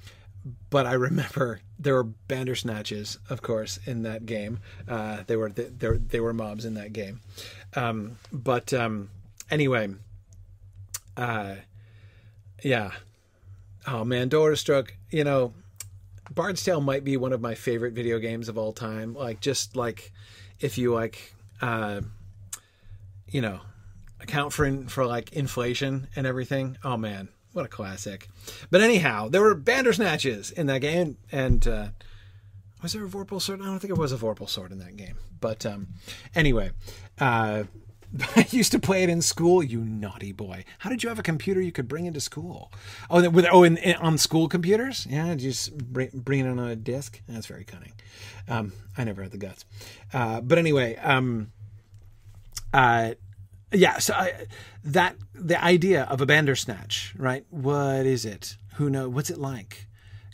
[0.70, 4.60] but I remember there were Bandersnatches, of course, in that game.
[4.88, 7.22] Uh, they were they, they were mobs in that game.
[7.76, 9.10] Um, but um,
[9.50, 9.90] anyway,
[11.18, 11.56] uh,
[12.64, 12.92] yeah.
[13.88, 14.96] Oh man, Dora Stroke.
[15.10, 15.54] You know,
[16.32, 19.14] Bard's Tale might be one of my favorite video games of all time.
[19.14, 20.12] Like just like
[20.60, 22.02] if you like, uh,
[23.28, 23.62] you know,
[24.20, 26.78] account for for like inflation and everything.
[26.84, 28.28] Oh man, what a classic.
[28.70, 31.88] But anyhow, there were Bandersnatches in that game, and uh,
[32.82, 33.62] was there a Vorpal sword?
[33.62, 35.18] I don't think it was a Vorpal sword in that game.
[35.40, 35.88] But um,
[36.36, 36.72] anyway,
[37.20, 37.64] uh,
[38.36, 39.64] I used to play it in school.
[39.64, 40.66] You naughty boy!
[40.80, 42.72] How did you have a computer you could bring into school?
[43.10, 45.08] Oh, with oh, in, in, on school computers?
[45.10, 47.22] Yeah, just bring, bring it on a disk?
[47.28, 47.94] That's very cunning.
[48.50, 49.66] Um, I never had the guts.
[50.14, 51.52] Uh, but anyway, um,
[52.74, 53.14] uh,
[53.72, 54.00] yeah.
[54.00, 54.46] So I,
[54.84, 57.46] that the idea of a Bandersnatch, right?
[57.50, 58.58] What is it?
[58.76, 59.10] Who knows?
[59.10, 59.88] What's it like?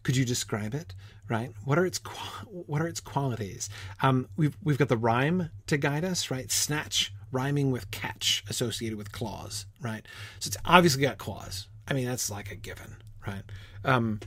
[0.04, 0.95] Could you describe it?
[1.30, 1.52] right?
[1.66, 1.99] What are its
[2.49, 3.70] what are its qualities?
[4.02, 6.49] Um, we've we've got the rhyme to guide us, right?
[6.49, 10.04] Snatch rhyming with catch associated with claws, right?
[10.40, 11.68] So it's obviously got claws.
[11.88, 12.96] I mean, that's like a given,
[13.26, 13.44] right?
[13.86, 14.20] Um,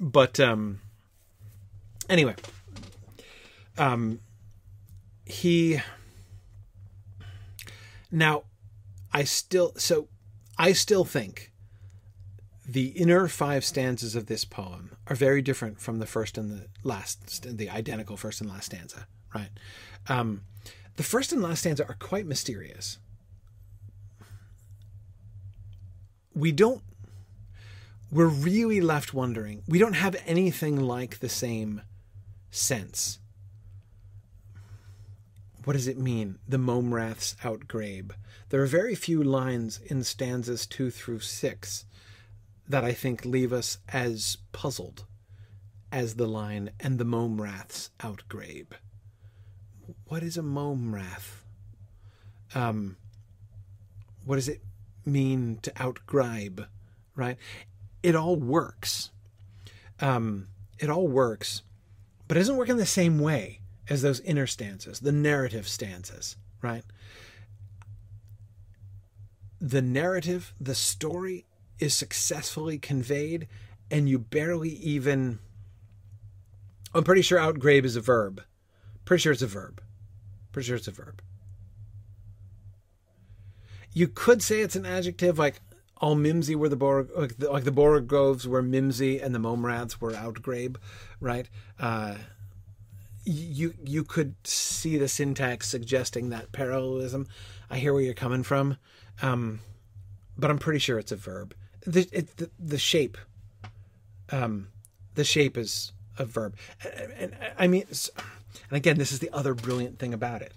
[0.00, 0.80] but um,
[2.08, 2.34] anyway,
[3.76, 4.18] um,
[5.24, 5.80] he
[8.10, 8.42] now
[9.12, 10.08] I still so
[10.58, 11.52] I still think
[12.68, 16.66] the inner five stanzas of this poem are very different from the first and the
[16.82, 19.48] last, the identical first and last stanza, right?
[20.06, 20.42] Um,
[20.98, 22.98] the first and last stanza are quite mysterious.
[26.34, 26.82] We don't,
[28.10, 29.62] we're really left wondering.
[29.68, 31.82] We don't have anything like the same
[32.50, 33.20] sense.
[35.62, 36.40] What does it mean?
[36.48, 38.10] The Momraths outgrabe.
[38.48, 41.84] There are very few lines in stanzas two through six
[42.68, 45.04] that I think leave us as puzzled
[45.92, 48.72] as the line, and the Momraths outgrabe
[50.08, 51.42] what is a Momrath?
[52.54, 52.96] Um,
[54.24, 54.60] what does it
[55.04, 56.66] mean to outgribe?
[57.14, 57.36] Right?
[58.02, 59.10] It all works.
[60.00, 60.48] Um,
[60.78, 61.62] it all works,
[62.28, 63.60] but it doesn't work in the same way
[63.90, 66.84] as those inner stanzas, the narrative stanzas, right?
[69.60, 71.46] The narrative, the story
[71.80, 73.48] is successfully conveyed,
[73.90, 75.40] and you barely even.
[76.94, 78.42] I'm pretty sure outgrabe is a verb.
[79.04, 79.82] Pretty sure it's a verb.
[80.52, 81.22] Pretty sure it's a verb.
[83.92, 85.60] You could say it's an adjective, like
[86.00, 90.00] all Mimsy were the Borg, like the, like the Borogoves were Mimsy and the Momraths
[90.00, 90.76] were Outgrabe,
[91.20, 91.48] right?
[91.78, 92.16] Uh,
[93.24, 97.26] you you could see the syntax suggesting that parallelism.
[97.68, 98.78] I hear where you're coming from,
[99.20, 99.60] um,
[100.38, 101.54] but I'm pretty sure it's a verb.
[101.86, 103.18] The it, the, the shape,
[104.30, 104.68] um,
[105.14, 107.84] the shape is a verb, and, and I mean.
[108.70, 110.52] And again, this is the other brilliant thing about it.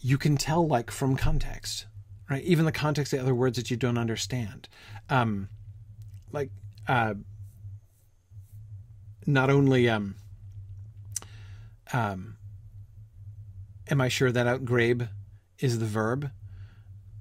[0.00, 1.86] You can tell, like, from context,
[2.30, 2.42] right?
[2.44, 4.68] Even the context of the other words that you don't understand.
[5.10, 5.48] Um,
[6.32, 6.50] like,
[6.86, 7.14] uh,
[9.26, 10.14] not only um,
[11.92, 12.36] um,
[13.90, 15.08] am I sure that outgrabe
[15.58, 16.30] is the verb,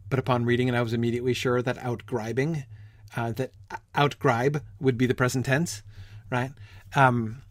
[0.10, 2.64] but upon reading it, I was immediately sure that outgribing,
[3.16, 3.52] uh, that
[3.96, 5.84] outgribe would be the present tense,
[6.30, 6.52] right?
[6.96, 7.42] Um,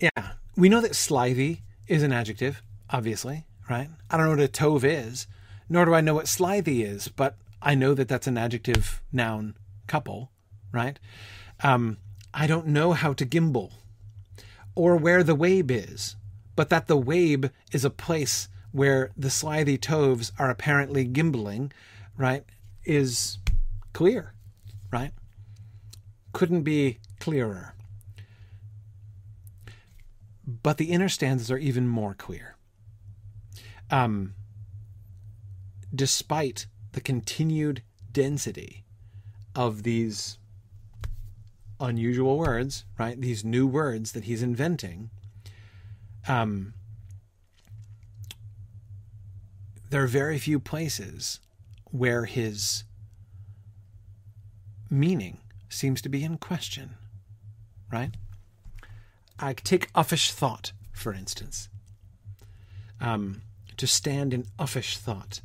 [0.00, 3.88] yeah, we know that slithy is an adjective, obviously, right?
[4.10, 5.26] I don't know what a tove is,
[5.68, 9.56] nor do I know what slithy is, but I know that that's an adjective noun
[9.86, 10.30] couple,
[10.70, 10.98] right?
[11.62, 11.96] Um,
[12.32, 13.72] I don't know how to gimble
[14.74, 16.16] or where the wabe is,
[16.54, 21.72] but that the wabe is a place where the slithy toves are apparently gimbling,
[22.16, 22.44] right,
[22.84, 23.38] is
[23.92, 24.34] clear,
[24.92, 25.12] right?
[26.32, 27.74] couldn't be clearer.
[30.62, 32.56] But the inner stanzas are even more queer.
[33.90, 34.34] Um,
[35.94, 37.82] despite the continued
[38.12, 38.84] density
[39.54, 40.38] of these
[41.80, 43.20] unusual words, right?
[43.20, 45.10] These new words that he's inventing.
[46.28, 46.74] Um,
[49.90, 51.40] there are very few places
[51.90, 52.84] where his
[54.88, 56.96] meaning seems to be in question,
[57.90, 58.14] right?
[59.40, 61.68] I take uffish thought, for instance.
[63.00, 63.42] Um,
[63.76, 65.40] to stand in uffish thought.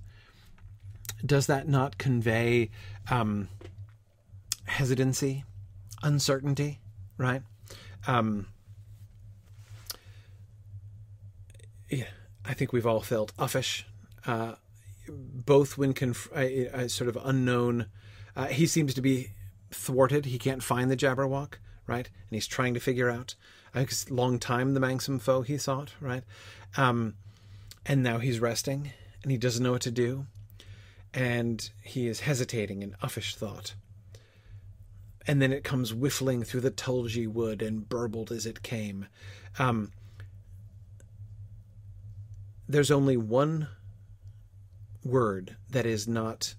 [1.25, 2.69] Does that not convey
[3.09, 3.47] um,
[4.65, 5.45] hesitancy,
[6.03, 6.79] uncertainty,
[7.17, 7.41] right?
[8.05, 8.47] Um,
[11.89, 12.05] yeah,
[12.43, 13.83] I think we've all felt uffish,
[14.27, 14.55] uh,
[15.07, 17.87] both when conf- uh, sort of unknown.
[18.35, 19.31] Uh, he seems to be
[19.71, 20.25] thwarted.
[20.25, 21.53] He can't find the Jabberwock,
[21.87, 22.07] right?
[22.07, 23.35] And he's trying to figure out.
[23.75, 26.23] It's long time the Manxome foe he thought, right?
[26.77, 27.15] Um,
[27.85, 28.91] and now he's resting,
[29.21, 30.25] and he doesn't know what to do,
[31.13, 33.75] and he is hesitating in uffish thought.
[35.27, 39.07] And then it comes whiffling through the tulgey wood and burbled as it came.
[39.59, 39.91] Um,
[42.67, 43.67] there's only one
[45.03, 46.55] word that is not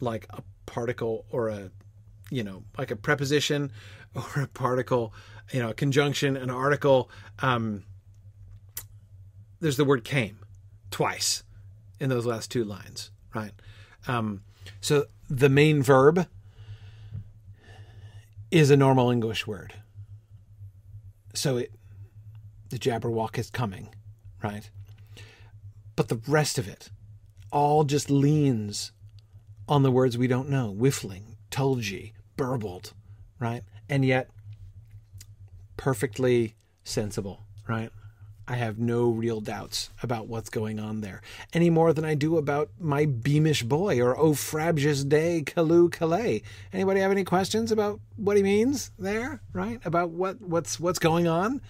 [0.00, 1.70] like a particle or a
[2.30, 3.70] you know like a preposition
[4.14, 5.12] or a particle
[5.52, 7.10] you know a conjunction an article
[7.40, 7.84] um,
[9.60, 10.38] there's the word came
[10.90, 11.44] twice
[12.00, 13.52] in those last two lines right?
[14.06, 14.42] Um,
[14.80, 16.26] so the main verb
[18.50, 19.74] is a normal english word.
[21.34, 21.72] So it
[22.70, 23.94] the jabberwock is coming
[24.42, 24.70] right?
[25.96, 26.90] But the rest of it
[27.50, 28.92] all just leans
[29.68, 30.72] on the words we don't know.
[30.72, 32.92] Whiffling, tulgey, burbled,
[33.38, 33.62] right?
[33.88, 34.30] And yet,
[35.82, 36.54] perfectly
[36.84, 37.90] sensible, right?
[38.46, 41.22] I have no real doubts about what's going on there,
[41.52, 46.42] any more than I do about my beamish boy or oh frabjous day, Callooh Callay.
[46.72, 49.80] Anybody have any questions about what he means there, right?
[49.84, 51.60] About what what's what's going on,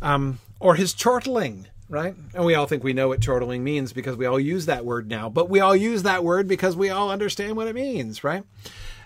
[0.00, 2.14] um, or his chortling, right?
[2.34, 5.08] And we all think we know what chortling means because we all use that word
[5.08, 8.44] now, but we all use that word because we all understand what it means, right?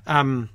[0.07, 0.51] Um,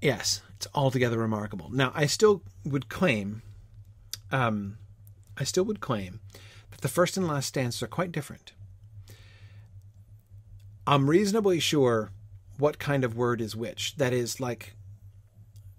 [0.00, 1.70] yes, it's altogether remarkable.
[1.70, 3.42] Now, I still would claim,
[4.30, 4.78] um,
[5.36, 6.20] I still would claim
[6.70, 8.52] that the first and last stanzas are quite different.
[10.86, 12.10] I'm reasonably sure
[12.58, 13.96] what kind of word is which.
[13.96, 14.74] That is, like,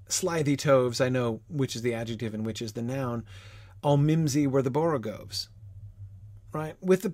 [0.07, 3.25] slithy toves, I know which is the adjective and which is the noun.
[3.83, 5.49] All mimsy were the borogoves,
[6.53, 6.75] right?
[6.81, 7.13] With the,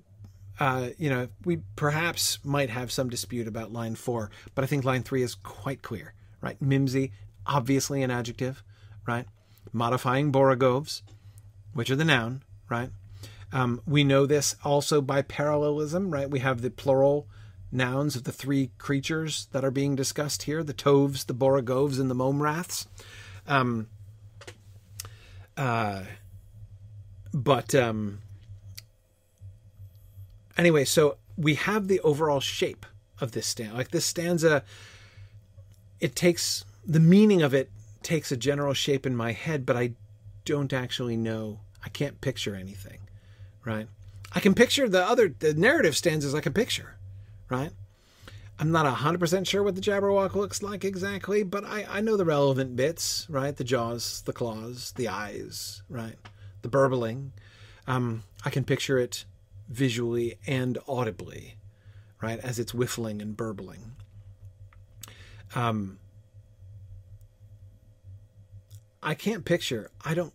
[0.60, 4.84] uh, you know, we perhaps might have some dispute about line four, but I think
[4.84, 6.62] line three is quite clear, right?
[6.62, 7.12] Mimsy,
[7.46, 8.64] obviously an adjective,
[9.08, 9.26] right?
[9.74, 11.04] Modifying borogoves,
[11.74, 12.90] which are the noun, right?
[13.52, 16.30] Um, we know this also by parallelism, right?
[16.30, 17.28] We have the plural
[17.72, 22.10] nouns of the three creatures that are being discussed here the Toves, the Borogoves, and
[22.10, 22.88] the Momraths.
[23.48, 23.88] Um,
[25.56, 26.04] uh,
[27.34, 28.20] but um,
[30.58, 32.86] anyway, so we have the overall shape
[33.20, 33.76] of this stanza.
[33.76, 34.64] Like this stanza,
[36.00, 37.70] it takes the meaning of it
[38.04, 39.92] takes a general shape in my head, but I
[40.46, 41.60] don't actually know.
[41.84, 43.00] I can't picture anything,
[43.66, 43.88] right?
[44.34, 46.36] I can picture the other the narrative stanzas.
[46.36, 46.96] I can picture,
[47.50, 47.72] right?
[48.60, 52.26] I'm not 100% sure what the Jabberwock looks like exactly, but I, I know the
[52.26, 53.56] relevant bits, right?
[53.56, 56.16] The jaws, the claws, the eyes, right?
[56.64, 57.34] The burbling.
[57.86, 59.26] Um, I can picture it
[59.70, 61.58] visually and audibly,
[62.20, 62.40] right?
[62.40, 63.97] As it's whiffling and burbling.
[65.56, 66.00] Um,
[69.02, 70.34] I can't picture, I don't,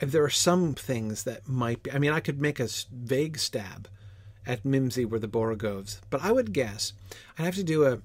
[0.00, 3.88] there are some things that might be, I mean, I could make a vague stab
[4.46, 6.00] at Mimsy were the Borogoves.
[6.08, 6.92] But I would guess
[7.38, 7.98] I'd have to do a,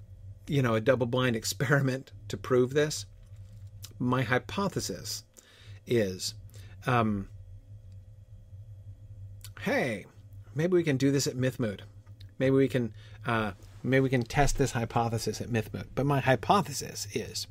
[0.47, 3.05] you know, a double-blind experiment to prove this.
[3.99, 5.23] My hypothesis
[5.87, 6.33] is,
[6.85, 7.29] um,
[9.61, 10.05] hey,
[10.53, 11.81] maybe we can do this at Mythmoot.
[12.39, 12.93] Maybe we can,
[13.25, 13.51] uh,
[13.85, 15.87] maybe we can test this hypothesis at Mythmoot.
[15.95, 17.47] But my hypothesis is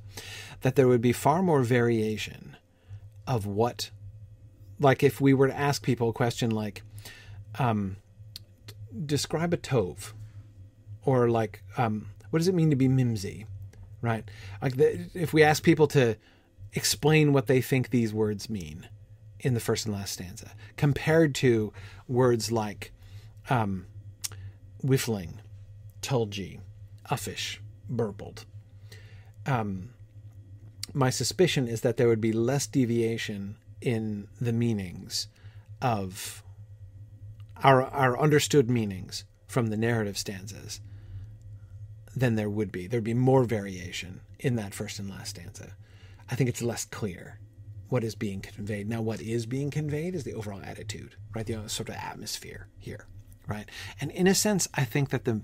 [0.60, 2.56] that there would be far more variation
[3.26, 3.90] of what,
[4.78, 6.82] like, if we were to ask people a question like,
[7.58, 7.96] um,
[9.06, 10.12] describe a tove
[11.04, 13.46] or like um, what does it mean to be mimsy
[14.00, 14.30] right
[14.62, 16.16] like the, if we ask people to
[16.72, 18.88] explain what they think these words mean
[19.40, 21.72] in the first and last stanza compared to
[22.08, 22.92] words like
[23.50, 23.86] um,
[24.82, 25.40] whiffling
[26.04, 26.60] tulgey,
[27.10, 28.44] uffish, burbled.
[29.46, 29.90] Um,
[30.92, 35.28] my suspicion is that there would be less deviation in the meanings
[35.80, 36.42] of
[37.62, 40.80] our our understood meanings from the narrative stanzas
[42.14, 42.86] than there would be.
[42.86, 45.74] There'd be more variation in that first and last stanza.
[46.30, 47.38] I think it's less clear
[47.88, 48.88] what is being conveyed.
[48.88, 51.46] Now, what is being conveyed is the overall attitude, right?
[51.46, 53.06] The sort of atmosphere here,
[53.46, 53.68] right?
[54.00, 55.42] And in a sense, I think that the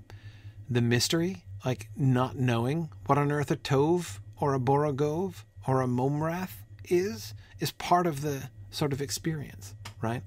[0.71, 5.85] the mystery, like not knowing what on earth a Tove or a Borogove or a
[5.85, 6.53] Momrath
[6.85, 10.23] is, is part of the sort of experience, right?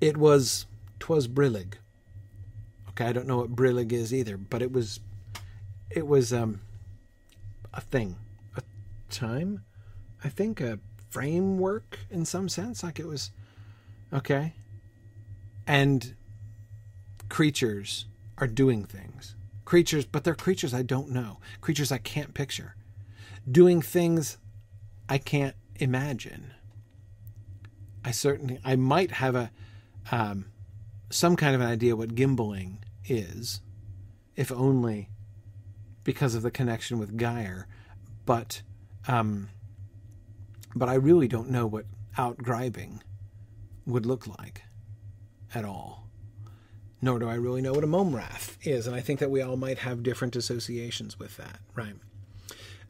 [0.00, 0.66] It was,
[0.98, 1.74] twas Brillig.
[2.88, 4.98] Okay, I don't know what Brillig is either, but it was,
[5.88, 6.60] it was um,
[7.72, 8.16] a thing,
[8.56, 8.62] a
[9.10, 9.64] time,
[10.24, 13.30] I think a framework in some sense, like it was,
[14.12, 14.54] okay,
[15.68, 16.14] and
[17.32, 18.04] creatures
[18.36, 19.36] are doing things.
[19.64, 21.38] Creatures, but they're creatures I don't know.
[21.62, 22.76] Creatures I can't picture.
[23.50, 24.36] Doing things
[25.08, 26.52] I can't imagine.
[28.04, 29.50] I certainly, I might have a,
[30.10, 30.44] um,
[31.08, 33.62] some kind of an idea what gimbaling is,
[34.36, 35.08] if only
[36.04, 37.66] because of the connection with gyre,
[38.26, 38.60] but,
[39.08, 39.48] um,
[40.74, 41.86] but I really don't know what
[42.18, 43.02] outgribing
[43.86, 44.64] would look like
[45.54, 46.01] at all
[47.02, 48.86] nor do I really know what a momrath is.
[48.86, 51.96] And I think that we all might have different associations with that, right?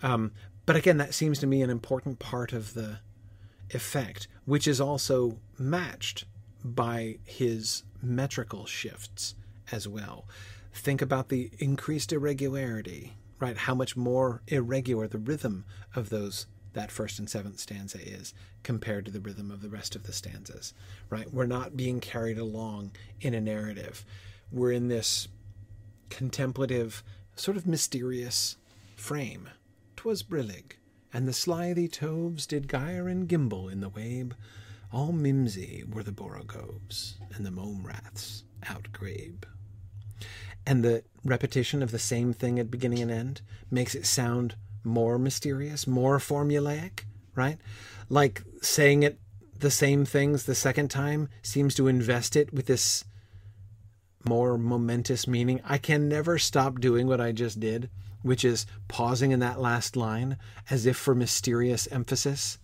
[0.03, 0.33] Um,
[0.67, 2.99] but again, that seems to me an important part of the
[3.71, 6.27] effect, which is also matched
[6.63, 9.35] by his metrical shifts
[9.73, 10.27] as well.
[10.75, 13.57] Think about the increased irregularity, right?
[13.57, 15.65] How much more irregular the rhythm
[15.95, 18.33] of those that first and seventh stanza is
[18.63, 20.75] compared to the rhythm of the rest of the stanzas,
[21.11, 21.33] right?
[21.33, 24.05] We're not being carried along in a narrative.
[24.51, 25.29] We're in this
[26.11, 27.03] contemplative,
[27.37, 28.57] sort of mysterious
[28.97, 29.49] frame.
[29.97, 30.77] 'Twas brillig,
[31.13, 34.35] and the slithy toves did gyre and gimble in the wabe.
[34.93, 39.45] All mimsy were the borogoves, and the mome raths outgrabe.
[40.67, 43.41] And the repetition of the same thing at beginning and end
[43.71, 47.05] makes it sound more mysterious, more formulaic,
[47.35, 47.59] right?
[48.09, 49.19] Like saying it
[49.59, 53.05] the same things the second time seems to invest it with this
[54.25, 55.61] more momentous meaning.
[55.65, 57.91] I can never stop doing what I just did,
[58.23, 60.37] which is pausing in that last line
[60.71, 62.59] as if for mysterious emphasis.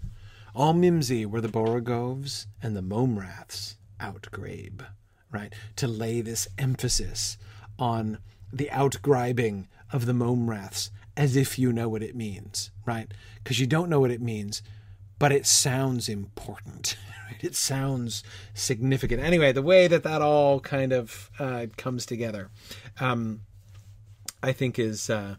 [0.55, 4.85] All mimsy were the Borogoves and the Momraths outgrabe,
[5.31, 5.53] right?
[5.77, 7.39] To lay this emphasis
[7.79, 8.19] on
[8.53, 13.13] the outgribing of the Momraths as if you know what it means, right?
[13.43, 14.63] Because you don't know what it means,
[15.19, 16.97] but it sounds important.
[17.29, 17.45] Right?
[17.45, 18.25] It sounds
[18.55, 19.23] significant.
[19.23, 22.49] Anyway, the way that that all kind of uh, comes together,
[23.01, 23.43] um,
[24.43, 25.35] I think is uh,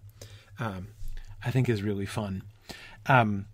[0.60, 0.89] um,
[1.43, 2.43] I think is really fun.
[3.07, 3.47] Um,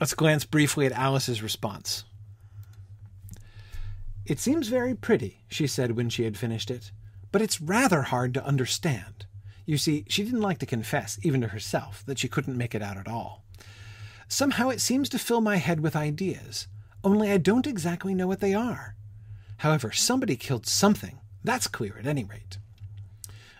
[0.00, 2.02] let's glance briefly at Alice's response.
[4.26, 6.90] It seems very pretty, she said when she had finished it,
[7.30, 9.26] but it's rather hard to understand.
[9.66, 12.82] You see, she didn't like to confess, even to herself, that she couldn't make it
[12.82, 13.44] out at all.
[14.28, 16.68] Somehow it seems to fill my head with ideas,
[17.02, 18.94] only I don't exactly know what they are.
[19.58, 21.18] However, somebody killed something.
[21.42, 22.58] That's clear at any rate.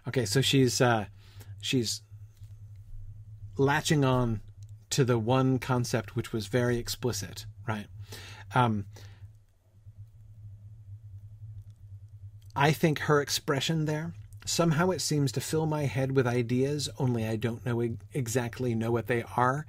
[0.08, 1.06] Okay, so she's uh,
[1.60, 2.02] she's
[3.56, 4.40] latching on
[4.90, 7.86] to the one concept which was very explicit, right?
[8.54, 8.86] Um,
[12.56, 14.12] I think her expression there
[14.50, 17.80] Somehow it seems to fill my head with ideas, only I don't know
[18.12, 19.64] exactly know what they are.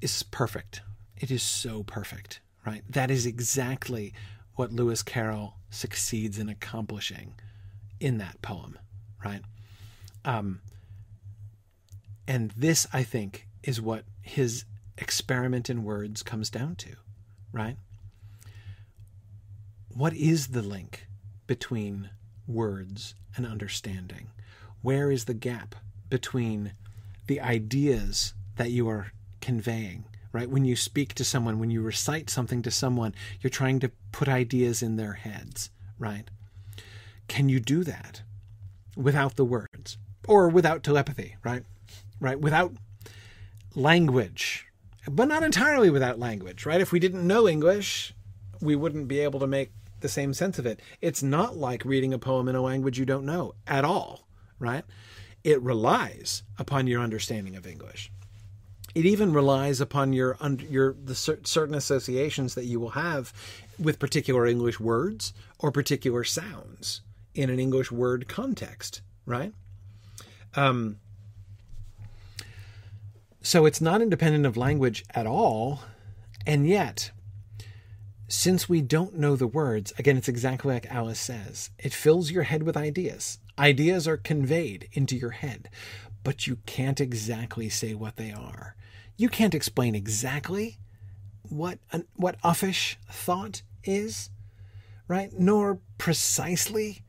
[0.00, 0.80] Is perfect.
[1.18, 2.82] It is so perfect, right?
[2.88, 4.14] That is exactly
[4.54, 7.34] what Lewis Carroll succeeds in accomplishing
[8.00, 8.78] in that poem,
[9.22, 9.42] right?
[10.24, 10.62] Um,
[12.26, 14.64] and this, I think, is what his
[14.96, 16.96] experiment in words comes down to,
[17.52, 17.76] right?
[19.90, 21.08] What is the link
[21.46, 22.08] between
[22.46, 24.28] words and understanding?
[24.82, 25.74] Where is the gap
[26.08, 26.72] between
[27.26, 30.04] the ideas that you are conveying?
[30.32, 30.48] Right?
[30.48, 34.28] When you speak to someone, when you recite something to someone, you're trying to put
[34.28, 36.24] ideas in their heads, right?
[37.28, 38.22] Can you do that
[38.96, 41.64] without the words or without telepathy, right?
[42.18, 42.40] Right?
[42.40, 42.72] Without
[43.74, 44.66] language,
[45.10, 46.80] but not entirely without language, right?
[46.80, 48.14] If we didn't know English,
[48.60, 49.72] we wouldn't be able to make
[50.02, 50.80] the same sense of it.
[51.00, 54.84] It's not like reading a poem in a language you don't know at all, right?
[55.44, 58.10] It relies upon your understanding of English.
[58.94, 60.36] It even relies upon your
[60.68, 63.32] your the certain associations that you will have
[63.78, 67.00] with particular English words or particular sounds
[67.34, 69.54] in an English word context, right?
[70.54, 70.98] Um,
[73.40, 75.80] so it's not independent of language at all.
[76.46, 77.10] And yet,
[78.32, 82.44] since we don't know the words, again, it's exactly like Alice says it fills your
[82.44, 83.38] head with ideas.
[83.58, 85.68] Ideas are conveyed into your head,
[86.24, 88.74] but you can't exactly say what they are.
[89.18, 90.78] You can't explain exactly
[91.42, 94.30] what an, what uffish thought is,
[95.08, 95.30] right?
[95.38, 97.02] Nor precisely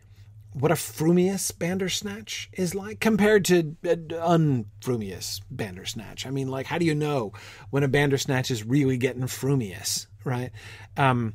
[0.51, 6.27] what a frumious bandersnatch is like compared to uh, an unfrumious bandersnatch.
[6.27, 7.31] I mean, like, how do you know
[7.69, 10.51] when a bandersnatch is really getting frumious, right?
[10.97, 11.33] Um,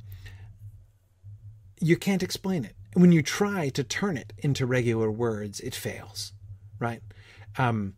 [1.81, 2.75] you can't explain it.
[2.95, 6.33] When you try to turn it into regular words, it fails,
[6.79, 7.03] right?
[7.57, 7.95] Um,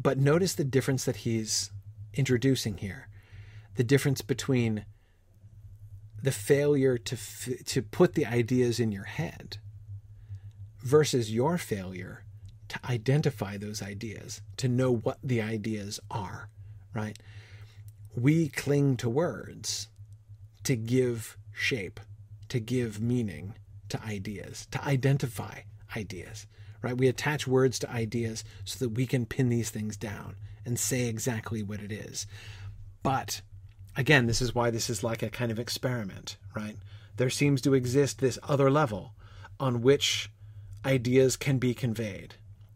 [0.00, 1.70] but notice the difference that he's
[2.14, 3.08] introducing here
[3.76, 4.84] the difference between
[6.22, 9.58] the failure to f- to put the ideas in your head
[10.80, 12.24] versus your failure
[12.68, 16.48] to identify those ideas, to know what the ideas are,
[16.94, 17.18] right?
[18.14, 19.88] We cling to words
[20.64, 22.00] to give shape,
[22.48, 23.54] to give meaning
[23.88, 25.60] to ideas, to identify
[25.96, 26.46] ideas,
[26.82, 26.96] right?
[26.96, 31.06] We attach words to ideas so that we can pin these things down and say
[31.06, 32.26] exactly what it is.
[33.02, 33.40] But
[33.96, 36.76] again, this is why this is like a kind of experiment, right?
[37.16, 39.14] There seems to exist this other level
[39.58, 40.30] on which
[40.84, 42.34] ideas can be conveyed,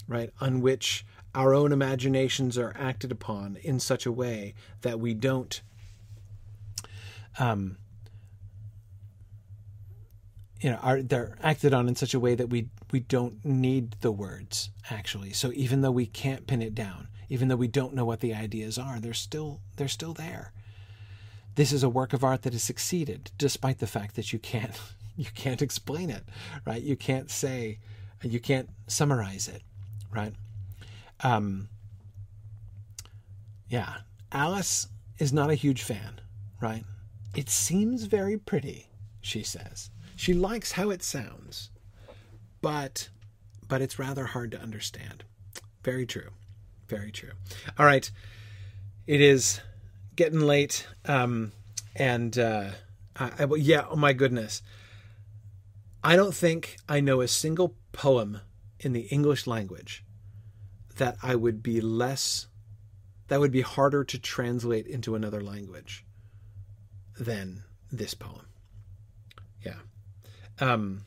[0.09, 0.31] right?
[0.41, 1.05] On which
[1.37, 5.61] our own imaginations are acted upon in such a way that we don't
[7.39, 7.77] um,
[10.63, 13.93] you know are they're acted on in such a way that we we don't need
[14.01, 15.33] the words actually.
[15.35, 18.35] So even though we can't pin it down even though we don't know what the
[18.35, 20.53] ideas are they're still they're still there.
[21.55, 24.81] This is a work of art that has succeeded despite the fact that you can't
[25.17, 26.25] you can't explain it
[26.65, 26.83] right?
[26.83, 27.79] You can't say
[28.23, 29.61] you can't summarize it
[30.11, 30.33] right
[31.21, 31.69] um
[33.69, 33.99] yeah
[34.33, 34.89] alice
[35.19, 36.21] is not a huge fan
[36.61, 36.85] right
[37.35, 38.89] it seems very pretty
[39.21, 41.71] she says she likes how it sounds
[42.61, 43.09] but
[43.69, 45.25] but it's rather hard to understand
[45.83, 46.31] very true
[46.89, 47.33] very true
[47.79, 48.11] all right
[49.07, 49.61] it is
[50.17, 50.87] getting late.
[51.05, 51.53] Um,
[51.95, 52.71] and uh,
[53.15, 54.63] I, I, yeah, oh my goodness.
[56.03, 58.41] I don't think I know a single poem
[58.81, 60.05] in the English language
[60.97, 62.47] that I would be less,
[63.29, 66.05] that would be harder to translate into another language
[67.19, 68.47] than this poem.
[69.65, 69.79] Yeah.
[70.59, 71.07] Um,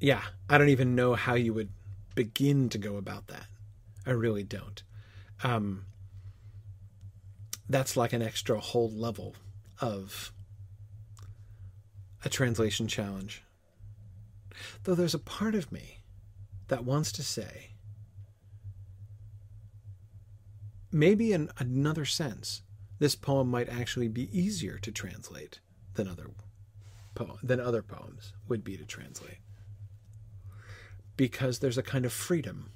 [0.00, 1.70] yeah, I don't even know how you would
[2.14, 3.46] begin to go about that.
[4.06, 4.82] I really don't.
[5.42, 5.84] Um,
[7.68, 9.36] that's like an extra whole level
[9.80, 10.32] of
[12.24, 13.42] a translation challenge.
[14.84, 15.97] Though there's a part of me
[16.68, 17.70] that wants to say,
[20.92, 22.62] maybe in another sense,
[22.98, 25.60] this poem might actually be easier to translate
[25.94, 26.30] than other
[27.42, 29.38] than other poems would be to translate.
[31.16, 32.70] Because there's a kind of freedom.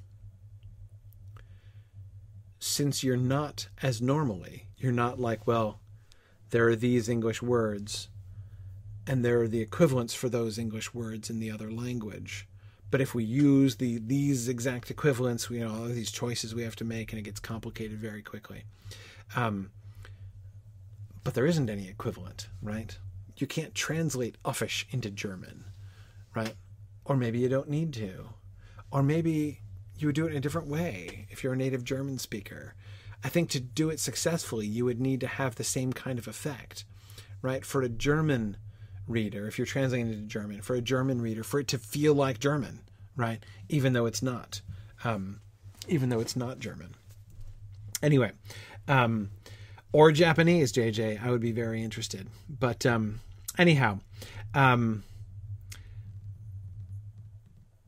[2.58, 5.80] Since you're not as normally you're not like, well,
[6.50, 8.08] there are these English words,
[9.06, 12.48] and there are the equivalents for those English words in the other language.
[12.92, 16.54] But if we use the these exact equivalents, we, you know, all of these choices
[16.54, 18.64] we have to make, and it gets complicated very quickly.
[19.34, 19.70] Um,
[21.24, 22.96] but there isn't any equivalent, right?
[23.38, 25.64] You can't translate uffish into German,
[26.36, 26.54] right?
[27.06, 28.28] Or maybe you don't need to.
[28.90, 29.60] Or maybe
[29.96, 32.74] you would do it in a different way if you're a native German speaker.
[33.24, 36.28] I think to do it successfully, you would need to have the same kind of
[36.28, 36.84] effect,
[37.40, 37.64] right?
[37.64, 38.58] For a German
[39.06, 42.14] reader, if you're translating it to German, for a German reader, for it to feel
[42.14, 42.80] like German,
[43.16, 43.42] right?
[43.68, 44.60] Even though it's not,
[45.04, 45.40] um,
[45.88, 46.94] even though it's not German.
[48.02, 48.32] Anyway,
[48.88, 49.30] um,
[49.92, 52.26] or Japanese, JJ, I would be very interested.
[52.48, 53.20] But um,
[53.58, 54.00] anyhow,
[54.54, 55.04] um,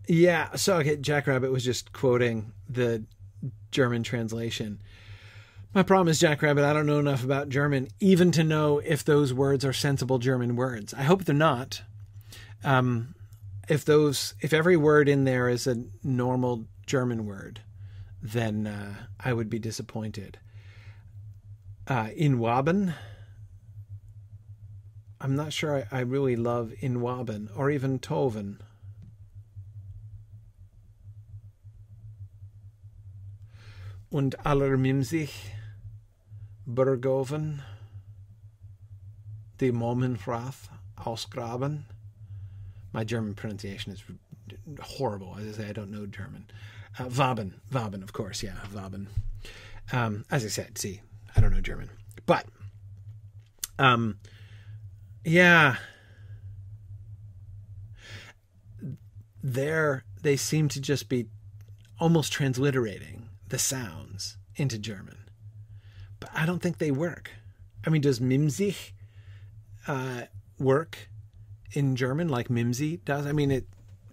[0.07, 0.55] yeah.
[0.55, 3.05] So okay, Jackrabbit was just quoting the
[3.71, 4.81] German translation.
[5.75, 9.35] My problem is, Jackrabbit, I don't know enough about German even to know if those
[9.35, 10.95] words are sensible German words.
[10.95, 11.83] I hope they're not.
[12.63, 13.17] Um,
[13.69, 17.63] if those, if every word in there is a normal German word,
[18.23, 20.39] then uh, I would be disappointed.
[21.89, 22.95] Uh, in Waben,
[25.21, 28.61] I'm not sure I, I really love in Waben or even Toven.
[34.13, 35.31] Und allermimsig
[36.69, 37.63] Bergoven,
[39.59, 40.69] die Momenwrath
[40.99, 41.85] ausgraben.
[42.93, 44.03] My German pronunciation is
[44.81, 45.37] horrible.
[45.39, 46.47] As I say, I don't know German.
[46.99, 49.09] Uh, Waben, Waben, of course, yeah, Waben.
[49.93, 51.01] Um, as I said, see,
[51.37, 51.91] I don't know German,
[52.25, 52.47] but
[53.79, 54.19] um,
[55.25, 55.77] yeah,
[59.43, 61.27] there they seem to just be
[62.01, 65.19] almost transliterating the sounds into German,
[66.25, 67.31] but I don't think they work.
[67.87, 68.93] I mean, does Mimsig
[69.87, 70.23] uh,
[70.59, 71.11] work
[71.73, 73.27] in German like Mimsy does?
[73.27, 73.67] I mean, it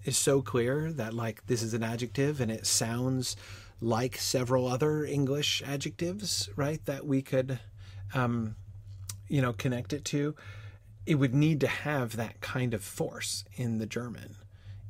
[0.03, 3.37] is so clear that like this is an adjective and it sounds
[3.79, 6.83] like several other English adjectives, right?
[6.83, 7.59] That we could,
[8.13, 8.55] um,
[9.29, 10.35] you know, connect it to.
[11.05, 14.35] It would need to have that kind of force in the German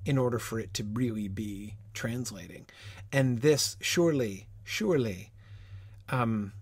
[0.06, 2.65] in order for it to really be translating.
[3.11, 5.30] And this surely, surely,
[6.10, 6.53] um,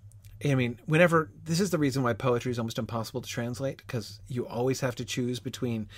[0.43, 4.21] I mean, whenever this is the reason why poetry is almost impossible to translate because
[4.27, 5.89] you always have to choose between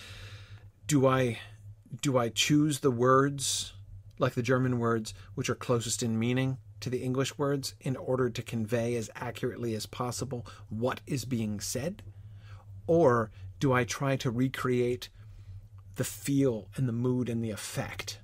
[0.88, 1.40] do I
[2.02, 3.74] do I choose the words
[4.18, 8.30] like the German words which are closest in meaning to the English words in order
[8.30, 12.02] to convey as accurately as possible what is being said?
[12.88, 15.10] Or do I try to recreate
[15.96, 18.20] the feel and the mood and the effect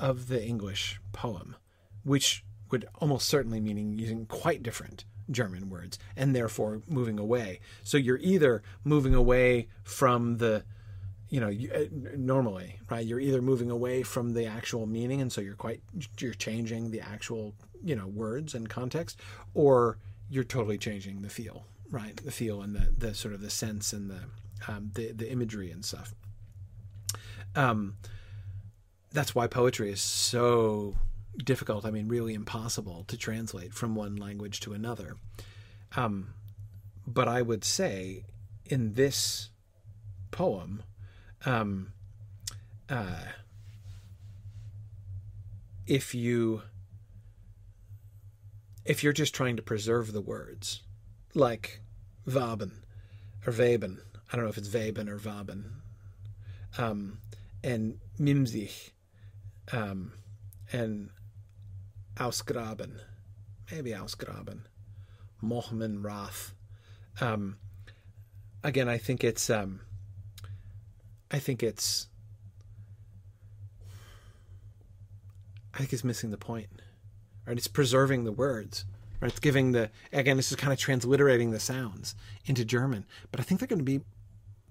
[0.00, 1.54] of the English poem
[2.02, 7.60] which would almost certainly mean using quite different German words and therefore moving away.
[7.82, 10.64] So you're either moving away from the,
[11.28, 11.84] you know, uh,
[12.16, 13.04] normally, right?
[13.04, 15.82] You're either moving away from the actual meaning, and so you're quite
[16.18, 19.20] you're changing the actual, you know, words and context,
[19.54, 19.98] or
[20.30, 22.16] you're totally changing the feel, right?
[22.16, 24.20] The feel and the the sort of the sense and the
[24.68, 26.14] um, the the imagery and stuff.
[27.56, 27.96] Um,
[29.12, 30.94] that's why poetry is so
[31.44, 35.16] difficult, I mean, really impossible to translate from one language to another.
[35.96, 36.34] Um,
[37.06, 38.24] but I would say
[38.64, 39.50] in this
[40.30, 40.82] poem,
[41.44, 41.92] um,
[42.88, 43.24] uh,
[45.86, 46.62] if you
[48.84, 50.82] if you're just trying to preserve the words,
[51.34, 51.80] like
[52.26, 52.82] Waben
[53.46, 53.98] or Weben,
[54.32, 55.64] I don't know if it's Weben or Waben,
[56.78, 57.18] um,
[57.64, 58.92] and Mimsig,
[59.72, 60.12] um,
[60.72, 61.10] and
[62.16, 63.00] Ausgraben,
[63.70, 64.60] maybe Ausgraben,
[65.42, 66.54] Mohmen Rath.
[67.20, 67.56] Um,
[68.64, 69.80] again, I think it's, um,
[71.30, 72.08] I think it's,
[75.74, 76.68] I think it's missing the point,
[77.46, 77.56] right?
[77.56, 78.86] It's preserving the words,
[79.20, 79.30] right?
[79.30, 82.14] It's giving the, again, this is kind of transliterating the sounds
[82.46, 84.00] into German, but I think they're going to be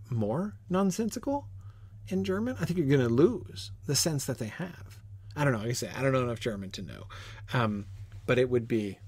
[0.09, 1.47] more nonsensical
[2.07, 2.55] in German.
[2.59, 4.99] I think you're going to lose the sense that they have.
[5.36, 5.60] I don't know.
[5.60, 7.03] Like I say, I don't know enough German to know.
[7.53, 7.86] Um,
[8.26, 8.99] but it would be.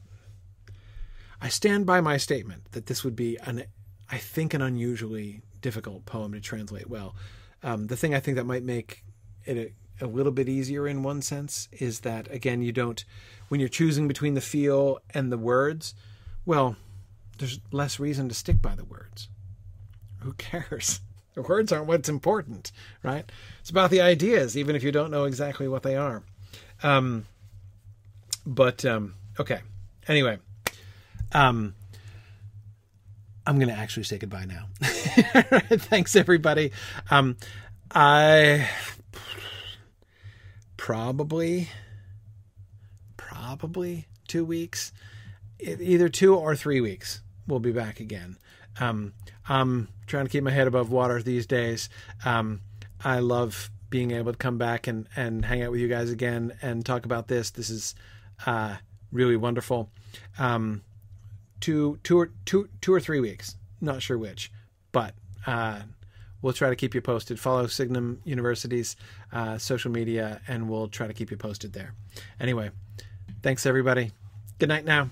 [1.42, 3.64] I stand by my statement that this would be an,
[4.12, 7.16] I think, an unusually difficult poem to translate well.
[7.64, 9.04] Um, the thing I think that might make
[9.46, 13.04] it a, a little bit easier in one sense is that again, you don't,
[13.48, 15.94] when you're choosing between the feel and the words,
[16.46, 16.76] well,
[17.38, 19.30] there's less reason to stick by the words.
[20.22, 21.02] Who cares?
[21.38, 22.72] The words aren't what's important,
[23.04, 23.32] right?
[23.60, 26.24] It's about the ideas, even if you don't know exactly what they are.
[26.82, 27.28] Um,
[28.44, 29.60] but um, okay.
[30.08, 30.40] Anyway,
[31.34, 31.76] um,
[33.46, 34.66] I'm going to actually say goodbye now.
[34.82, 36.72] Thanks, everybody.
[37.12, 37.38] Um,
[37.92, 38.68] I
[40.76, 41.70] probably,
[43.16, 44.92] probably two weeks,
[45.60, 47.22] either two or three weeks.
[47.46, 48.38] We'll be back again.
[48.80, 49.14] Um,
[49.50, 51.90] I'm trying to keep my head above water these days.
[52.26, 52.62] Um,
[53.04, 56.54] I love being able to come back and, and hang out with you guys again
[56.62, 57.52] and talk about this.
[57.52, 57.96] This is
[58.46, 58.76] uh,
[59.12, 59.90] really wonderful.
[60.38, 60.84] Um,
[61.60, 64.52] two, two, or, two, two or three weeks, not sure which,
[64.92, 65.14] but
[65.46, 65.80] uh,
[66.42, 67.40] we'll try to keep you posted.
[67.40, 68.96] Follow Signum University's
[69.32, 71.94] uh, social media, and we'll try to keep you posted there.
[72.40, 72.72] Anyway,
[73.42, 74.12] thanks everybody.
[74.60, 75.10] Good night now.